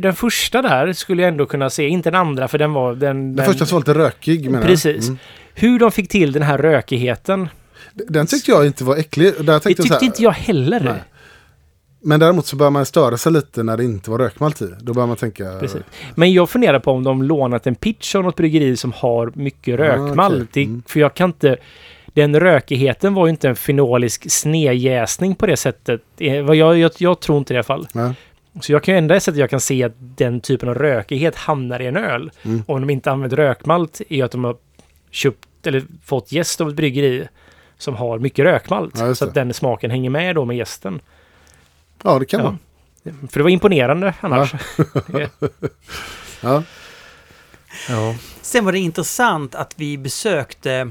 den 0.00 0.14
första 0.14 0.62
där 0.62 0.92
skulle 0.92 1.22
jag 1.22 1.28
ändå 1.28 1.46
kunna 1.46 1.70
se, 1.70 1.88
inte 1.88 2.10
den 2.10 2.20
andra 2.20 2.48
för 2.48 2.58
den 2.58 2.72
var... 2.72 2.94
Den, 2.94 3.36
Den 3.36 3.46
första 3.46 3.66
som 3.66 3.76
var 3.76 3.80
lite 3.80 3.94
rökig 3.94 4.50
menar. 4.50 4.66
Precis. 4.66 5.08
Mm. 5.08 5.18
Hur 5.54 5.78
de 5.78 5.92
fick 5.92 6.08
till 6.08 6.32
den 6.32 6.42
här 6.42 6.58
rökigheten, 6.58 7.48
Den 7.94 8.26
tyckte 8.26 8.50
jag 8.50 8.66
inte 8.66 8.84
var 8.84 8.96
äcklig. 8.96 9.34
Där 9.40 9.42
det 9.52 9.60
tyckte 9.60 9.94
här, 9.94 10.04
inte 10.04 10.22
jag 10.22 10.30
heller. 10.30 10.80
Nej. 10.80 10.94
Men 12.02 12.20
däremot 12.20 12.46
så 12.46 12.56
börjar 12.56 12.70
man 12.70 12.86
störa 12.86 13.16
sig 13.16 13.32
lite 13.32 13.62
när 13.62 13.76
det 13.76 13.84
inte 13.84 14.10
var 14.10 14.18
rökmalt 14.18 14.62
i. 14.62 14.68
Då 14.80 14.94
börjar 14.94 15.06
man 15.06 15.16
tänka... 15.16 15.58
Precis. 15.60 15.80
Men 16.14 16.32
jag 16.32 16.50
funderar 16.50 16.78
på 16.78 16.90
om 16.92 17.04
de 17.04 17.22
lånat 17.22 17.66
en 17.66 17.74
pitch 17.74 18.14
av 18.14 18.22
något 18.24 18.36
bryggeri 18.36 18.76
som 18.76 18.92
har 18.92 19.32
mycket 19.34 19.78
rökmalt. 19.78 20.34
okej. 20.34 20.46
Det- 20.52 20.64
Mm. 20.64 20.82
För 20.86 21.00
jag 21.00 21.14
kan 21.14 21.30
inte... 21.30 21.56
Den 22.12 22.40
rökigheten 22.40 23.14
var 23.14 23.26
ju 23.26 23.30
inte 23.30 23.48
en 23.48 23.56
fenolisk 23.56 24.30
snedjäsning 24.30 25.34
på 25.34 25.46
det 25.46 25.56
sättet. 25.56 26.02
Eh, 26.18 26.42
vad 26.42 26.56
Jag, 26.56 26.78
jag, 26.78 26.90
jag 26.98 27.20
tror 27.20 27.38
inte 27.38 27.54
det 27.54 27.56
i 27.56 27.58
alla 27.58 27.64
fall. 27.64 27.88
Nej. 27.92 28.12
Så 28.60 28.72
jag 28.72 28.82
kan 28.82 28.94
ju 28.94 28.98
enda 28.98 29.20
sättet 29.20 29.38
jag 29.40 29.50
kan 29.50 29.60
se 29.60 29.84
att 29.84 29.92
den 29.96 30.40
typen 30.40 30.68
av 30.68 30.74
rökighet 30.74 31.36
hamnar 31.36 31.80
i 31.82 31.86
en 31.86 31.96
öl. 31.96 32.30
Mm. 32.42 32.62
Om 32.66 32.80
de 32.80 32.90
inte 32.90 33.10
använt 33.10 33.32
rökmalt 33.32 34.00
är 34.08 34.24
att 34.24 34.30
de 34.32 34.44
har 34.44 34.56
köpt 35.10 35.66
eller 35.66 35.82
fått 36.04 36.32
gäst 36.32 36.60
av 36.60 36.68
ett 36.68 36.74
bryggeri 36.74 37.28
som 37.78 37.94
har 37.94 38.18
mycket 38.18 38.44
rökmalt. 38.44 38.94
Ja, 38.98 39.14
så 39.14 39.24
att 39.24 39.34
den 39.34 39.54
smaken 39.54 39.90
hänger 39.90 40.10
med 40.10 40.34
då 40.34 40.44
med 40.44 40.56
gästen. 40.56 41.00
Ja, 42.04 42.18
det 42.18 42.24
kan 42.24 42.40
Ja. 42.40 42.46
vara. 42.46 42.56
För 43.30 43.38
det 43.38 43.42
var 43.42 43.50
imponerande 43.50 44.14
annars. 44.20 44.54
Ja. 45.12 45.28
ja. 47.88 48.14
Sen 48.42 48.64
var 48.64 48.72
det 48.72 48.78
intressant 48.78 49.54
att 49.54 49.74
vi 49.76 49.98
besökte 49.98 50.90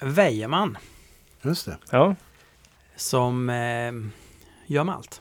Wejerman 0.00 0.78
Just 1.42 1.66
det. 1.66 1.76
ja. 1.90 2.14
som 2.96 3.50
eh, 3.50 3.92
gör 4.66 4.84
malt. 4.84 5.20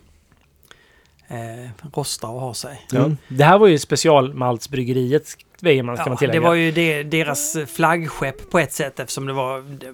Eh, 1.28 1.70
rostar 1.94 2.28
och 2.30 2.42
har 2.42 2.54
sig. 2.54 2.82
Ja. 2.92 3.12
Det 3.28 3.44
här 3.44 3.58
var 3.58 3.68
ju 3.68 3.80
specialmaltsbryggeriet 3.80 5.38
Wejerman 5.62 5.96
ska 5.98 6.04
man 6.06 6.12
Ja, 6.14 6.18
tillägga. 6.18 6.40
det 6.40 6.48
var 6.48 6.54
ju 6.54 6.72
det, 6.72 7.04
deras 7.04 7.58
flaggskepp 7.68 8.50
på 8.52 8.60
ett 8.60 8.74
sätt 8.74 9.00
eftersom 9.00 9.26
det 9.26 9.34
var... 9.34 9.62
Det, 9.62 9.92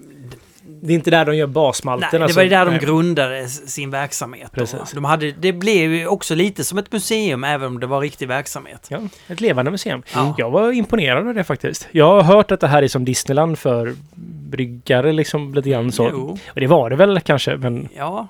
Det 0.82 0.92
är 0.92 0.94
inte 0.94 1.10
där 1.10 1.24
de 1.24 1.36
gör 1.36 1.46
basmalten. 1.46 2.08
nej, 2.12 2.18
det 2.18 2.24
alltså. 2.24 2.38
var 2.38 2.42
ju 2.44 2.48
där 2.50 2.64
de 2.64 2.70
Nej. 2.70 2.80
grundade 2.80 3.48
sin 3.48 3.90
verksamhet. 3.90 4.50
De 4.94 5.04
hade, 5.04 5.32
det 5.32 5.52
blev 5.52 5.94
ju 5.94 6.06
också 6.06 6.34
lite 6.34 6.64
som 6.64 6.78
ett 6.78 6.92
museum 6.92 7.44
även 7.44 7.66
om 7.66 7.80
det 7.80 7.86
var 7.86 8.00
riktig 8.00 8.28
verksamhet. 8.28 8.86
Ja, 8.90 9.00
ett 9.28 9.40
levande 9.40 9.70
museum. 9.70 10.02
Ja. 10.14 10.34
Jag 10.38 10.50
var 10.50 10.72
imponerad 10.72 11.28
av 11.28 11.34
det 11.34 11.44
faktiskt. 11.44 11.88
Jag 11.92 12.06
har 12.06 12.22
hört 12.22 12.50
att 12.50 12.60
det 12.60 12.68
här 12.68 12.82
är 12.82 12.88
som 12.88 13.04
Disneyland 13.04 13.58
för 13.58 13.94
bryggare 14.52 15.12
liksom 15.12 15.54
lite 15.54 15.70
grann 15.70 15.92
så. 15.92 16.08
Jo, 16.12 16.38
Och 16.54 16.60
det 16.60 16.66
var 16.66 16.90
det 16.90 16.96
väl 16.96 17.20
kanske, 17.20 17.56
men 17.56 17.88
ja. 17.96 18.28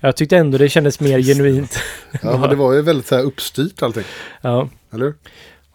jag 0.00 0.16
tyckte 0.16 0.36
ändå 0.36 0.58
det 0.58 0.68
kändes 0.68 1.00
mer 1.00 1.20
genuint. 1.22 1.78
Ja, 2.22 2.36
men 2.38 2.50
det 2.50 2.56
var 2.56 2.72
ju 2.72 2.82
väldigt 2.82 3.06
så 3.06 3.14
här 3.16 3.22
uppstyrt 3.22 3.82
allting. 3.82 4.04
Ja, 4.40 4.68
Eller 4.92 5.14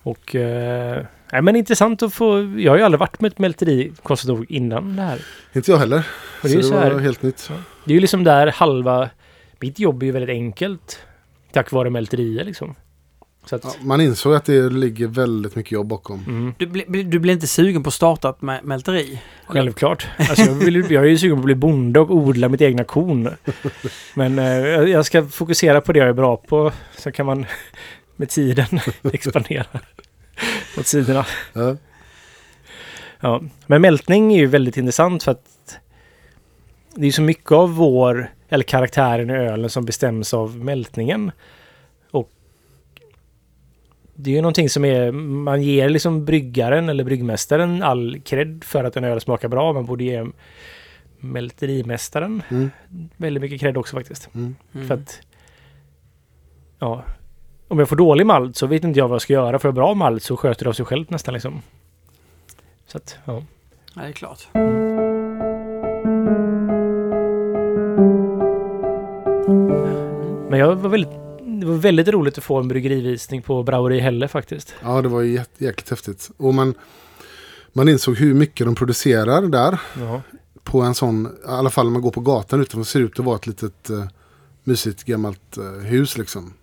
och... 0.03 0.35
Eh, 0.35 1.05
nej, 1.31 1.41
men 1.41 1.55
intressant 1.55 2.03
att 2.03 2.13
få... 2.13 2.53
Jag 2.57 2.71
har 2.71 2.77
ju 2.77 2.83
aldrig 2.83 2.99
varit 2.99 3.21
med 3.21 3.31
ett 3.31 3.39
mälteri, 3.39 3.91
konstigt 4.03 4.29
nog, 4.29 4.45
innan 4.51 4.95
det 4.95 5.01
här. 5.01 5.19
Inte 5.53 5.71
jag 5.71 5.77
heller. 5.77 6.07
Och 6.43 6.49
det 6.49 6.49
så 6.49 6.53
är 6.53 6.57
det 6.57 6.63
så 6.63 6.73
var 6.73 6.81
här- 6.81 6.99
helt 6.99 7.21
nytt. 7.21 7.51
Det 7.85 7.91
är 7.91 7.95
ju 7.95 7.99
liksom 8.01 8.23
där 8.23 8.47
halva... 8.47 9.09
Mitt 9.59 9.79
jobb 9.79 10.01
är 10.03 10.05
ju 10.05 10.11
väldigt 10.11 10.29
enkelt. 10.29 10.99
Tack 11.53 11.71
vare 11.71 11.89
mälterier 11.89 12.43
liksom. 12.43 12.75
Så 13.45 13.55
att... 13.55 13.63
Ja, 13.63 13.71
man 13.81 14.01
insåg 14.01 14.33
att 14.35 14.45
det 14.45 14.69
ligger 14.69 15.07
väldigt 15.07 15.55
mycket 15.55 15.71
jobb 15.71 15.87
bakom. 15.87 16.23
Mm. 16.27 16.53
Du, 16.57 16.65
bli- 16.67 17.03
du 17.03 17.19
blev 17.19 17.33
inte 17.33 17.47
sugen 17.47 17.83
på 17.83 17.87
att 17.87 17.93
starta 17.93 18.29
ett 18.29 18.39
mä- 18.39 18.63
mälteri? 18.63 19.21
Självklart. 19.45 20.07
Alltså 20.17 20.41
jag, 20.43 20.53
vill, 20.53 20.91
jag 20.91 21.03
är 21.05 21.09
ju 21.09 21.17
sugen 21.17 21.35
på 21.35 21.39
att 21.39 21.45
bli 21.45 21.55
bonde 21.55 21.99
och 21.99 22.11
odla 22.15 22.49
mitt 22.49 22.61
egna 22.61 22.83
korn. 22.83 23.29
Men 24.13 24.39
eh, 24.39 24.45
jag 24.45 24.89
jag 24.89 25.05
ska 25.05 25.25
fokusera 25.25 25.81
på 25.81 25.93
det 25.93 25.99
jag 25.99 26.09
är 26.09 26.13
bra 26.13 26.37
på. 26.37 26.71
Så 26.97 27.11
kan 27.11 27.25
man 27.25 27.45
med 28.15 28.29
tiden 28.29 28.65
expandera 29.13 29.65
åt 30.79 30.87
sidorna. 30.87 31.25
Ja. 31.53 31.75
Ja. 33.19 33.41
Men 33.67 33.81
mältning 33.81 34.33
är 34.33 34.37
ju 34.37 34.45
väldigt 34.47 34.77
intressant 34.77 35.23
för 35.23 35.31
att 35.31 35.45
det 36.95 37.07
är 37.07 37.11
så 37.11 37.21
mycket 37.21 37.51
av 37.51 37.75
vår, 37.75 38.31
eller 38.49 38.63
karaktären 38.63 39.29
i 39.29 39.33
ölen 39.33 39.69
som 39.69 39.85
bestäms 39.85 40.33
av 40.33 40.55
mältningen. 40.57 41.31
Det 44.23 44.29
är 44.31 44.35
ju 44.35 44.41
någonting 44.41 44.69
som 44.69 44.85
är, 44.85 45.11
man 45.11 45.61
ger 45.63 45.89
liksom 45.89 46.25
bryggaren 46.25 46.89
eller 46.89 47.03
bryggmästaren 47.03 47.83
all 47.83 48.19
cred 48.25 48.63
för 48.63 48.83
att 48.83 48.97
en 48.97 49.03
öl 49.03 49.21
smakar 49.21 49.47
bra. 49.47 49.73
Man 49.73 49.85
borde 49.85 50.03
ge 50.03 50.25
mälterimästaren 51.19 52.43
Mm. 52.49 52.69
väldigt 53.17 53.41
mycket 53.41 53.59
cred 53.61 53.77
också 53.77 53.95
faktiskt. 53.95 54.29
Mm. 54.35 54.55
Mm. 54.73 54.87
För 54.87 54.95
att, 54.95 55.21
ja, 56.79 57.03
om 57.67 57.79
jag 57.79 57.89
får 57.89 57.95
dålig 57.95 58.25
malt 58.25 58.55
så 58.55 58.67
vet 58.67 58.83
inte 58.83 58.99
jag 58.99 59.07
vad 59.07 59.15
jag 59.15 59.21
ska 59.21 59.33
göra. 59.33 59.59
Får 59.59 59.67
jag 59.67 59.75
bra 59.75 59.93
malt 59.93 60.23
så 60.23 60.37
sköter 60.37 60.63
det 60.63 60.69
av 60.69 60.73
sig 60.73 60.85
själv 60.85 61.05
nästan 61.09 61.33
liksom. 61.33 61.61
Så 62.87 62.97
att, 62.97 63.17
ja. 63.25 63.43
Ja, 63.95 64.01
det 64.01 64.07
är 64.07 64.11
klart. 64.11 64.47
Men 70.49 70.59
jag 70.59 70.75
var 70.75 70.89
väldigt 70.89 71.11
det 71.61 71.67
var 71.67 71.75
väldigt 71.77 72.07
roligt 72.07 72.37
att 72.37 72.43
få 72.43 72.59
en 72.59 72.67
bryggerivisning 72.67 73.41
på 73.41 73.63
Braueri 73.63 73.99
Helle 73.99 74.27
faktiskt. 74.27 74.75
Ja, 74.83 75.01
det 75.01 75.07
var 75.07 75.21
ju 75.21 75.37
jät- 75.37 75.49
jäkligt 75.57 75.89
häftigt. 75.89 76.31
Och 76.37 76.53
man, 76.53 76.73
man 77.73 77.89
insåg 77.89 78.17
hur 78.17 78.33
mycket 78.33 78.65
de 78.67 78.75
producerar 78.75 79.41
där. 79.41 79.79
Ja. 79.99 80.21
På 80.63 80.81
en 80.81 80.95
sån, 80.95 81.25
i 81.25 81.47
alla 81.47 81.69
fall 81.69 81.85
när 81.85 81.91
man 81.91 82.01
går 82.01 82.11
på 82.11 82.21
gatan 82.21 82.61
utanför, 82.61 82.83
ser 82.89 82.99
ut 82.99 83.19
att 83.19 83.25
vara 83.25 83.35
ett 83.35 83.47
litet 83.47 83.89
uh, 83.89 84.05
mysigt 84.63 85.03
gammalt 85.03 85.57
eh, 85.57 85.63
hus 85.85 86.17
liksom. 86.17 86.53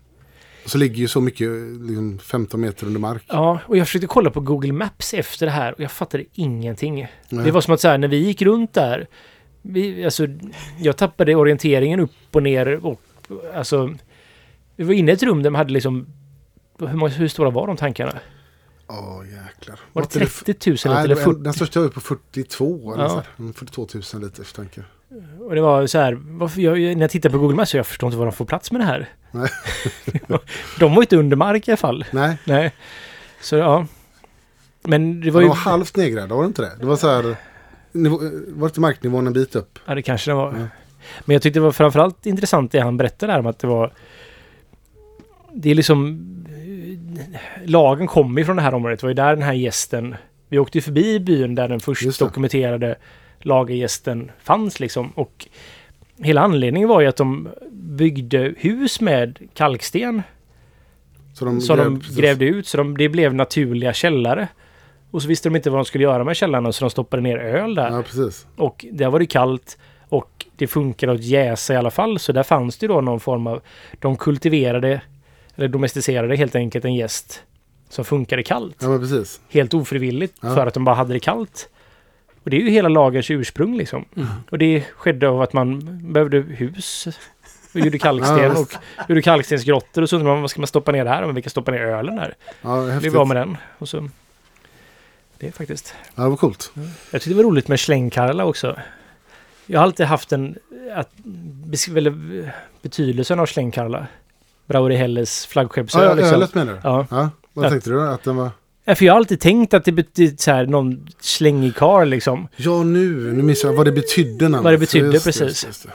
Och 0.65 0.71
så 0.71 0.79
ligger 0.79 0.97
ju 0.97 1.09
så 1.09 1.21
mycket, 1.21 1.49
liksom 1.81 2.19
15 2.19 2.61
meter 2.61 2.87
under 2.87 3.01
mark. 3.01 3.23
ja, 3.29 3.61
och 3.67 3.77
jag 3.77 3.87
försökte 3.87 4.07
kolla 4.07 4.31
på 4.31 4.41
Google 4.41 4.73
Maps 4.73 5.15
efter 5.15 5.47
det 5.47 5.53
här 5.53 5.73
och 5.73 5.81
jag 5.81 5.91
fattade 5.91 6.25
ingenting. 6.35 7.07
Nej. 7.29 7.45
Det 7.45 7.51
var 7.51 7.61
som 7.61 7.75
att 7.75 7.81
så 7.81 7.89
här, 7.89 7.99
när 7.99 8.09
vi 8.09 8.17
gick 8.17 8.43
runt 8.43 8.75
där, 8.75 9.07
vi, 9.63 10.05
alltså, 10.05 10.27
jag 10.81 10.97
tappade 10.97 11.35
orienteringen 11.35 12.01
upp 12.01 12.11
och 12.33 12.43
ner 12.43 12.87
och 12.87 13.01
alltså, 13.55 13.95
vi 14.79 14.85
var 14.85 14.95
inne 14.95 15.11
i 15.12 15.14
ett 15.14 15.23
rum 15.23 15.43
där 15.43 15.51
man 15.51 15.59
hade 15.59 15.73
liksom, 15.73 16.07
hur, 16.79 16.93
många, 16.93 17.12
hur 17.12 17.29
stora 17.29 17.51
var 17.51 17.67
de 17.67 17.77
tankarna? 17.77 18.12
Åh 18.87 19.23
jäklar. 19.27 19.81
Var 19.93 20.03
det 20.03 20.07
inte 20.14 20.21
f- 20.21 20.43
30 20.47 20.71
000 20.71 20.75
liter 20.75 20.88
Nej, 20.91 21.05
eller 21.05 21.09
det 21.14 21.14
var 21.14 21.25
40? 21.25 21.37
en, 21.38 21.43
den 21.43 21.53
största 21.53 21.81
var 21.81 21.87
ju 21.87 21.93
på 21.93 22.01
42. 22.01 22.93
Eller 22.95 23.05
Ja. 23.05 23.09
så 23.09 23.14
här. 23.17 23.27
Mm, 23.38 23.53
42 23.53 23.87
000 24.14 24.23
liters 24.23 24.53
tanke. 24.53 24.83
Och 25.41 25.55
det 25.55 25.61
var 25.61 25.87
så 25.87 25.99
här, 25.99 26.19
jag, 26.57 26.79
när 26.79 27.01
jag 27.01 27.11
tittar 27.11 27.31
på 27.31 27.38
Google 27.38 27.57
Maps 27.57 27.71
så 27.71 27.77
jag 27.77 27.87
förstår 27.87 28.07
inte 28.07 28.17
var 28.19 28.27
de 28.27 28.33
får 28.33 28.45
plats 28.45 28.73
med 28.73 28.81
det 28.81 28.85
här. 28.85 29.09
Nej. 29.31 29.49
de 30.79 30.95
var 30.95 31.03
inte 31.03 31.17
under 31.17 31.37
mark 31.37 31.69
i 31.69 31.71
alla 31.71 31.77
fall. 31.77 32.05
Nej, 32.11 32.37
Nej. 32.45 32.73
Så 33.41 33.57
ja. 33.57 33.87
Men 34.83 35.21
det 35.21 35.27
det 35.27 35.31
var 35.31 35.41
ju... 35.41 35.49
var 35.49 35.55
halvt 35.55 35.97
nedgrävda, 35.97 36.35
var 36.35 36.43
det 36.43 36.47
inte 36.47 36.62
det? 36.62 36.73
Det 36.81 36.87
var 36.87 36.97
så 36.97 37.09
här, 37.11 37.37
var 38.59 38.69
inte 38.69 38.81
marknivån 38.81 39.27
en 39.27 39.33
bit 39.33 39.57
upp? 39.57 39.79
Ja, 39.87 39.95
det 39.95 40.03
kanske 40.03 40.31
det 40.31 40.35
var. 40.35 40.47
Ja. 40.53 40.67
Men 41.25 41.35
jag 41.35 41.43
tyckte 41.43 41.59
det 41.59 41.64
var 41.64 41.73
framförallt 41.73 42.27
intressant 42.27 42.73
det 42.73 42.79
han 42.81 42.97
berättade 42.97 43.33
där 43.33 43.38
om 43.41 43.47
att 43.47 43.59
det 43.59 43.67
var... 43.67 43.93
Det 45.61 45.71
är 45.71 45.75
liksom... 45.75 46.25
Lagen 47.64 48.07
kommer 48.07 48.40
ju 48.40 48.44
från 48.44 48.57
det 48.57 48.62
här 48.62 48.75
området. 48.75 49.01
Det 49.01 49.07
var 49.07 49.11
ju 49.11 49.14
där 49.14 49.35
den 49.35 49.42
här 49.42 49.53
gästen... 49.53 50.14
Vi 50.49 50.59
åkte 50.59 50.79
ju 50.79 50.83
förbi 50.83 51.21
byn 51.21 51.55
där 51.55 51.68
den 51.68 51.81
först 51.81 52.18
dokumenterade 52.18 52.97
lagergästen 53.38 54.31
fanns 54.42 54.81
liksom. 54.81 55.11
Och 55.11 55.47
hela 56.18 56.40
anledningen 56.40 56.88
var 56.88 57.01
ju 57.01 57.07
att 57.07 57.16
de 57.16 57.49
byggde 57.73 58.55
hus 58.57 59.01
med 59.01 59.38
kalksten 59.55 60.23
Så 61.35 61.44
de, 61.44 61.61
som 61.61 61.79
de 61.79 62.01
precis. 62.01 62.16
grävde 62.16 62.44
ut. 62.44 62.66
Så 62.66 62.77
de, 62.77 62.97
det 62.97 63.09
blev 63.09 63.35
naturliga 63.35 63.92
källare. 63.92 64.49
Och 65.11 65.23
så 65.23 65.29
visste 65.29 65.49
de 65.49 65.57
inte 65.57 65.71
vad 65.71 65.79
de 65.79 65.85
skulle 65.85 66.05
göra 66.05 66.25
med 66.25 66.37
källarna 66.37 66.73
så 66.73 66.85
de 66.85 66.90
stoppade 66.90 67.23
ner 67.23 67.38
öl 67.38 67.75
där. 67.75 67.90
Ja, 67.90 68.03
precis. 68.03 68.47
Och 68.57 68.87
där 68.92 69.11
var 69.11 69.18
det 69.18 69.27
kallt 69.27 69.79
och 70.09 70.47
det 70.57 70.66
funkade 70.66 71.12
att 71.12 71.25
jäsa 71.25 71.75
i 71.75 71.77
alla 71.77 71.90
fall. 71.90 72.18
Så 72.18 72.33
där 72.33 72.42
fanns 72.42 72.79
det 72.79 72.87
då 72.87 73.01
någon 73.01 73.21
form 73.21 73.47
av... 73.47 73.61
De 73.99 74.16
kultiverade, 74.16 75.01
eller 75.59 75.68
domesticerade 75.68 76.37
helt 76.37 76.55
enkelt 76.55 76.85
en 76.85 76.94
gäst 76.94 77.42
som 77.88 78.05
funkade 78.05 78.42
kallt. 78.42 78.77
Ja, 78.81 78.88
men 78.88 79.01
precis. 79.01 79.40
Helt 79.49 79.75
ofrivilligt 79.75 80.35
Ja. 80.40 80.55
för 80.55 80.66
att 80.66 80.75
de 80.75 80.85
bara 80.85 80.94
hade 80.97 81.12
det 81.12 81.21
kallt. 81.21 81.68
Och 82.44 82.51
det 82.51 82.57
är 82.57 82.61
ju 82.61 82.71
hela 82.71 82.88
lagens 82.88 83.31
ursprung 83.31 83.77
liksom. 83.77 84.05
Mm. 84.16 84.29
Och 84.51 84.59
det 84.59 84.81
skedde 84.97 85.29
av 85.29 85.42
att 85.42 85.53
man 85.53 85.81
behövde 86.12 86.38
hus. 86.38 87.07
Och 87.75 87.81
gjorde 87.81 87.99
kalksten 87.99 88.51
och 88.57 88.68
gjorde 89.09 89.23
kalkstensgrottor 89.23 90.03
och 90.03 90.09
så 90.11 90.16
undrade 90.16 90.35
man 90.35 90.40
vad 90.40 90.51
ska 90.51 90.61
man 90.61 90.66
stoppa 90.66 90.92
ner 90.92 91.05
där? 91.05 91.27
Men 91.27 91.35
vi 91.35 91.42
kan 91.42 91.51
stoppa 91.51 91.71
ner 91.71 91.81
ölen 91.81 92.16
där. 92.16 92.35
Ja, 92.62 92.77
Det 92.77 92.92
häftigt. 92.92 93.12
var 93.12 93.25
med 93.25 93.37
den. 93.37 93.57
Och 93.79 93.88
så... 93.88 94.09
Det 95.38 95.47
är 95.47 95.53
faktiskt... 95.53 95.94
Ja, 96.14 96.23
det 96.23 96.29
var 96.29 96.37
coolt. 96.37 96.73
Jag 97.11 97.21
tyckte 97.23 97.31
det 97.31 97.35
var 97.37 97.42
roligt 97.42 97.68
med 97.68 97.81
slängkarla 97.81 98.44
också. 98.44 98.77
Jag 99.66 99.79
har 99.81 99.85
alltid 99.85 100.07
haft 100.07 100.33
en... 100.33 100.57
Att, 100.94 101.11
eller, 101.97 102.53
betydelsen 102.83 103.40
av 103.40 103.47
slängkarla. 103.47 104.07
Brauri 104.69 104.97
Helles 104.97 105.47
flaggskeppsöl. 105.47 106.03
Ja, 106.05 106.15
liksom. 106.15 106.35
ölet 106.35 106.55
menar 106.55 106.73
du? 106.73 106.79
Ja. 106.83 107.07
Ja, 107.11 107.31
vad 107.53 107.65
Ja. 107.67 107.71
tänkte 107.71 107.91
du? 107.91 108.09
Att 108.09 108.25
den 108.25 108.37
var... 108.37 108.51
Ja, 108.85 108.95
För 108.95 109.05
jag 109.05 109.13
har 109.13 109.17
alltid 109.19 109.41
tänkt 109.41 109.75
att 109.75 109.85
det 109.85 109.93
betyder 109.93 110.37
så 110.37 110.51
här, 110.51 110.67
någon 110.67 111.07
slängig 111.21 111.75
karl 111.77 112.09
liksom. 112.09 112.49
Ja, 112.57 112.83
nu, 112.83 113.33
nu 113.33 113.43
missade 113.43 113.73
jag 113.73 113.77
vad 113.77 113.87
det 113.87 113.93
betydde. 113.93 114.45
namnet. 114.45 114.65
Vad 114.65 114.73
det 114.73 114.79
betydde, 114.79 115.07
Just 115.13 115.25
precis. 115.27 115.43
just 115.43 115.65
just. 115.67 115.87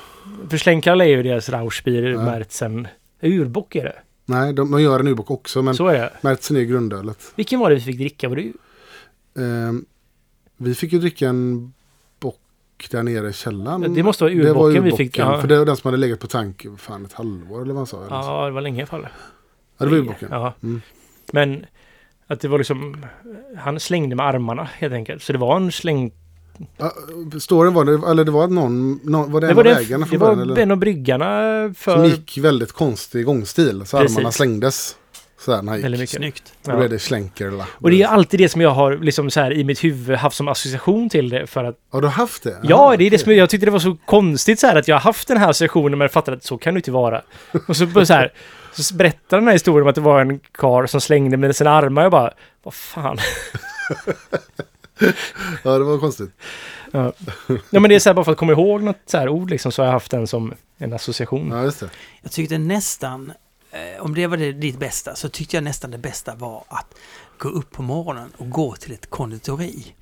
För 0.49 0.57
slängkarla 0.57 1.05
är 1.05 1.09
ju 1.09 1.23
deras 1.23 1.49
Rauschbier, 1.49 2.03
Ja. 2.03 2.21
Märzen. 2.25 2.87
Urbock 3.21 3.75
är 3.75 3.83
det. 3.83 3.95
Nej, 4.25 4.53
de, 4.53 4.71
de 4.71 4.81
gör 4.81 4.99
en 4.99 5.07
urbock 5.07 5.31
också, 5.31 5.61
men 5.61 5.75
Så 5.75 5.87
är 5.87 5.93
det. 5.99 6.11
Märzen 6.21 6.57
är 6.57 6.61
grundölet. 6.61 7.19
Vilken 7.35 7.59
var 7.59 7.69
det 7.69 7.75
vi 7.75 7.81
fick 7.81 7.97
dricka? 7.97 8.29
Var 8.29 8.35
det. 8.35 8.51
Ehm, 9.41 9.85
vi 10.57 10.75
fick 10.75 10.93
ju 10.93 10.99
dricka 10.99 11.27
en 11.27 11.73
bock 12.83 12.91
där 12.91 13.03
nere 13.03 13.29
i 13.29 13.33
källaren. 13.33 13.93
Det 13.93 14.03
måste 14.03 14.23
vara 14.23 14.33
Det 14.33 14.41
var 14.41 14.49
urbocken 14.49 14.83
vi 14.83 14.89
urbocken, 14.89 14.97
fick. 15.07 15.17
Ja. 15.17 15.41
för 15.41 15.47
det 15.47 15.57
var 15.57 15.65
den 15.65 15.77
som 15.77 15.87
hade 15.87 15.97
legat 15.97 16.19
på 16.19 16.27
tank 16.27 16.65
fan 16.77 17.05
ett 17.05 17.13
halvår 17.13 17.61
eller 17.61 17.73
vad 17.73 17.79
han 17.79 17.87
sa. 17.87 18.05
ja, 18.09 18.45
det 18.45 18.51
var 18.51 18.61
länge 18.61 18.77
i 18.77 18.81
alla 18.81 18.87
fall. 18.87 19.07
ja, 19.77 19.85
det 19.85 19.91
var 19.91 19.97
urbocken. 19.97 20.27
Ja. 20.31 20.53
Mm. 20.63 20.81
Men 21.33 21.65
att 22.27 22.39
det 22.39 22.47
var 22.47 22.57
liksom... 22.57 23.05
Han 23.57 23.79
slängde 23.79 24.15
med 24.15 24.25
armarna 24.25 24.69
helt 24.77 24.93
enkelt. 24.93 25.23
Så 25.23 25.33
det 25.33 25.39
var 25.39 25.55
en 25.55 25.71
släng... 25.71 26.11
Ja, 26.77 26.91
storyn 27.39 27.73
var 27.73 27.85
det, 27.85 28.11
eller 28.11 28.23
det 28.23 28.31
var 28.31 28.47
någon, 28.47 28.99
någon 29.03 29.31
var 29.31 29.41
det, 29.41 29.47
Det 29.47 29.51
en 29.51 29.57
av 29.57 29.63
det, 29.63 29.75
ägarna 29.75 30.05
det 30.05 30.09
från 30.09 30.19
var 30.19 30.35
början? 30.35 30.51
Eller? 30.51 30.61
en 30.61 30.71
av 30.71 30.77
bryggarna 30.77 31.41
Som 31.65 31.73
för... 31.75 32.05
gick 32.05 32.37
väldigt 32.37 32.71
konstig 32.71 33.25
gångstil, 33.25 33.85
så 33.85 33.97
Precis. 33.97 34.17
armarna 34.17 34.31
slängdes. 34.31 34.97
Sådär 35.45 35.61
när 35.61 35.71
han 35.71 35.77
gick. 35.77 35.85
Väldigt 35.85 35.99
mycket. 35.99 36.17
Snyggt. 36.17 36.53
Då 36.63 36.77
blev 36.77 36.89
det 36.89 36.99
slänkerla. 36.99 37.65
Och 37.73 37.89
det 37.89 38.01
är 38.01 38.07
alltid 38.07 38.39
det 38.39 38.49
som 38.49 38.61
jag 38.61 38.69
har 38.69 38.97
liksom 38.97 39.31
så 39.31 39.39
här 39.39 39.53
i 39.53 39.63
mitt 39.63 39.83
huvud 39.83 40.17
haft 40.17 40.35
som 40.35 40.47
association 40.47 41.09
till 41.09 41.29
det. 41.29 41.47
För 41.47 41.63
att, 41.63 41.75
Har 41.91 42.01
du 42.01 42.07
haft 42.07 42.43
det? 42.43 42.59
ja, 42.63 42.95
det 42.97 43.03
är 43.03 43.09
det 43.11 43.17
som 43.17 43.35
jag 43.35 43.49
tyckte 43.49 43.65
det 43.65 43.71
var 43.71 43.79
så 43.79 43.97
konstigt 44.05 44.59
så 44.59 44.67
här 44.67 44.75
att 44.75 44.87
jag 44.87 44.95
har 44.95 45.01
haft 45.01 45.27
den 45.27 45.37
här 45.37 45.49
associationen 45.49 45.99
men 45.99 46.09
fattade 46.09 46.37
att 46.37 46.43
så 46.43 46.57
kan 46.57 46.73
det 46.73 46.77
inte 46.77 46.91
vara. 46.91 47.21
Och 47.67 47.77
så, 47.77 47.85
bara 47.85 48.05
så 48.05 48.13
här, 48.13 48.33
så 48.73 48.95
berättar 48.95 49.37
den 49.37 49.45
här 49.47 49.53
historien 49.53 49.81
om 49.81 49.87
att 49.89 49.95
det 49.95 50.01
var 50.01 50.21
en 50.21 50.39
kar 50.39 50.85
som 50.85 51.01
slängde 51.01 51.37
med 51.37 51.55
sina 51.55 51.71
armar. 51.71 52.01
Jag 52.01 52.11
bara, 52.11 52.33
vad 52.63 52.73
fan. 52.73 53.17
Ja, 55.63 55.77
det 55.77 55.83
var 55.83 55.99
konstigt. 55.99 56.31
Ja, 56.91 57.13
ja 57.69 57.79
men 57.79 57.89
det 57.89 57.95
är 57.95 57.99
så 57.99 58.09
här 58.09 58.13
bara 58.13 58.25
för 58.25 58.31
att 58.31 58.37
komma 58.37 58.51
ihåg 58.51 58.83
något 58.83 58.97
så 59.05 59.17
här 59.17 59.29
ord 59.29 59.49
liksom 59.49 59.71
så 59.71 59.81
har 59.81 59.87
jag 59.87 59.93
haft 59.93 60.11
den 60.11 60.27
som 60.27 60.53
en 60.77 60.93
association. 60.93 61.51
Ja, 61.51 61.63
just 61.63 61.79
det. 61.79 61.89
Jag 62.21 62.31
tyckte 62.31 62.57
nästan, 62.57 63.33
om 63.99 64.15
det 64.15 64.27
var 64.27 64.37
det, 64.37 64.51
ditt 64.51 64.79
bästa, 64.79 65.15
så 65.15 65.29
tyckte 65.29 65.57
jag 65.57 65.63
nästan 65.63 65.91
det 65.91 65.97
bästa 65.97 66.35
var 66.35 66.63
att 66.67 66.95
gå 67.37 67.49
upp 67.49 67.71
på 67.71 67.81
morgonen 67.81 68.31
och 68.37 68.49
gå 68.49 68.75
till 68.75 68.91
ett 68.93 69.09
konditori. 69.09 69.93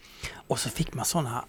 Och 0.48 0.60
så 0.60 0.70
fick 0.70 0.94
man 0.94 1.06
sådana 1.06 1.46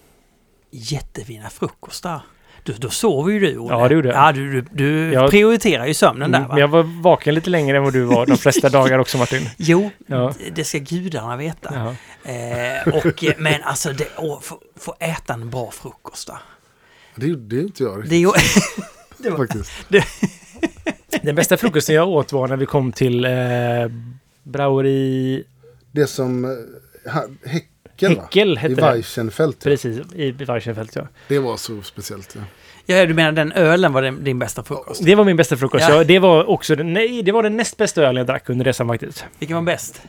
jättefina 0.70 1.50
frukostar. 1.50 2.20
Du, 2.64 2.72
då 2.72 2.90
sover 2.90 3.32
ju 3.32 3.40
du, 3.40 3.58
Olle. 3.58 3.74
Ja, 3.74 3.88
det 3.88 3.94
gjorde 3.94 4.08
jag. 4.08 4.16
Ja, 4.16 4.32
du, 4.32 4.52
du, 4.52 4.62
du 4.72 5.12
Jag- 5.12 5.30
prioriterar 5.30 5.86
ju 5.86 5.94
sömnen 5.94 6.28
Mm, 6.34 6.40
där, 6.40 6.48
va? 6.48 6.54
men 6.54 6.60
jag 6.60 6.68
var 6.68 6.82
vaken 7.02 7.34
lite 7.34 7.50
längre 7.50 7.76
än 7.76 7.82
vad 7.84 7.92
du 7.92 8.02
var 8.02 8.26
de 8.26 8.36
flesta 8.38 8.68
dagar 8.78 8.98
också 8.98 9.18
Martin. 9.18 9.48
Jo, 9.56 9.90
Ja. 10.06 10.32
det- 10.38 10.50
det 10.50 10.64
ska 10.64 10.78
gudarna 10.78 11.36
veta. 11.36 11.94
Ja. 12.24 12.30
Eh, 12.32 12.94
och, 12.94 13.24
eh, 13.24 13.32
men 13.38 13.62
alltså, 13.62 13.92
det, 13.92 14.08
åh, 14.18 14.40
få, 14.40 14.60
få 14.76 14.94
äta 15.00 15.34
en 15.34 15.50
bra 15.50 15.70
frukost. 15.70 16.26
Då. 16.28 16.38
Det 17.14 17.26
gjorde 17.26 17.60
inte 17.60 17.82
jag 17.82 17.98
riktigt 18.04 18.10
Det 19.18 19.22
det 19.22 19.30
var, 19.30 19.38
faktiskt. 19.38 19.72
Den 21.22 21.34
bästa 21.34 21.56
frukosten 21.56 21.94
jag 21.94 22.08
åt 22.08 22.32
var 22.32 22.48
när 22.48 22.56
vi 22.56 22.66
kom 22.66 22.92
till 22.92 23.24
eh, 23.24 23.30
Braueri 24.42 25.44
Det 25.92 26.06
som... 26.06 26.44
eh, 26.44 27.12
ha- 27.12 27.26
Häckel? 27.44 28.18
Häckel 28.20 28.52
I 28.52 28.56
hette 28.56 28.74
det. 28.74 28.82
Weichenfeld. 28.92 29.54
ja. 29.58 29.64
Precis, 29.64 29.98
i 30.14 30.30
Weichenfeld 30.32 30.90
ja. 30.94 31.08
Det 31.28 31.38
var 31.38 31.56
så 31.56 31.82
speciellt. 31.82 32.36
Ja. 32.86 32.96
ja, 32.96 33.06
du 33.06 33.14
menar 33.14 33.32
den 33.32 33.52
ölen 33.52 33.92
var 33.92 34.02
din, 34.02 34.24
din 34.24 34.38
bästa 34.38 34.62
frukost? 34.62 35.04
Det 35.04 35.14
var 35.14 35.24
min 35.24 35.36
bästa 35.36 35.56
frukost. 35.56 35.84
Ja. 35.88 35.94
Ja. 35.96 36.04
det 36.04 36.18
var 36.18 36.44
också 36.48 36.76
den, 36.76 36.92
nej, 36.92 37.22
det 37.22 37.32
var 37.32 37.42
den 37.42 37.56
näst 37.56 37.76
bästa 37.76 38.02
ölen 38.02 38.16
jag 38.16 38.26
drack 38.26 38.48
under 38.48 38.64
resan 38.64 38.88
faktiskt. 38.88 39.24
Vilken 39.38 39.56
var 39.56 39.62
bäst? 39.62 40.02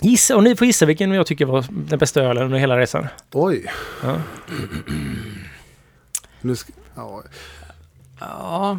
Gissa, 0.00 0.36
och 0.36 0.42
ni 0.44 0.56
får 0.56 0.66
gissa 0.66 0.86
vilken 0.86 1.12
jag 1.12 1.26
tycker 1.26 1.44
var 1.46 1.64
den 1.70 1.98
bästa 1.98 2.20
ölen 2.22 2.42
under 2.44 2.58
hela 2.58 2.78
resan. 2.78 3.06
Oj. 3.32 3.64
Ja. 4.02 4.20
Nu 6.40 6.56
ska, 6.56 6.72
ja. 6.94 7.22
Ja, 8.20 8.78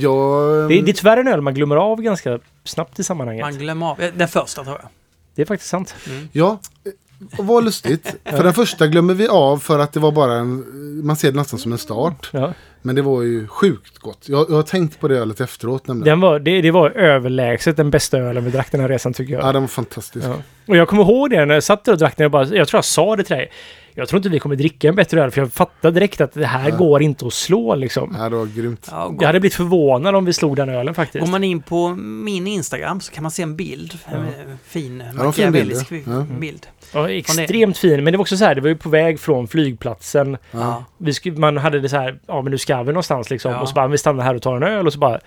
Jag... 0.00 0.68
Det, 0.68 0.74
är- 0.78 0.82
det 0.82 0.90
är 0.90 0.92
tyvärr 0.92 1.16
en 1.16 1.28
öl 1.28 1.40
man 1.40 1.54
glömmer 1.54 1.76
av 1.76 2.02
ganska 2.02 2.38
snabbt 2.64 2.98
i 2.98 3.04
sammanhanget. 3.04 3.42
man 3.44 3.58
glömmer 3.58 3.86
av. 3.90 4.00
eh, 4.00 4.10
Den 4.16 4.28
första 4.28 4.64
tror 4.64 4.76
jag. 4.82 4.88
Det 5.34 5.42
är 5.42 5.46
faktiskt 5.46 5.70
sant. 5.70 5.94
Ja, 6.32 6.58
och 7.38 7.46
vad 7.46 7.64
lustigt. 7.64 8.16
För 8.24 8.44
den 8.44 8.54
första 8.54 8.86
glömmer 8.86 9.14
vi 9.14 9.28
av 9.28 9.58
för 9.58 9.78
att 9.78 9.92
det 9.92 10.00
var 10.00 10.12
bara 10.12 10.32
en... 10.34 10.64
Man 11.06 11.16
ser 11.16 11.30
det 11.32 11.36
nästan 11.38 11.58
som 11.58 11.72
en 11.72 11.78
start. 11.78 12.30
Ja. 12.32 12.52
Men 12.82 12.94
det 12.96 13.02
var 13.02 13.22
ju 13.22 13.46
sjukt 13.48 13.98
gott. 13.98 14.28
Jag, 14.28 14.46
jag 14.50 14.54
har 14.56 14.62
tänkt 14.62 15.00
på 15.00 15.08
det 15.08 15.18
ölet 15.18 15.40
efteråt 15.40 15.86
nämligen. 15.86 16.04
Den 16.10 16.20
var, 16.20 16.38
det, 16.38 16.60
det 16.62 16.70
var 16.70 16.90
överlägset 16.90 17.76
den 17.76 17.90
bästa 17.90 18.18
ölen 18.18 18.44
vi 18.44 18.50
drack 18.50 18.72
den 18.72 18.80
här 18.80 18.88
resan 18.88 19.12
tycker 19.12 19.32
jag. 19.34 19.42
Ja, 19.42 19.52
den 19.52 19.62
var 19.62 19.68
fantastisk. 19.68 20.26
Ja. 20.26 20.34
Och 20.66 20.76
jag 20.76 20.88
kommer 20.88 21.02
ihåg 21.02 21.30
det 21.30 21.44
när 21.44 21.54
jag 21.54 21.64
satt 21.64 21.84
där 21.84 21.92
och 21.92 21.98
drack 21.98 22.16
den. 22.16 22.24
Jag, 22.24 22.30
bara, 22.30 22.46
jag 22.46 22.68
tror 22.68 22.78
jag 22.78 22.84
sa 22.84 23.16
det 23.16 23.24
till 23.24 23.36
dig. 23.36 23.50
Jag 23.96 24.08
tror 24.08 24.16
inte 24.18 24.28
vi 24.28 24.38
kommer 24.38 24.56
dricka 24.56 24.88
en 24.88 24.94
bättre 24.94 25.22
öl 25.22 25.30
för 25.30 25.40
jag 25.40 25.52
fattade 25.52 25.94
direkt 25.94 26.20
att 26.20 26.32
det 26.32 26.46
här 26.46 26.68
Ja. 26.68 26.76
går 26.76 27.02
inte 27.02 27.26
att 27.26 27.32
slå 27.32 27.74
liksom. 27.74 28.16
Ja, 28.18 28.28
det 28.28 28.36
var 28.36 28.46
grymt. 28.46 28.88
Ja, 28.90 29.04
och 29.04 29.14
Jag 29.22 29.26
hade 29.26 29.40
blivit 29.40 29.54
förvånad 29.54 30.14
om 30.14 30.24
vi 30.24 30.32
slog 30.32 30.56
den 30.56 30.68
ölen 30.68 30.94
faktiskt. 30.94 31.24
Går 31.24 31.32
man 31.32 31.44
in 31.44 31.62
på 31.62 31.88
min 31.98 32.46
Instagram 32.46 33.00
så 33.00 33.12
kan 33.12 33.22
man 33.22 33.30
se 33.30 33.42
en 33.42 33.56
bild. 33.56 33.98
En 34.06 34.14
eh, 34.20 34.24
fin 34.66 35.02
fin 35.08 35.16
machiavellisk 35.24 35.88
bild, 35.88 36.08
ja. 36.08 36.26
bild. 36.40 36.66
Ja, 36.92 37.10
extremt 37.10 37.78
fin. 37.78 38.04
Men 38.04 38.12
det 38.12 38.16
var 38.18 38.22
också 38.22 38.36
så 38.36 38.44
här, 38.44 38.54
det 38.54 38.60
var 38.60 38.68
ju 38.68 38.76
på 38.76 38.88
väg 38.88 39.20
från 39.20 39.48
flygplatsen. 39.48 40.36
Ja. 40.50 40.84
Vi 40.98 41.30
man 41.30 41.56
hade 41.56 41.80
det 41.80 41.88
så 41.88 41.96
här, 41.96 42.18
ja 42.26 42.42
men 42.42 42.50
nu 42.50 42.58
ska 42.58 42.82
vi 42.82 42.86
någonstans 42.92 43.30
liksom. 43.30 43.52
Ja. 43.52 43.60
Och 43.60 43.68
så 43.68 43.74
bara, 43.74 43.88
vi 43.88 43.98
stannar 43.98 44.24
här 44.24 44.34
och 44.34 44.42
tar 44.42 44.56
en 44.56 44.62
öl 44.62 44.86
och 44.86 44.92
så 44.92 44.98
bara... 44.98 45.20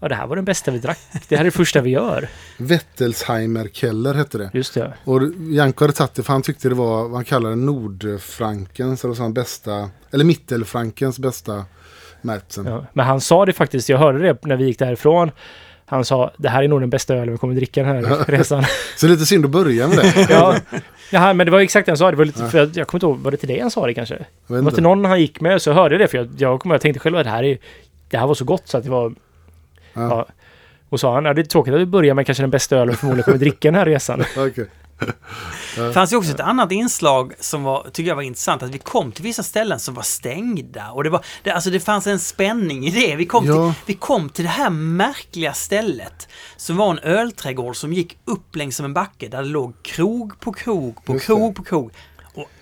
Ja, 0.00 0.08
det 0.08 0.14
här 0.14 0.26
var 0.26 0.36
den 0.36 0.44
bästa 0.44 0.70
vi 0.70 0.78
drack. 0.78 0.98
Det 1.28 1.36
här 1.36 1.40
är 1.40 1.44
det 1.44 1.50
första 1.50 1.80
vi 1.80 1.90
gör. 1.90 2.28
Wettelsheimer 2.58 3.68
Keller 3.72 4.14
hette 4.14 4.38
det. 4.38 4.50
Just 4.54 4.74
det. 4.74 4.92
Och 5.04 5.20
Janko 5.50 5.84
hade 5.84 5.92
tagit 5.92 6.14
det 6.14 6.22
för 6.22 6.32
han 6.32 6.42
tyckte 6.42 6.68
det 6.68 6.74
var 6.74 7.02
vad 7.02 7.14
han 7.14 7.24
kallade 7.24 7.56
Nordfrankens 7.56 9.04
eller 9.04 9.14
så 9.14 9.28
bästa, 9.28 9.90
eller 10.12 10.24
Mittelfrankens 10.24 11.18
bästa 11.18 11.64
märtsen. 12.22 12.66
Ja. 12.66 12.86
Men 12.92 13.06
han 13.06 13.20
sa 13.20 13.46
det 13.46 13.52
faktiskt, 13.52 13.88
jag 13.88 13.98
hörde 13.98 14.18
det 14.18 14.44
när 14.46 14.56
vi 14.56 14.64
gick 14.64 14.78
därifrån. 14.78 15.30
Han 15.86 16.04
sa, 16.04 16.32
det 16.36 16.48
här 16.48 16.62
är 16.62 16.68
nog 16.68 16.80
den 16.80 16.90
bästa 16.90 17.14
ölen 17.14 17.32
vi 17.32 17.38
kommer 17.38 17.54
att 17.54 17.58
dricka 17.58 17.82
den 17.82 17.94
här 18.04 18.24
resan. 18.28 18.64
Så 18.96 19.06
lite 19.06 19.26
synd 19.26 19.44
att 19.44 19.50
börja 19.50 19.88
med 19.88 19.96
det. 19.98 20.26
ja. 20.30 20.56
Jaha, 21.12 21.32
men 21.34 21.46
det 21.46 21.50
var 21.52 21.60
exakt 21.60 21.86
det 21.86 21.92
han 21.92 21.96
sa. 21.98 22.10
Det 22.10 22.16
var 22.16 22.24
lite, 22.24 22.42
Ja. 22.42 22.48
för 22.48 22.58
jag, 22.58 22.76
jag 22.76 22.86
kommer 22.86 22.98
inte 22.98 23.06
ihåg, 23.06 23.18
var 23.18 23.30
det 23.30 23.36
till 23.36 23.48
dig 23.48 23.60
han 23.60 23.70
sa 23.70 23.86
det 23.86 23.94
kanske? 23.94 24.18
Det 24.46 24.60
var 24.60 24.70
till 24.70 24.82
någon 24.82 25.04
han 25.04 25.20
gick 25.20 25.40
med 25.40 25.62
så 25.62 25.72
hörde 25.72 25.94
jag 25.94 26.00
det. 26.00 26.08
För 26.08 26.18
jag, 26.18 26.28
jag, 26.38 26.60
jag 26.64 26.80
tänkte 26.80 27.00
själv 27.00 27.16
att 27.16 27.24
det 27.24 27.30
här, 27.30 27.42
är, 27.42 27.58
det 28.10 28.18
här 28.18 28.26
var 28.26 28.34
så 28.34 28.44
gott 28.44 28.68
så 28.68 28.78
att 28.78 28.84
det 28.84 28.90
var... 28.90 29.14
Ja. 29.96 30.02
Ja. 30.02 30.26
Och 30.88 31.00
sa 31.00 31.14
han, 31.14 31.24
ja, 31.24 31.34
det 31.34 31.40
är 31.40 31.44
tråkigt 31.44 31.74
att 31.74 31.80
vi 31.80 31.86
börjar 31.86 32.14
med 32.14 32.26
kanske 32.26 32.42
den 32.42 32.50
bästa 32.50 32.76
ölen 32.76 32.96
förmodligen 32.96 33.24
kommer 33.24 33.38
dricka 33.38 33.68
den 33.68 33.74
här 33.74 33.86
resan. 33.86 34.24
Det 35.76 35.92
fanns 35.92 36.12
ju 36.12 36.16
också 36.16 36.32
ett 36.32 36.40
annat 36.40 36.72
inslag 36.72 37.32
som 37.40 37.62
var, 37.62 37.86
tycker 37.92 38.08
jag 38.08 38.16
var 38.16 38.22
intressant, 38.22 38.62
att 38.62 38.70
vi 38.70 38.78
kom 38.78 39.12
till 39.12 39.24
vissa 39.24 39.42
ställen 39.42 39.80
som 39.80 39.94
var 39.94 40.02
stängda. 40.02 40.90
Och 40.90 41.04
det, 41.04 41.10
var, 41.10 41.24
det, 41.42 41.50
alltså 41.50 41.70
det 41.70 41.80
fanns 41.80 42.06
en 42.06 42.18
spänning 42.18 42.86
i 42.86 42.90
det. 42.90 43.16
Vi 43.16 43.26
kom, 43.26 43.46
Ja. 43.46 43.52
till, 43.54 43.82
vi 43.86 43.94
kom 43.94 44.28
till 44.28 44.44
det 44.44 44.50
här 44.50 44.70
märkliga 44.70 45.52
stället 45.52 46.28
som 46.56 46.76
var 46.76 46.90
en 46.90 46.98
ölträdgård 46.98 47.76
som 47.76 47.92
gick 47.92 48.18
upp 48.24 48.56
längs 48.56 48.80
en 48.80 48.94
backe 48.94 49.28
där 49.28 49.42
det 49.42 49.48
låg 49.48 49.82
krog 49.82 50.40
på 50.40 50.52
krog 50.52 51.04
på 51.04 51.12
Just 51.12 51.26
krog 51.26 51.54
på 51.56 51.64
krog. 51.64 51.92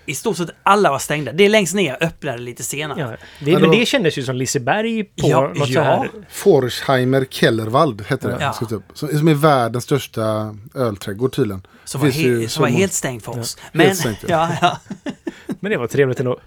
I 0.06 0.14
stort 0.14 0.36
sett 0.36 0.50
alla 0.62 0.90
var 0.90 0.98
stängda. 0.98 1.32
Det 1.32 1.48
längst 1.48 1.74
ner 1.74 1.96
öppnade 2.00 2.38
lite 2.38 2.62
senare. 2.62 3.00
Ja, 3.00 3.06
det, 3.06 3.16
Ja, 3.50 3.56
det 3.56 3.60
men 3.60 3.70
var- 3.70 3.76
det 3.76 3.86
kändes 3.86 4.18
ju 4.18 4.22
som 4.22 4.36
Liseberg 4.36 5.04
på 5.04 5.28
Ja, 5.28 5.52
något 5.54 5.66
så 5.68 5.72
ja. 5.74 5.82
här. 5.82 6.08
Forsheimer 6.30 7.24
Kellerwald 7.30 8.02
hette 8.06 8.28
det. 8.28 8.36
Ja. 8.40 8.66
Upp. 8.76 8.82
Som, 8.94 9.08
som 9.08 9.28
är 9.28 9.34
världens 9.34 9.84
största 9.84 10.56
ölträdgård 10.74 11.32
tydligen. 11.34 11.66
Som 11.84 12.00
var, 12.00 12.08
ju 12.08 12.40
he- 12.42 12.48
som 12.48 12.60
var 12.62 12.68
helt 12.68 12.92
stängd 12.92 13.22
för 13.22 13.38
oss. 13.38 13.56
Helt 13.60 13.72
Men, 13.74 13.96
stängt, 13.96 14.18
ja. 14.28 14.48
ja, 14.62 14.78
ja. 15.04 15.10
Men 15.60 15.70
det 15.70 15.76
var 15.78 15.86
trevligt 15.86 16.20
ändå. 16.20 16.40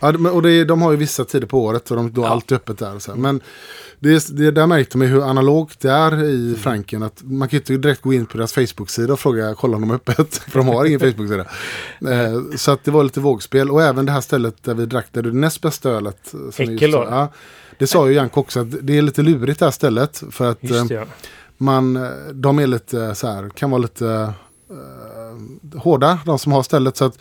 Ja, 0.00 0.12
men- 0.12 0.32
och 0.32 0.42
det, 0.42 0.64
de 0.64 0.82
har 0.82 0.90
ju 0.90 0.96
vissa 0.96 1.24
tider 1.24 1.46
på 1.46 1.64
året 1.64 1.90
och 1.90 1.96
de 1.96 2.12
då 2.12 2.22
Ja. 2.22 2.28
alltid 2.28 2.56
öppet 2.56 2.78
där. 2.78 2.94
Och 2.94 3.02
så 3.02 3.10
här. 3.12 3.18
Men 3.18 3.40
det, 4.00 4.08
är- 4.08 4.32
det, 4.36 4.50
där 4.50 4.66
märkte 4.66 4.98
man 4.98 5.06
hur 5.06 5.22
analogt 5.30 5.80
det 5.80 5.90
är 5.90 6.24
i 6.24 6.54
Franken. 6.60 7.02
Att 7.02 7.22
man 7.24 7.48
kan 7.48 7.56
ju 7.56 7.58
inte 7.58 7.76
direkt 7.76 8.02
gå 8.02 8.12
in 8.12 8.26
på 8.26 8.36
deras 8.38 8.52
Facebook-sida 8.52 9.12
och 9.12 9.20
fråga 9.20 9.54
kolla 9.54 9.76
om 9.76 9.80
de 9.80 9.90
är 9.90 9.94
öppet. 9.94 10.34
För 10.48 10.58
de 10.58 10.68
har 10.68 10.84
ingen 10.84 11.00
Facebook-sida. 11.00 11.44
Eh, 12.12 12.40
så 12.56 12.70
att 12.70 12.84
det 12.84 12.90
var 12.90 13.04
lite 13.04 13.20
vågspel. 13.20 13.70
Och 13.70 13.82
även 13.82 14.06
det 14.06 14.12
här 14.12 14.20
stället 14.20 14.62
där 14.64 14.74
vi 14.74 14.86
drack 14.86 15.06
där 15.12 15.22
det 15.22 15.32
näst 15.32 15.60
bästa 15.62 15.90
ölet. 15.90 16.34
eh, 16.34 16.40
Häckel 16.66 16.90
då? 16.90 17.06
Ja, 17.10 17.32
det 17.78 17.86
sa 17.86 18.08
ju 18.08 18.14
Janko 18.14 18.40
också 18.40 18.60
att 18.60 18.66
det 18.86 18.98
är 18.98 19.02
lite 19.02 19.22
lurigt 19.22 19.58
det 19.58 19.64
här 19.66 19.70
stället. 19.72 20.22
För 20.30 20.50
att 20.50 20.64
eh, 20.70 20.84
det, 20.84 20.94
ja. 20.94 21.04
man, 21.56 21.96
eh, 21.96 22.10
de 22.32 22.58
är 22.58 22.66
lite 22.66 23.14
så 23.14 23.26
här, 23.26 23.48
kan 23.48 23.70
vara 23.70 23.82
lite 23.82 24.32
eh, 24.70 25.78
hårda, 25.80 26.18
de 26.26 26.38
som 26.38 26.52
har 26.52 26.62
stället. 26.62 26.96
Så 26.96 27.04
att 27.04 27.18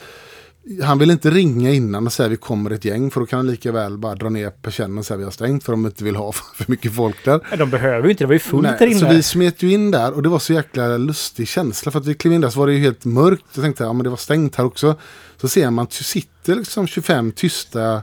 han 0.83 0.99
vill 0.99 1.11
inte 1.11 1.29
ringa 1.29 1.71
innan 1.71 2.05
och 2.05 2.13
säga 2.13 2.29
vi 2.29 2.37
kommer 2.37 2.71
ett 2.71 2.85
gäng 2.85 3.11
för 3.11 3.19
då 3.19 3.25
kan 3.25 3.37
han 3.37 3.47
lika 3.47 3.71
väl 3.71 3.97
bara 3.97 4.15
dra 4.15 4.29
ner 4.29 4.49
persiennen 4.49 4.97
och 4.97 5.05
säga 5.05 5.17
vi 5.17 5.23
har 5.23 5.31
stängt 5.31 5.63
för 5.63 5.73
de 5.73 5.85
inte 5.85 6.03
vill 6.03 6.15
ha 6.15 6.31
för 6.55 6.65
mycket 6.71 6.95
folk 6.95 7.25
där. 7.25 7.39
Nej, 7.49 7.57
De 7.59 7.69
behöver 7.69 8.03
ju 8.03 8.11
inte, 8.11 8.23
det 8.23 8.27
var 8.27 8.33
ju 8.33 8.39
fullt 8.39 8.63
där 8.63 8.77
Nej, 8.79 8.89
inne. 8.91 8.99
så 8.99 9.07
vi 9.07 9.23
smet 9.23 9.63
ju 9.63 9.71
in 9.73 9.91
där 9.91 10.13
och 10.13 10.23
det 10.23 10.29
var 10.29 10.39
så 10.39 10.53
jäkla 10.53 10.97
lustig 10.97 11.47
känsla 11.47 11.91
för 11.91 11.99
att 11.99 12.05
vi 12.05 12.13
klev 12.13 12.33
in 12.33 12.41
där 12.41 12.49
så 12.49 12.59
var 12.59 12.67
det 12.67 12.73
ju 12.73 12.79
helt 12.79 13.05
mörkt. 13.05 13.45
Jag 13.53 13.63
tänkte 13.63 13.83
ja 13.83 13.93
men 13.93 14.03
det 14.03 14.09
var 14.09 14.17
stängt 14.17 14.55
här 14.55 14.65
också. 14.65 14.95
Så 15.37 15.47
ser 15.47 15.69
man, 15.71 15.87
ty- 15.87 16.03
sitter 16.03 16.55
liksom 16.55 16.87
25 16.87 17.31
tysta 17.31 17.93
eh, 17.95 18.01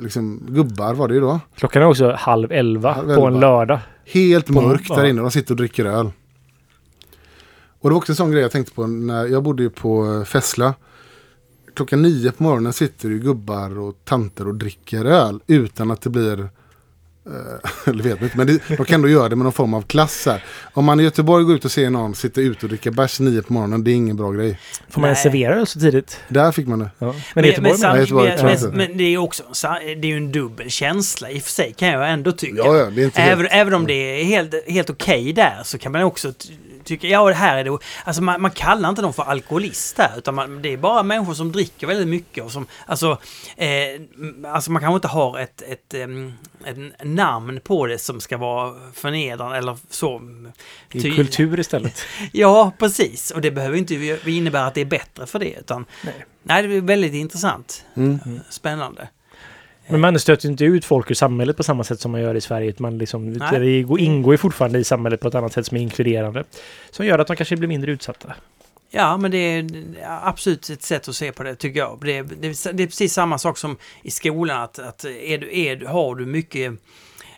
liksom, 0.00 0.42
gubbar 0.48 0.94
var 0.94 1.08
det 1.08 1.14
ju 1.14 1.20
då. 1.20 1.40
Klockan 1.56 1.82
är 1.82 1.86
också 1.86 2.12
halv 2.18 2.52
elva 2.52 2.92
Halv 2.92 3.06
på 3.06 3.12
elva. 3.12 3.28
en 3.28 3.40
lördag. 3.40 3.78
Helt 4.06 4.46
På- 4.46 4.52
mörkt 4.52 4.88
där 4.88 5.04
inne. 5.04 5.20
De 5.20 5.30
sitter 5.30 5.50
och 5.52 5.56
dricker 5.56 5.84
öl. 5.84 6.10
Och 7.80 7.88
det 7.90 7.92
var 7.94 7.98
också 7.98 8.12
en 8.12 8.16
sån 8.16 8.30
grej 8.30 8.42
jag 8.42 8.50
tänkte 8.50 8.72
på 8.74 8.86
när 8.86 9.26
jag 9.26 9.42
bodde 9.42 9.62
ju 9.62 9.70
på 9.70 10.14
eh, 10.14 10.24
Fessla. 10.24 10.74
Klockan 11.74 12.02
nio 12.02 12.32
på 12.32 12.42
morgonen 12.42 12.72
sitter 12.72 13.08
ju 13.08 13.18
gubbar 13.18 13.78
och 13.78 13.96
tanter 14.04 14.48
och 14.48 14.54
dricker 14.54 15.04
öl 15.04 15.40
utan 15.46 15.90
att 15.90 16.00
det 16.00 16.10
blir 16.10 16.40
eh, 16.40 17.86
eller 17.86 18.02
vet 18.02 18.22
inte, 18.22 18.36
men 18.36 18.46
det, 18.46 18.62
de 18.68 18.76
kan 18.76 18.94
ändå 18.94 19.08
göra 19.08 19.28
det 19.28 19.36
med 19.36 19.44
någon 19.44 19.52
form 19.52 19.74
av 19.74 19.82
klass 19.82 20.26
här. 20.26 20.44
Om 20.72 20.84
man 20.84 21.00
i 21.00 21.02
Göteborg 21.02 21.44
går 21.44 21.54
ut 21.54 21.64
och 21.64 21.72
ser 21.72 21.90
någon 21.90 22.14
sitta 22.14 22.40
ute 22.40 22.66
och 22.66 22.68
dricka 22.68 22.90
bärs 22.90 23.20
nio 23.20 23.42
på 23.42 23.52
morgonen, 23.52 23.84
det 23.84 23.90
är 23.90 23.94
ingen 23.94 24.16
bra 24.16 24.30
grej. 24.30 24.58
Får 24.88 25.00
man 25.00 25.08
ens 25.08 25.24
Nej. 25.24 25.32
servera 25.32 25.60
det 25.60 25.66
så 25.66 25.80
tidigt? 25.80 26.20
Där 26.28 26.52
fick 26.52 26.66
man 26.66 26.78
det. 26.78 26.90
Ja. 26.98 27.06
Men 27.06 27.14
men, 27.34 27.44
Göteborg, 27.44 27.78
men, 27.80 28.06
jag 28.06 28.42
men, 28.42 28.52
inte. 28.52 28.68
men 28.68 28.96
det 28.96 29.04
är 29.04 29.10
ju 29.10 29.18
också 29.18 29.42
det 29.82 30.06
är 30.06 30.06
ju 30.06 30.16
en 30.16 30.32
dubbel 30.32 30.70
känsla 30.70 31.30
i 31.30 31.38
och 31.38 31.42
för 31.42 31.50
sig 31.50 31.74
kan 31.76 31.88
jag 31.88 32.10
ändå 32.10 32.32
tycka. 32.32 32.56
Ja, 32.56 32.76
ja, 32.76 32.90
det 32.90 33.00
är 33.02 33.04
inte 33.04 33.22
även, 33.22 33.38
helt- 33.38 33.52
även 33.52 33.74
om 33.74 33.86
det 33.86 34.20
är 34.20 34.24
helt, 34.24 34.54
helt 34.68 34.90
okej 34.90 35.32
där 35.32 35.60
så 35.64 35.78
kan 35.78 35.92
man 35.92 36.02
också 36.02 36.32
ty- 36.84 36.96
tycka, 36.96 37.06
ja 37.08 37.28
det 37.28 37.34
här 37.34 37.58
är 37.58 37.64
det, 37.64 37.78
alltså 38.04 38.22
man, 38.22 38.42
man 38.42 38.50
kallar 38.50 38.88
inte 38.88 39.02
dem 39.02 39.12
för 39.12 39.22
alkoholist 39.22 39.98
här 39.98 40.18
utan 40.18 40.34
man, 40.34 40.62
det 40.62 40.72
är 40.72 40.76
bara 40.76 41.02
människor 41.02 41.34
som 41.34 41.52
dricker 41.52 41.86
väldigt 41.86 42.08
mycket 42.08 42.44
och 42.44 42.52
som, 42.52 42.66
alltså, 42.86 43.18
eh, 43.56 43.68
alltså 44.52 44.70
man 44.70 44.82
kanske 44.82 44.94
inte 44.94 45.08
har 45.08 45.38
ett, 45.38 45.62
ett, 45.62 45.94
em, 45.94 46.34
ett 46.64 46.76
namn 47.04 47.60
på 47.64 47.86
det 47.86 47.98
som 47.98 48.20
ska 48.20 48.36
vara 48.36 48.74
förnedrande 48.94 49.56
eller 49.58 49.78
så. 49.90 50.20
Det 50.88 50.98
är 50.98 51.16
kultur 51.16 51.60
istället. 51.60 52.02
Ja, 52.32 52.72
precis. 52.78 53.30
Och 53.30 53.40
det 53.40 53.50
behöver 53.50 53.76
inte 53.76 53.94
innebära 54.26 54.66
att 54.66 54.74
det 54.74 54.80
är 54.80 54.84
bättre 54.84 55.26
för 55.26 55.38
det. 55.38 55.58
Utan, 55.60 55.84
Nej. 56.02 56.24
nej. 56.42 56.66
det 56.66 56.76
är 56.76 56.80
väldigt 56.80 57.14
intressant. 57.14 57.84
Mm. 57.96 58.18
Spännande. 58.50 59.08
Men 59.88 60.00
man 60.00 60.18
stöter 60.18 60.48
inte 60.48 60.64
ut 60.64 60.84
folk 60.84 61.10
ur 61.10 61.14
samhället 61.14 61.56
på 61.56 61.62
samma 61.62 61.84
sätt 61.84 62.00
som 62.00 62.12
man 62.12 62.20
gör 62.20 62.34
i 62.34 62.40
Sverige. 62.40 62.68
utan 62.70 62.82
Man 62.82 62.98
liksom, 62.98 63.32
Nej. 63.32 63.60
det 63.60 63.82
går- 63.82 64.00
ingår 64.00 64.34
ju 64.34 64.38
fortfarande 64.38 64.78
i 64.78 64.84
samhället 64.84 65.20
på 65.20 65.28
ett 65.28 65.34
annat 65.34 65.52
sätt 65.52 65.66
som 65.66 65.76
är 65.76 65.80
inkluderande. 65.80 66.44
Som 66.90 67.06
gör 67.06 67.18
att 67.18 67.26
de 67.26 67.36
kanske 67.36 67.56
blir 67.56 67.68
mindre 67.68 67.92
utsatta. 67.92 68.34
Ja, 68.90 69.16
men 69.16 69.30
det 69.30 69.38
är 69.38 69.66
absolut 70.22 70.70
ett 70.70 70.82
sätt 70.82 71.08
att 71.08 71.16
se 71.16 71.32
på 71.32 71.42
det, 71.42 71.54
tycker 71.54 71.80
jag. 71.80 71.98
Det 72.02 72.18
är, 72.18 72.22
det 72.22 72.72
det 72.72 72.82
är 72.82 72.86
precis 72.86 73.12
samma 73.12 73.38
sak 73.38 73.58
som 73.58 73.76
i 74.02 74.10
skolan, 74.10 74.62
att, 74.62 74.78
att 74.78 75.04
är 75.04 75.38
du, 75.38 75.58
är 75.60 75.86
har 75.86 76.14
du 76.14 76.26
mycket 76.26 76.72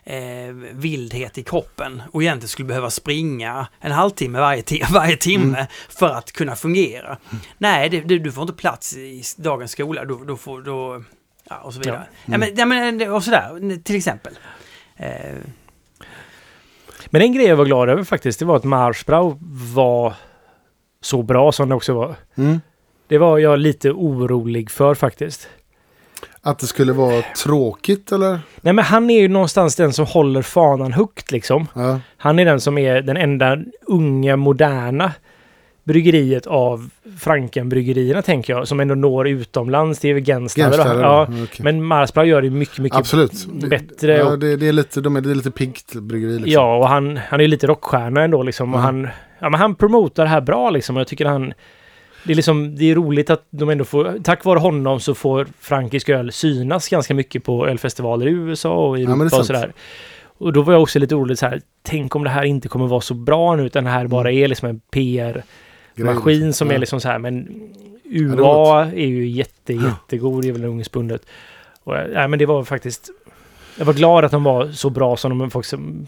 eh, 0.03 0.53
vildhet 0.71 1.37
i 1.37 1.43
kroppen 1.43 2.01
och 2.11 2.23
egentligen 2.23 2.47
skulle 2.49 2.67
behöva 2.67 2.89
springa 2.89 3.67
en 3.79 3.91
halvtimme 3.91 4.39
varje, 4.39 4.63
varje 4.93 5.17
timme 5.17 5.67
för 5.89 6.09
att 6.09 6.31
kunna 6.31 6.55
fungera. 6.55 7.17
Nej, 7.57 7.89
det, 7.89 8.01
det, 8.01 8.19
du 8.19 8.31
får 8.31 8.41
inte 8.41 8.53
plats 8.53 8.97
i 8.97 9.23
dagens 9.37 9.71
skola, 9.71 10.05
då, 10.05 10.23
då 10.23 10.37
får... 10.37 10.61
Då, 10.61 11.03
ja, 11.49 11.57
och 11.63 11.73
så 11.73 11.79
vidare. 11.79 12.03
Ja. 12.25 12.37
men, 12.37 12.49
ja, 12.55 12.65
men, 12.65 13.11
och 13.11 13.23
sådär, 13.23 13.83
till 13.83 13.95
exempel. 13.95 14.33
Eh, 14.95 15.09
Men 17.09 17.21
en 17.21 17.33
grej 17.33 17.45
jag 17.45 17.55
var 17.55 17.65
glad 17.65 17.89
över 17.89 18.03
faktiskt, 18.03 18.39
det 18.39 18.45
var 18.45 18.55
att 18.55 18.63
Marschbrau 18.63 19.37
var 19.75 20.13
så 21.01 21.23
bra 21.23 21.51
som 21.51 21.69
det 21.69 21.75
också 21.75 21.93
var. 21.93 22.15
Mm. 22.35 22.61
Det 23.07 23.17
var 23.17 23.37
jag 23.37 23.59
lite 23.59 23.91
orolig 23.91 24.71
för 24.71 24.95
faktiskt. 24.95 25.49
Att 26.41 26.59
det 26.59 26.67
skulle 26.67 26.93
vara 26.93 27.21
tråkigt 27.21 28.11
eller? 28.11 28.39
Nej 28.61 28.73
men 28.73 28.85
han 28.85 29.09
är 29.09 29.19
ju 29.21 29.27
någonstans 29.27 29.75
den 29.75 29.93
som 29.93 30.05
håller 30.05 30.41
fanan 30.41 30.93
högt 30.93 31.31
liksom. 31.31 31.67
Ja. 31.73 31.99
Han 32.17 32.39
är 32.39 32.45
den 32.45 32.61
som 32.61 32.77
är 32.77 33.01
den 33.01 33.17
enda 33.17 33.57
unga 33.81 34.35
moderna 34.35 35.11
bryggeriet 35.85 36.47
av 36.47 36.89
Frankenbryggerierna 37.19 38.21
tänker 38.21 38.53
jag. 38.53 38.67
Som 38.67 38.79
ändå 38.79 38.95
når 38.95 39.27
utomlands. 39.27 39.99
Det 39.99 40.09
är 40.09 40.13
väl 40.13 40.23
Genstad. 40.25 40.73
Ja, 40.77 41.01
ja, 41.01 41.23
okej. 41.23 41.63
men 41.63 41.83
Marsplan 41.83 42.27
gör 42.27 42.41
det 42.41 42.49
mycket, 42.49 42.79
mycket 42.79 42.97
Absolut. 42.99 43.45
bättre. 43.69 44.17
Ja, 44.17 44.25
och, 44.31 44.39
det, 44.39 44.55
det, 44.55 44.67
är 44.67 44.73
lite, 44.73 45.01
de 45.01 45.15
är, 45.15 45.21
det 45.21 45.31
är 45.31 45.35
lite 45.35 45.51
piggt 45.51 45.95
bryggeri. 45.95 46.31
Liksom. 46.33 46.51
ja, 46.51 46.77
och 46.77 46.87
han, 46.87 47.17
han 47.17 47.39
är 47.39 47.43
ju 47.43 47.47
lite 47.47 47.67
rockstjärna 47.67 48.21
ändå 48.21 48.43
liksom. 48.43 48.73
Och 48.73 48.79
Ja. 48.79 48.83
han, 48.83 49.07
ja, 49.39 49.49
men 49.49 49.59
han 49.59 49.75
promotar 49.75 50.23
det 50.23 50.29
här 50.29 50.41
bra 50.41 50.69
liksom. 50.69 50.95
Och 50.95 50.99
jag 50.99 51.07
tycker 51.07 51.25
han... 51.25 51.53
Det 52.23 52.31
är, 52.31 52.35
liksom, 52.35 52.75
det 52.75 52.91
är 52.91 52.95
roligt 52.95 53.29
att 53.29 53.47
de 53.49 53.69
ändå 53.69 53.85
får... 53.85 54.17
Tack 54.23 54.45
vare 54.45 54.59
honom 54.59 54.99
så 54.99 55.13
får 55.15 55.47
frankisk 55.59 56.09
öl 56.09 56.31
synas 56.31 56.89
ganska 56.89 57.13
mycket 57.13 57.43
på 57.43 57.67
ölfestivaler 57.67 58.27
i 58.27 58.31
USA 58.31 58.87
och 58.87 58.99
i 58.99 59.03
Ja, 59.03 59.09
det 59.09 59.13
Europa 59.15 59.37
och 59.37 59.45
sådär. 59.45 59.73
Och 60.37 60.53
då 60.53 60.61
var 60.61 60.73
jag 60.73 60.81
också 60.81 60.99
lite 60.99 61.15
orolig 61.15 61.37
så 61.37 61.45
här. 61.45 61.61
Tänk 61.83 62.15
om 62.15 62.23
det 62.23 62.29
här 62.29 62.43
inte 62.43 62.67
kommer 62.67 62.87
vara 62.87 63.01
så 63.01 63.13
bra 63.13 63.55
nu 63.55 63.65
utan 63.65 63.83
det 63.83 63.89
här 63.89 64.07
bara 64.07 64.31
är 64.31 64.47
liksom 64.47 64.69
en 64.69 64.79
PR 64.79 65.31
Mm. 65.31 65.43
Maskin 65.97 66.53
som 66.53 66.71
är 66.71 66.77
liksom 66.77 67.01
så 67.01 67.07
här, 67.07 67.19
men 67.19 67.47
var 68.37 68.81
UA 68.83 68.85
är 68.85 69.05
ju 69.07 69.27
jätte, 69.27 69.73
jättegod, 69.73 70.41
det 70.43 70.47
är 70.49 70.51
väl 70.53 70.65
ungspundet. 70.65 71.25
Och, 71.83 71.93
nej, 71.93 72.27
men 72.27 72.39
det 72.39 72.45
var 72.45 72.63
faktiskt... 72.63 73.09
Jag 73.77 73.85
var 73.85 73.93
glad 73.93 74.25
att 74.25 74.31
de 74.31 74.43
var 74.43 74.71
så 74.71 74.89
bra 74.89 75.17
som 75.17 75.37
de 75.39 75.51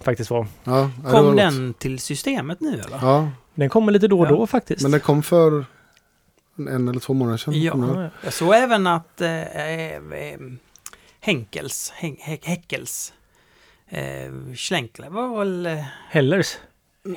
faktiskt, 0.03 0.29
var. 0.29 0.47
Ja, 0.63 0.91
var 1.03 1.11
kom 1.11 1.25
gott. 1.25 1.37
den 1.37 1.73
till 1.73 1.99
systemet 1.99 2.61
nu 2.61 2.69
eller? 2.73 2.97
Ja, 3.01 3.29
Den 3.55 3.69
kommer 3.69 3.91
lite 3.91 4.07
då 4.07 4.19
och 4.19 4.25
Ja. 4.27 4.29
då 4.31 4.47
faktiskt. 4.47 4.81
men 4.81 4.91
den 4.91 4.99
kom 4.99 5.23
för 5.23 5.65
en, 6.57 6.87
eller 6.87 6.99
två 6.99 7.13
månader 7.13 7.37
sedan. 7.37 7.61
Ja. 7.61 8.09
Jag 8.23 8.33
såg 8.33 8.53
även 8.53 8.87
att 8.87 9.21
eh, 9.21 9.41
eh, 9.91 10.01
Henkels, 11.19 11.93
Hen, 11.95 12.15
He- 12.15 12.39
Häckels, 12.47 13.13
eh, 13.89 14.53
Schlenkler 14.55 15.09
var 15.09 15.39
väl 15.39 15.65
eh, 15.65 15.83
Hellers. 16.09 16.57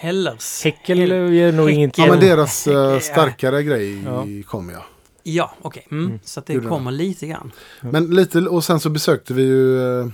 Hellers. 0.01 0.65
Häckel 0.65 0.99
Hell- 0.99 1.33
gör 1.35 1.53
nog 1.53 1.71
inget... 1.71 1.99
Ja, 1.99 2.07
men 2.07 2.21
deras 2.21 2.69
uh, 2.69 2.99
starkare 2.99 3.63
grej 3.63 4.03
Ja. 4.05 4.27
kom 4.47 4.71
ja. 4.71 4.85
Ja, 5.23 5.55
okej. 5.63 5.87
Mm. 5.91 6.07
Mm. 6.07 6.19
Så 6.25 6.41
att 6.41 6.47
det 6.47 6.53
Gjorde 6.53 6.67
det. 6.67 6.71
kommer 6.71 6.91
lite 6.91 7.27
grann. 7.27 7.53
Men 7.81 8.07
lite, 8.11 8.39
och 8.39 8.65
sen 8.65 8.81
så 8.81 8.91
besökte 8.91 9.35
vi 9.35 9.43
ju 9.43 9.79
eh, 10.01 10.07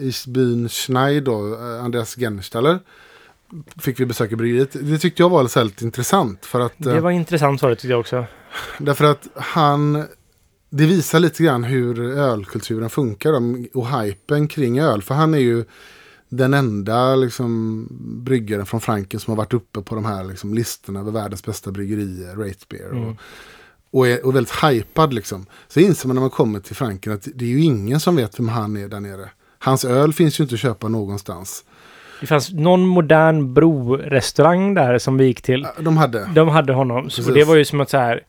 eh, 0.00 0.04
i 0.06 0.12
byn 0.26 0.68
Schneid 0.68 1.24
då, 1.24 1.54
eh, 1.54 1.84
Andreas 1.84 2.14
Genstaller. 2.16 2.78
Fick 3.80 4.00
vi 4.00 4.06
besöka 4.06 4.36
bryggeriet. 4.36 4.76
Det 4.80 4.98
tyckte 4.98 5.22
jag 5.22 5.30
var 5.30 5.64
lite 5.64 5.84
intressant. 5.84 6.46
För 6.46 6.60
att, 6.60 6.72
Det 6.76 6.92
eh, 6.96 7.00
var 7.00 7.10
intressant 7.10 7.62
var 7.62 7.70
det 7.70 7.76
tyckte 7.76 7.88
jag 7.88 8.00
också. 8.00 8.24
Därför 8.78 9.04
att 9.04 9.28
han... 9.34 10.04
Det 10.70 10.86
visar 10.86 11.20
lite 11.20 11.42
grann 11.42 11.64
hur 11.64 12.00
ölkulturen 12.18 12.90
funkar 12.90 13.32
och 13.74 14.00
hypen 14.00 14.48
kring 14.48 14.80
öl. 14.80 15.02
För 15.02 15.14
han 15.14 15.34
är 15.34 15.38
ju 15.38 15.64
den 16.36 16.54
enda 16.54 17.14
liksom, 17.16 17.86
bryggaren 18.24 18.66
från 18.66 18.80
Franken 18.80 19.20
som 19.20 19.30
har 19.30 19.36
varit 19.36 19.54
uppe 19.54 19.80
på 19.82 19.94
de 19.94 20.04
här 20.04 20.24
liksom, 20.24 20.54
listorna 20.54 21.00
över 21.00 21.12
världens 21.12 21.44
bästa 21.44 21.70
bryggerier, 21.70 22.36
Rate 22.36 22.64
Beer. 22.68 22.90
Och, 22.90 22.96
Mm. 22.96 23.16
och, 23.90 24.08
är, 24.08 24.26
och 24.26 24.36
väldigt 24.36 24.64
hypad 24.64 25.14
liksom. 25.14 25.46
Så 25.68 25.80
inser 25.80 26.08
man 26.08 26.14
när 26.14 26.20
man 26.20 26.30
kommer 26.30 26.60
till 26.60 26.76
Franken 26.76 27.12
att 27.12 27.28
det 27.34 27.44
är 27.44 27.48
ju 27.48 27.60
ingen 27.60 28.00
som 28.00 28.16
vet 28.16 28.38
vem 28.38 28.48
han 28.48 28.76
är 28.76 28.88
där 28.88 29.00
nere. 29.00 29.30
Hans 29.58 29.84
öl 29.84 30.12
finns 30.12 30.40
ju 30.40 30.44
inte 30.44 30.54
att 30.54 30.60
köpa 30.60 30.88
någonstans. 30.88 31.64
Det 32.20 32.26
fanns 32.26 32.52
någon 32.52 32.86
modern 32.86 33.54
bro-restaurang 33.54 34.74
där 34.74 34.98
som 34.98 35.16
vi 35.16 35.24
gick 35.24 35.42
till. 35.42 35.66
De 35.80 35.96
hade. 35.96 36.30
De 36.34 36.48
hade 36.48 36.72
honom. 36.72 37.10
Så 37.10 37.30
det 37.30 37.44
var 37.44 37.54
ju 37.56 37.64
som 37.64 37.80
att 37.80 37.90
så 37.90 37.96
här... 37.96 38.22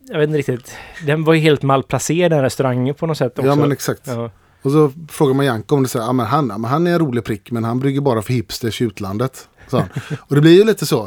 Jag 0.00 0.18
vet 0.18 0.26
inte 0.28 0.38
riktigt. 0.38 0.76
Den 1.06 1.24
var 1.24 1.34
ju 1.34 1.40
helt 1.40 1.62
malplacerad 1.62 2.32
den 2.32 2.42
restaurangen 2.42 2.94
på 2.94 3.06
något 3.06 3.18
sätt 3.18 3.38
också. 3.38 3.48
Ja 3.48 3.54
men 3.54 3.72
exakt. 3.72 4.02
Ja. 4.06 4.30
Och 4.64 4.72
så 4.72 4.92
frågar 5.08 5.34
man 5.34 5.46
Janko 5.46 5.76
om 5.76 5.82
det 5.82 5.88
säger, 5.88 6.06
ja 6.06 6.12
men 6.12 6.26
han, 6.26 6.48
ja, 6.48 6.58
men 6.58 6.70
han 6.70 6.86
är 6.86 6.92
en 6.92 6.98
rolig 6.98 7.24
prick 7.24 7.50
men 7.50 7.64
han 7.64 7.80
brygger 7.80 8.00
bara 8.00 8.22
för 8.22 8.32
hipsters 8.32 8.80
i 8.80 8.84
utlandet. 8.84 9.48
han. 9.70 9.82
och 10.20 10.34
det 10.34 10.40
blir 10.40 10.52
ju 10.58 10.64
lite 10.64 10.86
så. 10.86 11.02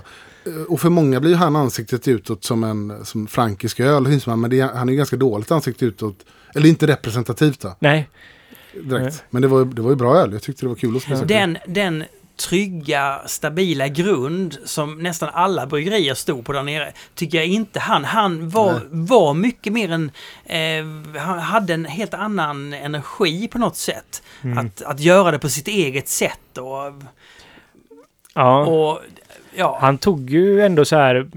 Eh, 0.46 0.62
Och 0.68 0.80
för 0.82 0.90
många 0.90 1.20
blir 1.20 1.36
han 1.36 1.56
ansiktet 1.56 2.08
utåt 2.08 2.44
som 2.44 2.64
en 2.64 3.06
som 3.06 3.28
frankisk 3.28 3.80
öl. 3.80 4.20
Men 4.26 4.50
det, 4.50 4.62
han 4.62 4.90
är 4.90 4.94
ju 4.94 4.98
ganska 4.98 5.16
dåligt 5.16 5.52
ansikte 5.52 5.86
utåt. 5.86 6.26
Eller 6.56 6.70
inte 6.70 6.88
representativt 6.88 7.60
då, 7.60 7.76
Nej, 7.80 8.10
direkt. 8.74 9.04
Nej. 9.04 9.14
Men 9.30 9.42
det 9.42 9.48
var, 9.48 9.66
det 9.66 9.82
var 9.82 9.90
ju 9.90 9.96
bra 9.96 10.18
öl. 10.18 10.34
Jag 10.34 10.42
tyckte 10.42 10.66
det 10.66 10.70
var 10.70 10.76
kul 10.76 10.96
att 10.96 11.02
smaka. 11.04 11.26
Den, 11.26 11.58
den 11.68 12.04
trygga, 12.38 13.22
stabila 13.26 13.88
grund 13.88 14.58
som 14.66 15.04
nästan 15.04 15.30
alla 15.34 15.66
bryggerier 15.66 16.14
stod 16.14 16.46
på 16.46 16.54
där 16.54 16.64
nere, 16.64 16.92
tycker 17.16 17.38
jag 17.38 17.48
inte 17.48 17.80
han. 17.80 18.06
Han 18.06 18.50
var, 18.50 18.74
Nej. 18.74 18.84
var 18.90 19.34
mycket 19.34 19.74
mer 19.74 19.92
en... 19.92 20.12
Eh, 20.46 21.20
han 21.20 21.40
hade 21.40 21.74
en 21.74 21.86
helt 21.86 22.14
annan 22.14 22.74
energi 22.74 23.48
på 23.48 23.58
något 23.58 23.76
sätt. 23.76 24.24
Mm. 24.44 24.58
Att, 24.58 24.82
att 24.82 25.00
göra 25.00 25.32
det 25.32 25.40
på 25.40 25.50
sitt 25.50 25.68
eget 25.68 26.08
sätt 26.08 26.58
och... 26.58 27.04
ja. 28.34 28.66
och 28.66 29.02
ja. 29.56 29.78
Han 29.82 29.98
tog 29.98 30.30
ju 30.30 30.62
ändå 30.62 30.86
så 30.86 30.96
här... 30.96 31.32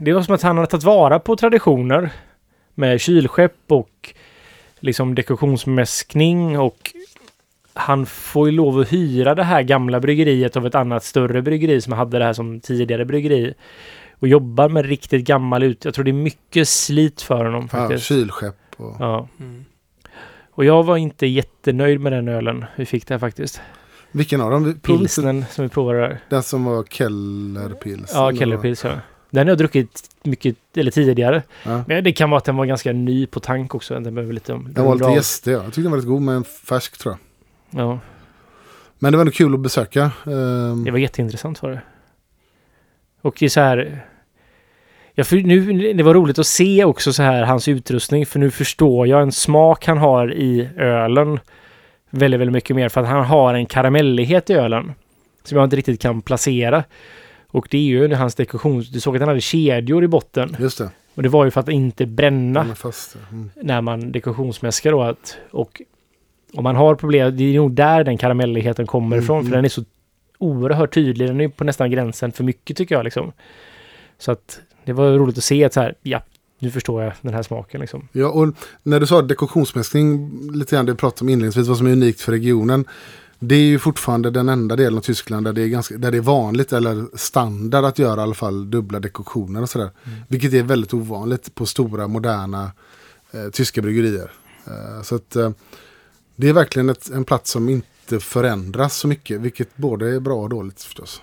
Det 0.00 0.12
var 0.12 0.22
som 0.22 0.34
att 0.34 0.42
han 0.42 0.56
hade 0.56 0.70
tagit 0.70 0.84
vara 0.84 1.18
på 1.18 1.36
traditioner. 1.36 2.10
Med 2.74 3.00
kylskepp 3.00 3.56
och 3.68 4.14
liksom 4.80 5.14
dekorationsmäskning 5.14 6.58
och 6.58 6.92
han 7.76 8.06
får 8.06 8.48
ju 8.48 8.52
lov 8.52 8.80
att 8.80 8.92
hyra 8.92 9.34
det 9.34 9.44
här 9.44 9.62
gamla 9.62 10.00
bryggeriet 10.00 10.56
av 10.56 10.66
ett 10.66 10.74
annat 10.74 11.04
större 11.04 11.42
bryggeri 11.42 11.80
som 11.80 11.92
hade 11.92 12.18
det 12.18 12.24
här 12.24 12.32
som 12.32 12.60
tidigare 12.60 13.04
bryggeri. 13.04 13.54
Och 14.18 14.28
jobbar 14.28 14.68
med 14.68 14.86
riktigt 14.86 15.26
gammal 15.26 15.62
ut. 15.62 15.84
Jag 15.84 15.94
tror 15.94 16.04
det 16.04 16.10
är 16.10 16.12
mycket 16.12 16.68
slit 16.68 17.22
för 17.22 17.44
honom 17.44 17.68
ja, 17.72 17.78
faktiskt. 17.78 18.04
kylskepp 18.04 18.56
och... 18.76 18.96
Ja. 18.98 19.28
Mm. 19.40 19.64
Och 20.50 20.64
jag 20.64 20.82
var 20.82 20.96
inte 20.96 21.26
jättenöjd 21.26 22.00
med 22.00 22.12
den 22.12 22.28
ölen 22.28 22.64
vi 22.76 22.86
fick 22.86 23.06
där 23.06 23.18
faktiskt. 23.18 23.60
Vilken 24.12 24.40
av 24.40 24.50
dem? 24.50 24.80
Pilsnen 24.82 25.44
som 25.50 25.64
vi 25.64 25.68
provade 25.68 25.98
där. 25.98 26.18
Den 26.28 26.42
som 26.42 26.64
var 26.64 26.84
Kellerpils. 26.84 28.10
Ja, 28.14 28.28
eller 28.28 28.38
Kellerpils 28.38 28.84
ja. 28.84 28.90
Den 29.30 29.46
har 29.46 29.50
jag 29.50 29.58
druckit 29.58 30.02
mycket, 30.22 30.56
eller 30.76 30.90
tidigare. 30.90 31.42
Ja. 31.64 31.84
Men 31.86 32.04
det 32.04 32.12
kan 32.12 32.30
vara 32.30 32.38
att 32.38 32.44
den 32.44 32.56
var 32.56 32.64
ganska 32.64 32.92
ny 32.92 33.26
på 33.26 33.40
tank 33.40 33.74
också. 33.74 34.00
Den 34.00 34.14
behöver 34.14 34.32
lite... 34.32 34.52
Den 34.52 34.84
var 34.84 34.94
lite 34.94 35.10
gästig. 35.10 35.52
Ja. 35.52 35.56
Jag 35.56 35.64
tyckte 35.64 35.80
den 35.80 35.90
var 35.90 35.98
lite 35.98 36.08
god 36.08 36.22
men 36.22 36.44
färsk 36.44 36.98
tror 36.98 37.12
jag. 37.12 37.18
Ja, 37.70 37.98
Men 38.98 39.12
det 39.12 39.16
var 39.16 39.22
ändå 39.22 39.32
kul 39.32 39.54
att 39.54 39.60
besöka. 39.60 40.10
Ehm, 40.26 40.84
det 40.84 40.90
var 40.90 40.98
jätteintressant 40.98 41.62
var 41.62 41.70
det. 41.70 41.80
Och 43.20 43.42
så 43.48 43.60
här... 43.60 44.00
Ja, 45.14 45.24
för 45.24 45.36
nu, 45.36 45.92
det 45.92 46.02
var 46.02 46.14
roligt 46.14 46.38
att 46.38 46.46
se 46.46 46.84
också 46.84 47.12
så 47.12 47.22
här 47.22 47.42
hans 47.42 47.68
utrustning. 47.68 48.26
För 48.26 48.38
nu 48.38 48.50
förstår 48.50 49.06
jag 49.06 49.22
en 49.22 49.32
smak 49.32 49.86
han 49.86 49.98
har 49.98 50.32
i 50.32 50.68
ölen. 50.76 51.40
Väldigt, 52.10 52.40
väldigt 52.40 52.52
mycket 52.52 52.76
mer. 52.76 52.88
För 52.88 53.00
att 53.00 53.06
han 53.06 53.24
har 53.24 53.54
en 53.54 53.66
karamellighet 53.66 54.50
i 54.50 54.52
ölen. 54.52 54.94
Som 55.44 55.56
jag 55.56 55.64
inte 55.66 55.76
riktigt 55.76 56.02
kan 56.02 56.22
placera. 56.22 56.84
Och 57.48 57.68
det 57.70 57.78
är 57.78 57.82
ju 57.82 58.14
hans 58.14 58.34
dekoration. 58.34 58.84
Du 58.92 59.00
såg 59.00 59.16
att 59.16 59.20
han 59.20 59.28
hade 59.28 59.40
kedjor 59.40 60.04
i 60.04 60.08
botten. 60.08 60.56
Just 60.58 60.78
det. 60.78 60.90
Och 61.14 61.22
det 61.22 61.28
var 61.28 61.44
ju 61.44 61.50
för 61.50 61.60
att 61.60 61.68
inte 61.68 62.06
bränna. 62.06 62.74
Fast. 62.74 63.16
Mm. 63.30 63.50
när 63.62 63.80
man 63.80 64.12
dekorationsmäskar 64.12 64.92
då 64.92 65.02
att 65.02 65.36
och 65.50 65.82
om 66.56 66.64
man 66.64 66.76
har 66.76 66.94
problem, 66.94 67.36
det 67.36 67.44
är 67.44 67.54
nog 67.54 67.72
där 67.72 68.04
den 68.04 68.18
karamelligheten 68.18 68.86
kommer 68.86 69.16
Mm, 69.16 69.24
ifrån 69.24 69.38
mm. 69.38 69.50
för 69.50 69.56
den 69.56 69.64
är 69.64 69.68
så 69.68 69.84
oerhört 70.38 70.94
tydlig. 70.94 71.28
Den 71.28 71.40
är 71.40 71.48
på 71.48 71.64
nästan 71.64 71.90
gränsen 71.90 72.32
för 72.32 72.44
mycket 72.44 72.76
tycker 72.76 72.94
jag 72.94 73.04
liksom. 73.04 73.32
Så 74.18 74.32
att 74.32 74.60
det 74.84 74.92
var 74.92 75.10
roligt 75.10 75.38
att 75.38 75.44
se 75.44 75.64
att 75.64 75.72
så 75.72 75.80
här, 75.80 75.94
ja, 76.02 76.22
nu 76.58 76.70
förstår 76.70 77.02
jag 77.02 77.12
den 77.20 77.34
här 77.34 77.42
smaken 77.42 77.80
liksom. 77.80 78.08
Ja, 78.12 78.28
och 78.28 78.54
när 78.82 79.00
du 79.00 79.06
sa 79.06 79.22
dekoktionsmäskning, 79.22 80.30
lite 80.52 80.76
grann 80.76 80.86
det 80.86 80.92
vi 80.92 80.98
pratade 80.98 81.20
om 81.20 81.28
inledningsvis, 81.28 81.68
vad 81.68 81.78
som 81.78 81.86
är 81.86 81.92
unikt 81.92 82.20
för 82.20 82.32
regionen. 82.32 82.84
Det 83.38 83.54
är 83.54 83.60
ju 83.60 83.78
fortfarande 83.78 84.30
den 84.30 84.48
enda 84.48 84.76
delen 84.76 84.98
av 84.98 85.02
Tyskland 85.02 85.46
där 85.46 85.52
det 85.52 85.62
är, 85.62 85.68
ganska, 85.68 85.96
där 85.96 86.10
det 86.10 86.16
är 86.16 86.22
vanligt 86.22 86.72
eller 86.72 87.16
standard 87.16 87.84
att 87.84 87.98
göra 87.98 88.20
i 88.20 88.22
alla 88.22 88.34
fall 88.34 88.70
dubbla 88.70 89.00
dekoktioner 89.00 89.62
och 89.62 89.70
sådär. 89.70 89.90
Vilket 90.28 90.52
är 90.52 90.62
väldigt 90.62 90.94
ovanligt 90.94 91.54
på 91.54 91.66
stora 91.66 92.08
moderna 92.08 92.70
eh, 93.32 93.50
tyska 93.52 93.82
bryggerier. 93.82 94.30
Eh, 94.66 95.02
så 95.02 95.14
att 95.14 95.36
eh, 95.36 95.50
det 96.36 96.48
är 96.48 96.52
verkligen 96.52 96.88
ett, 96.88 97.10
en 97.10 97.24
plats 97.24 97.50
som 97.50 97.68
inte 97.68 98.20
förändras 98.20 98.96
så 98.96 99.08
mycket, 99.08 99.40
vilket 99.40 99.76
både 99.76 100.14
är 100.14 100.20
bra 100.20 100.42
och 100.42 100.48
dåligt 100.48 100.82
förstås. 100.82 101.22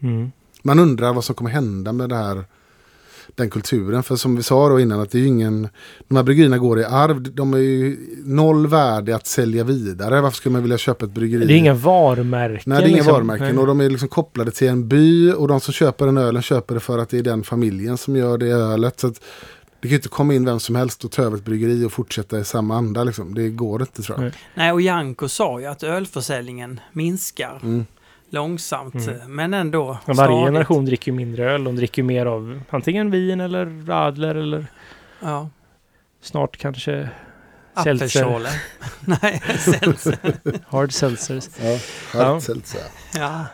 Mm. 0.00 0.32
Man 0.62 0.78
undrar 0.78 1.12
vad 1.12 1.24
som 1.24 1.34
kommer 1.34 1.50
hända 1.50 1.92
med 1.92 2.08
det 2.08 2.16
här, 2.16 2.44
den 3.34 3.50
kulturen. 3.50 4.02
För 4.02 4.16
som 4.16 4.36
vi 4.36 4.42
sa 4.42 4.68
då 4.68 4.80
innan 4.80 5.00
att 5.00 5.10
det 5.10 5.18
är 5.18 5.26
ingen, 5.26 5.68
de 6.08 6.16
här 6.16 6.22
bryggerierna 6.22 6.58
går 6.58 6.80
i 6.80 6.84
arv. 6.84 7.22
De 7.22 7.54
är 7.54 7.58
ju 7.58 7.96
noll 8.24 8.66
värde 8.66 9.16
att 9.16 9.26
sälja 9.26 9.64
vidare. 9.64 10.20
Varför 10.20 10.36
skulle 10.36 10.52
man 10.52 10.62
vilja 10.62 10.78
köpa 10.78 11.04
ett 11.04 11.10
bryggeri? 11.10 11.46
Det 11.46 11.54
är 11.54 11.58
inga 11.58 11.74
varumärken. 11.74 12.62
Nej, 12.66 12.78
det 12.78 12.84
är 12.84 12.88
inga 12.88 12.96
liksom. 12.96 13.12
varumärken. 13.12 13.46
Nej. 13.46 13.58
Och 13.58 13.66
de 13.66 13.80
är 13.80 13.90
liksom 13.90 14.08
kopplade 14.08 14.50
till 14.50 14.68
en 14.68 14.88
by. 14.88 15.32
Och 15.32 15.48
de 15.48 15.60
som 15.60 15.72
köper 15.72 16.06
den 16.06 16.18
ölen 16.18 16.42
köper 16.42 16.74
det 16.74 16.80
för 16.80 16.98
att 16.98 17.08
det 17.08 17.18
är 17.18 17.22
den 17.22 17.42
familjen 17.42 17.98
som 17.98 18.16
gör 18.16 18.38
det 18.38 18.48
ölet. 18.48 19.00
Så 19.00 19.06
att 19.06 19.20
det 19.86 19.88
kan 19.88 19.94
ju 19.94 19.96
inte 19.96 20.08
komma 20.08 20.34
in 20.34 20.44
vem 20.44 20.60
som 20.60 20.74
helst 20.76 21.04
och 21.04 21.10
ta 21.12 21.22
över 21.22 21.36
ett 21.36 21.44
bryggeri 21.44 21.84
och 21.84 21.92
fortsätta 21.92 22.38
i 22.38 22.44
samma 22.44 22.76
anda. 22.76 23.04
Liksom. 23.04 23.34
Det 23.34 23.48
går 23.48 23.82
inte 23.82 24.02
tror 24.02 24.18
jag. 24.18 24.22
Nej. 24.22 24.32
Nej, 24.54 24.72
och 24.72 24.80
Janko 24.80 25.28
sa 25.28 25.60
ju 25.60 25.66
att 25.66 25.82
ölförsäljningen 25.82 26.80
minskar 26.92 27.60
Mm. 27.62 27.86
långsamt, 28.30 28.94
Mm. 28.94 29.34
men 29.36 29.54
ändå 29.54 29.98
Men 30.06 30.16
Varje 30.16 30.28
stadigt. 30.28 30.46
generation 30.46 30.84
dricker 30.84 31.12
ju 31.12 31.16
mindre 31.16 31.52
öl. 31.52 31.64
De 31.64 31.76
dricker 31.76 32.02
ju 32.02 32.06
mer 32.06 32.26
av 32.26 32.60
antingen 32.70 33.10
vin 33.10 33.40
eller 33.40 33.86
radler 33.86 34.34
eller 34.34 34.66
Ja. 35.20 35.48
snart 36.22 36.56
kanske 36.56 37.08
seltzer. 37.84 37.90
Apfelschorle. 38.24 38.48
Nej, 39.22 39.42
seltzer. 39.58 40.18
Hard 40.68 40.92
seltzers. 40.92 41.48
Ja, 41.62 41.78
Ja. 42.14 42.24
Hartseltzer. 42.32 42.80
Ja. 43.14 43.44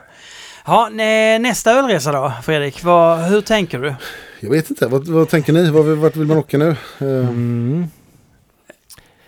Ja, 0.67 0.89
nä- 0.93 1.39
nästa 1.39 1.71
ölresa 1.73 2.13
då, 2.13 2.33
Fredrik. 2.43 2.85
Vad, 2.85 3.19
hur 3.19 3.41
tänker 3.41 3.79
du? 3.79 3.95
Jag 4.43 4.51
vet 4.51 4.71
inte, 4.71 4.87
vad, 4.87 5.07
vad 5.09 5.29
tänker 5.29 5.53
ni? 5.53 5.71
Vart, 5.71 5.87
vart 5.99 6.17
vill 6.17 6.27
man 6.27 6.37
åka 6.37 6.59
nu? 6.59 6.69
Eh, 6.69 7.07
Mm. 7.29 7.87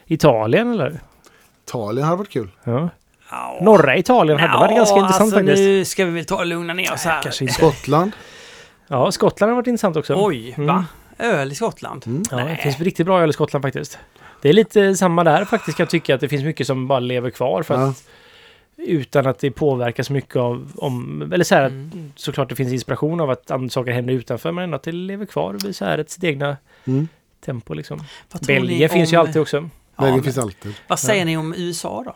Italien 0.07 0.73
eller? 0.73 1.01
Italien 1.67 2.07
hade 2.07 2.17
varit 2.19 2.31
kul. 2.31 2.49
Ja. 2.65 2.89
Ja. 3.31 3.59
Norra 3.63 3.97
Italien 3.97 4.39
hade 4.39 4.59
varit 4.59 4.77
ganska 4.77 4.97
intressant 4.97 5.23
alltså, 5.23 5.37
faktiskt. 5.37 5.59
nu 5.59 5.85
ska 5.85 6.05
vi 6.05 6.11
väl 6.11 6.25
ta 6.25 6.37
och 6.37 6.47
lugna 6.47 6.73
ner 6.75 6.93
oss 6.93 7.05
här. 7.05 7.23
Kanske 7.23 7.45
inte. 7.45 7.55
Skottland. 7.55 8.13
Ja, 8.89 9.13
Skottland 9.13 9.51
har 9.51 9.57
varit 9.57 9.67
intressant 9.67 9.97
också. 9.97 10.15
Oj, 10.19 10.55
Mm. 10.57 10.67
va? 10.67 10.85
Öl 11.19 11.53
i 11.53 11.55
Skottland? 11.55 12.03
Mm. 12.07 12.23
Ja, 12.31 12.37
det 12.37 12.45
Nej. 12.45 12.57
finns 12.63 12.81
riktigt 12.81 13.07
bra 13.07 13.21
öl 13.23 13.31
i 13.31 13.33
Skottland 13.33 13.63
faktiskt. 13.63 13.99
Det 14.43 14.49
är 14.49 14.53
lite 14.53 14.95
samma 14.95 15.25
där 15.25 15.45
faktiskt 15.45 15.77
kan 15.77 15.85
jag 15.85 15.91
tycka 15.91 16.15
att 16.15 16.21
det 16.21 16.29
finns 16.29 16.45
mycket 16.45 16.67
som 16.67 16.89
bara 16.89 17.01
lever 17.01 17.31
kvar 17.31 17.63
för 17.63 17.75
Ja. 17.75 17.89
att 17.89 18.05
utan 18.77 19.27
att 19.27 19.39
det 19.39 19.51
påverkas 19.51 20.11
mycket 20.11 20.37
av 20.37 20.73
om, 20.77 21.23
eller 21.33 21.45
så 21.45 21.55
här 21.55 21.67
Mm. 21.67 22.11
att 22.15 22.21
såklart 22.21 22.49
det 22.49 22.55
finns 22.57 22.73
inspiration 22.73 23.21
av 23.21 23.31
att 23.31 23.51
andra 23.51 23.69
saker 23.69 23.93
händer 23.93 24.15
utanför 24.15 24.53
men 24.53 24.65
ändå 24.65 24.77
att 24.77 24.83
det 24.83 24.93
lever 24.93 25.27
kvar 25.27 25.55
och 25.55 25.61
blir 25.61 25.73
så 25.73 25.85
här 25.85 25.99
ett 25.99 26.11
sitt 26.11 26.25
egna 26.25 26.57
Mm. 26.85 27.09
tempo 27.45 27.75
liksom. 27.75 28.03
Belgien 28.47 28.91
finns 28.91 29.13
ju 29.13 29.17
alltid 29.17 29.43
också. 29.43 29.57
Ja, 29.97 30.03
men 30.05 30.23
finns 30.23 30.39
alltid. 30.39 30.75
Vad 30.89 30.99
säger 30.99 31.25
ni 31.25 31.37
om 31.37 31.55
USA 31.57 32.03
då? 32.07 32.15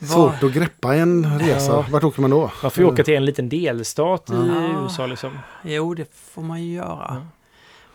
Svårt 0.06 0.42
att 0.42 0.52
greppa 0.52 0.94
en 0.94 1.38
resa. 1.40 1.72
Ja. 1.72 1.84
Vart 1.90 2.04
åker 2.04 2.20
man 2.20 2.30
då? 2.30 2.50
Man 2.62 2.70
får 2.70 2.84
ju 2.84 2.90
åka 2.90 3.04
till 3.04 3.14
en 3.14 3.24
liten 3.24 3.48
delstat 3.48 4.30
i 4.30 4.32
Ja. 4.32 4.82
USA 4.84 5.06
liksom. 5.06 5.38
Jo, 5.64 5.94
det 5.94 6.14
får 6.14 6.42
man 6.42 6.62
ju 6.62 6.72
göra. 6.74 7.06
Ja. 7.08 7.26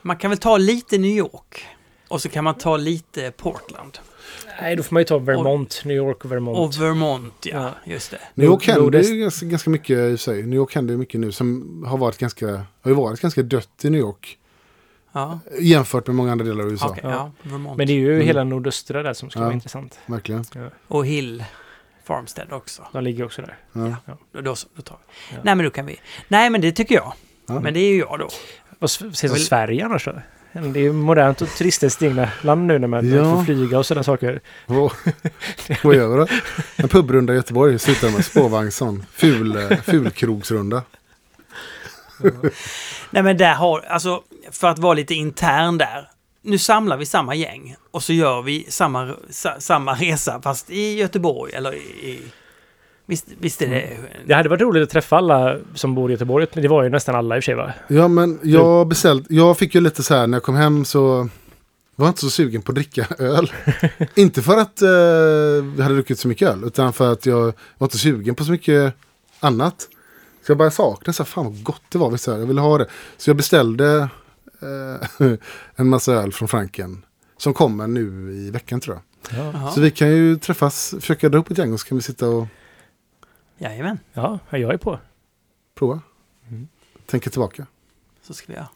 Man 0.01 0.17
kan 0.17 0.29
väl 0.29 0.37
ta 0.39 0.57
lite 0.57 0.97
New 0.97 1.11
York. 1.17 1.65
Och 2.07 2.21
så 2.21 2.29
kan 2.29 2.43
man 2.43 2.55
ta 2.55 2.77
lite 2.77 3.31
Portland. 3.31 3.99
Nej, 4.61 4.75
då 4.75 4.83
får 4.83 4.93
man 4.93 5.01
ju 5.01 5.05
ta 5.05 5.17
Vermont, 5.17 5.81
New 5.85 5.97
York 5.97 6.25
och 6.25 6.31
Vermont. 6.31 6.57
Och 6.57 6.81
Vermont, 6.83 7.33
ja. 7.45 7.63
Ja. 7.63 7.91
Just 7.93 8.11
det. 8.11 8.19
New 8.33 8.45
York 8.47 8.67
händer 8.67 9.03
ju 9.03 9.21
ganska, 9.21 9.45
ganska 9.45 9.69
mycket 9.69 9.97
i 9.97 10.17
sig. 10.17 10.43
New 10.43 10.53
York 10.57 10.75
händer 10.75 10.93
ju 10.93 10.97
mycket 10.97 11.19
nu 11.19 11.31
som 11.31 11.83
har 11.87 11.97
varit 11.97 12.17
ganska, 12.17 12.47
har 12.81 12.91
ju 12.91 12.93
varit 12.93 13.19
ganska 13.21 13.43
dött 13.43 13.85
i 13.85 13.89
New 13.89 13.99
York. 14.01 14.37
Ja, 15.11 15.39
Jämfört 15.59 16.07
med 16.07 16.15
många 16.15 16.31
andra 16.31 16.45
delar 16.45 16.63
av 16.63 16.71
USA. 16.71 16.87
okej. 16.89 17.01
ja. 17.03 17.31
Vermont. 17.41 17.77
Men 17.77 17.87
det 17.87 17.93
är 17.93 17.97
ju 17.97 18.13
Mm. 18.13 18.27
hela 18.27 18.43
nordöstra 18.43 19.03
där 19.03 19.13
som 19.13 19.29
ska 19.29 19.39
Ja. 19.39 19.43
vara 19.43 19.53
intressant. 19.53 19.99
Verkligen. 20.05 20.45
Och 20.87 21.05
Hill 21.05 21.43
Farmstead 22.03 22.53
också. 22.53 22.87
De 22.93 23.03
ligger 23.03 23.25
också 23.25 23.41
där. 23.41 23.57
Ja. 23.73 23.95
Då, 24.31 24.41
då, 24.41 24.55
så, 24.55 24.67
då 24.75 24.81
tar 24.81 24.97
vi. 25.07 25.35
Ja. 25.35 25.41
Nej, 25.43 25.55
men 25.55 25.63
då 25.65 25.69
kan 25.71 25.85
vi. 25.85 25.99
Nej, 26.27 26.49
men 26.49 26.61
det 26.61 26.71
tycker 26.71 26.95
jag. 26.95 27.13
Ja. 27.47 27.59
Men 27.59 27.73
det 27.73 27.79
är 27.79 27.89
ju 27.93 27.99
jag 27.99 28.19
då. 28.19 28.29
Vad 28.79 28.89
s- 28.89 29.01
ses 29.01 29.19
som 29.19 29.29
vill- 29.29 29.45
Sverige 29.45 29.85
annars 29.85 30.05
då? 30.05 30.11
Det 30.51 30.79
är 30.79 30.83
ju 30.83 30.93
modernt 30.93 31.41
och 31.41 31.49
turiststigna 31.49 32.29
land 32.41 32.65
nu 32.67 32.79
när 32.79 32.87
man 32.87 33.09
Ja. 33.09 33.23
får 33.35 33.43
flyga 33.43 33.77
och 33.77 33.85
sådana 33.85 34.03
saker. 34.03 34.39
Vad 34.65 34.91
vad 35.83 35.95
gör 35.95 36.07
vi 36.09 36.15
då? 36.17 36.27
En 36.75 36.89
pubrunda 36.89 37.33
i 37.33 37.35
Göteborg 37.35 37.79
slutar 37.79 38.09
med 38.09 38.25
spårvagn 38.25 38.71
sån. 38.71 39.05
Ful, 39.13 39.55
eh, 39.55 39.77
fulkrogsrunda. 39.77 40.83
Nej, 43.09 43.23
men 43.23 43.37
där 43.37 43.53
har, 43.53 43.79
alltså, 43.79 44.21
för 44.51 44.67
att 44.67 44.79
vara 44.79 44.93
lite 44.93 45.13
intern 45.13 45.77
där. 45.77 46.09
Nu 46.41 46.57
samlar 46.57 46.97
vi 46.97 47.05
samma 47.05 47.35
gäng 47.35 47.75
och 47.91 48.03
så 48.03 48.13
gör 48.13 48.41
vi 48.41 48.65
samma, 48.69 49.13
sa, 49.29 49.59
samma 49.59 49.93
resa 49.93 50.41
fast 50.41 50.69
i 50.69 50.95
Göteborg 50.97 51.53
eller 51.53 51.75
i... 51.75 52.21
visst, 53.07 53.25
visst 53.39 53.61
är 53.61 53.67
det... 53.67 53.97
Det 54.25 54.33
hade 54.33 54.49
varit 54.49 54.61
roligt 54.61 54.83
att 54.83 54.89
träffa 54.89 55.17
alla 55.17 55.57
som 55.73 55.95
bor 55.95 56.09
i 56.09 56.13
Göteborg, 56.13 56.47
men 56.53 56.61
det 56.61 56.67
var 56.67 56.83
ju 56.83 56.89
nästan 56.89 57.15
alla 57.15 57.35
i 57.35 57.39
och 57.39 57.43
för 57.43 57.45
sig 57.45 57.55
va? 57.55 57.73
Ja 57.87 58.07
men 58.07 58.39
jag 58.43 58.87
beställt, 58.87 59.25
jag 59.29 59.57
fick 59.57 59.75
ju 59.75 59.81
lite 59.81 60.03
så 60.03 60.15
här 60.15 60.27
när 60.27 60.35
jag 60.35 60.43
kom 60.43 60.55
hem 60.55 60.85
så 60.85 61.29
var 61.95 62.07
inte 62.07 62.21
så 62.21 62.29
sugen 62.29 62.61
på 62.61 62.71
att 62.71 62.75
dricka 62.75 63.07
öl. 63.19 63.51
inte 64.15 64.41
för 64.41 64.57
att 64.57 64.81
eh, 64.81 65.65
vi 65.75 65.81
hade 65.81 65.95
druckit 65.95 66.19
så 66.19 66.27
mycket 66.27 66.49
öl 66.49 66.63
utan 66.63 66.93
för 66.93 67.11
att 67.11 67.25
jag 67.25 67.53
var 67.77 67.85
inte 67.85 67.97
sugen 67.97 68.35
på 68.35 68.43
så 68.43 68.51
mycket 68.51 68.93
annat. 69.39 69.87
Så 70.45 70.51
jag 70.51 70.57
började 70.57 70.75
sakna 70.75 71.13
så 71.13 71.23
här, 71.23 71.27
fan 71.27 71.45
vad 71.45 71.63
gott 71.63 71.81
det 71.89 71.97
var. 71.97 72.11
Visst, 72.11 72.23
så 72.23 72.31
här, 72.31 72.39
jag 72.39 72.45
ville 72.45 72.61
ha 72.61 72.77
det. 72.77 72.87
Så 73.17 73.29
jag 73.29 73.37
beställde 73.37 74.09
eh, 74.61 75.27
en 75.75 75.89
massa 75.89 76.13
öl 76.13 76.31
från 76.33 76.47
Franken. 76.47 77.05
Som 77.37 77.53
kommer 77.53 77.87
nu 77.87 78.33
i 78.33 78.51
veckan 78.51 78.79
tror 78.79 78.95
jag. 78.95 79.03
Jaha. 79.39 79.71
Så 79.71 79.81
vi 79.81 79.91
kan 79.91 80.09
ju 80.09 80.35
träffas, 80.35 80.95
försöka 80.99 81.29
dra 81.29 81.39
upp 81.39 81.51
ett 81.51 81.57
gäng 81.57 81.73
och 81.73 81.79
så 81.79 81.87
kan 81.87 81.97
vi 81.97 82.01
sitta 82.01 82.27
och 82.27 82.47
Jajamän, 83.57 83.99
Ja, 84.13 84.39
jag 84.49 84.73
är 84.73 84.77
på. 84.77 84.99
prova. 85.75 85.99
Mm. 86.47 86.67
Tänka 87.05 87.29
tillbaka. 87.29 87.65
så 88.21 88.33
ska 88.33 88.47
vi 88.47 88.53
göra. 88.53 88.67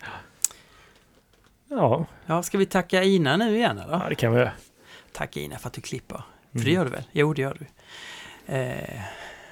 Ja, 1.69 2.05
Ja, 2.25 2.43
ska 2.43 2.57
vi 2.57 2.65
tacka 2.65 3.03
Ina 3.03 3.38
nu 3.38 3.55
igen 3.55 3.77
eller? 3.77 3.93
ja 3.93 4.05
det 4.09 4.15
kan 4.15 4.34
vi 4.34 4.39
göra. 4.39 4.51
Tack 5.11 5.38
Ina 5.38 5.57
för 5.57 5.67
att 5.67 5.73
du 5.73 5.82
klipper. 5.82 6.15
För 6.51 6.57
Mm. 6.59 6.65
det 6.65 6.71
gör 6.71 6.86
du 6.86 6.91
väl? 6.91 7.03
Jo, 7.11 7.34
det 7.34 7.41
gör 7.41 7.57
du. 7.59 7.65
Eh, 8.55 9.01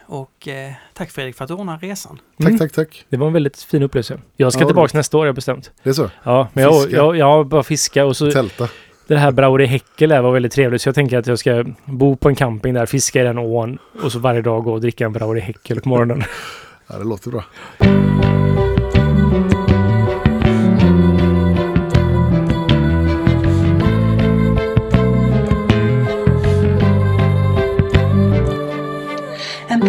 och 0.06 0.48
eh, 0.48 0.74
tack 0.94 1.12
Fredrik 1.12 1.36
för 1.36 1.44
att 1.44 1.48
du 1.48 1.54
ordnar 1.54 1.80
resan. 1.80 2.20
Tack, 2.38 2.48
Mm. 2.48 2.60
tack, 2.60 2.72
tack. 2.72 3.06
Det 3.10 3.18
var 3.18 3.28
en 3.28 3.34
väldigt 3.34 3.62
fin 3.64 3.84
upplevelse. 3.84 4.20
Jag 4.36 4.54
ska 4.54 4.62
Ja, 4.62 4.68
tillbaka 4.68 4.98
nästa 4.98 5.18
år, 5.18 5.26
jag 5.26 5.36
bestämt. 5.36 5.72
Det 5.84 5.90
är 5.90 5.94
så. 5.94 6.10
Ja, 6.24 6.48
men 6.54 6.64
jag, 6.64 6.92
jag, 6.92 7.18
jag 7.18 7.48
bara 7.48 7.64
fiska 7.64 8.06
och 8.06 8.18
så 8.18 8.32
Tälta 8.32 8.70
det 9.14 9.20
här 9.20 9.32
Brauri 9.32 9.66
Häckel 9.66 10.10
där 10.10 10.22
var 10.22 10.32
väldigt 10.32 10.52
trevligt, 10.52 10.82
så 10.82 10.88
jag 10.88 10.96
tänker 10.96 11.18
att 11.18 11.28
jag 11.28 11.40
ska 11.40 11.66
bo 11.86 12.16
på 12.16 12.30
en 12.30 12.36
camping 12.36 12.74
där, 12.74 12.86
fiska 12.86 13.22
i 13.22 13.24
den 13.24 13.38
ån 13.38 13.78
och 14.04 14.12
så 14.12 14.20
varje 14.20 14.42
dag 14.42 14.64
gå 14.64 14.74
och 14.74 14.82
dricka 14.82 15.06
en 15.06 15.14
Brauri 15.14 15.40
Häckel 15.40 15.82
på 15.82 15.90
morgonen. 15.90 16.24
ja, 16.88 16.98
det 16.98 17.04
låter 17.04 17.32
bra. 17.32 17.44
En 29.68 29.80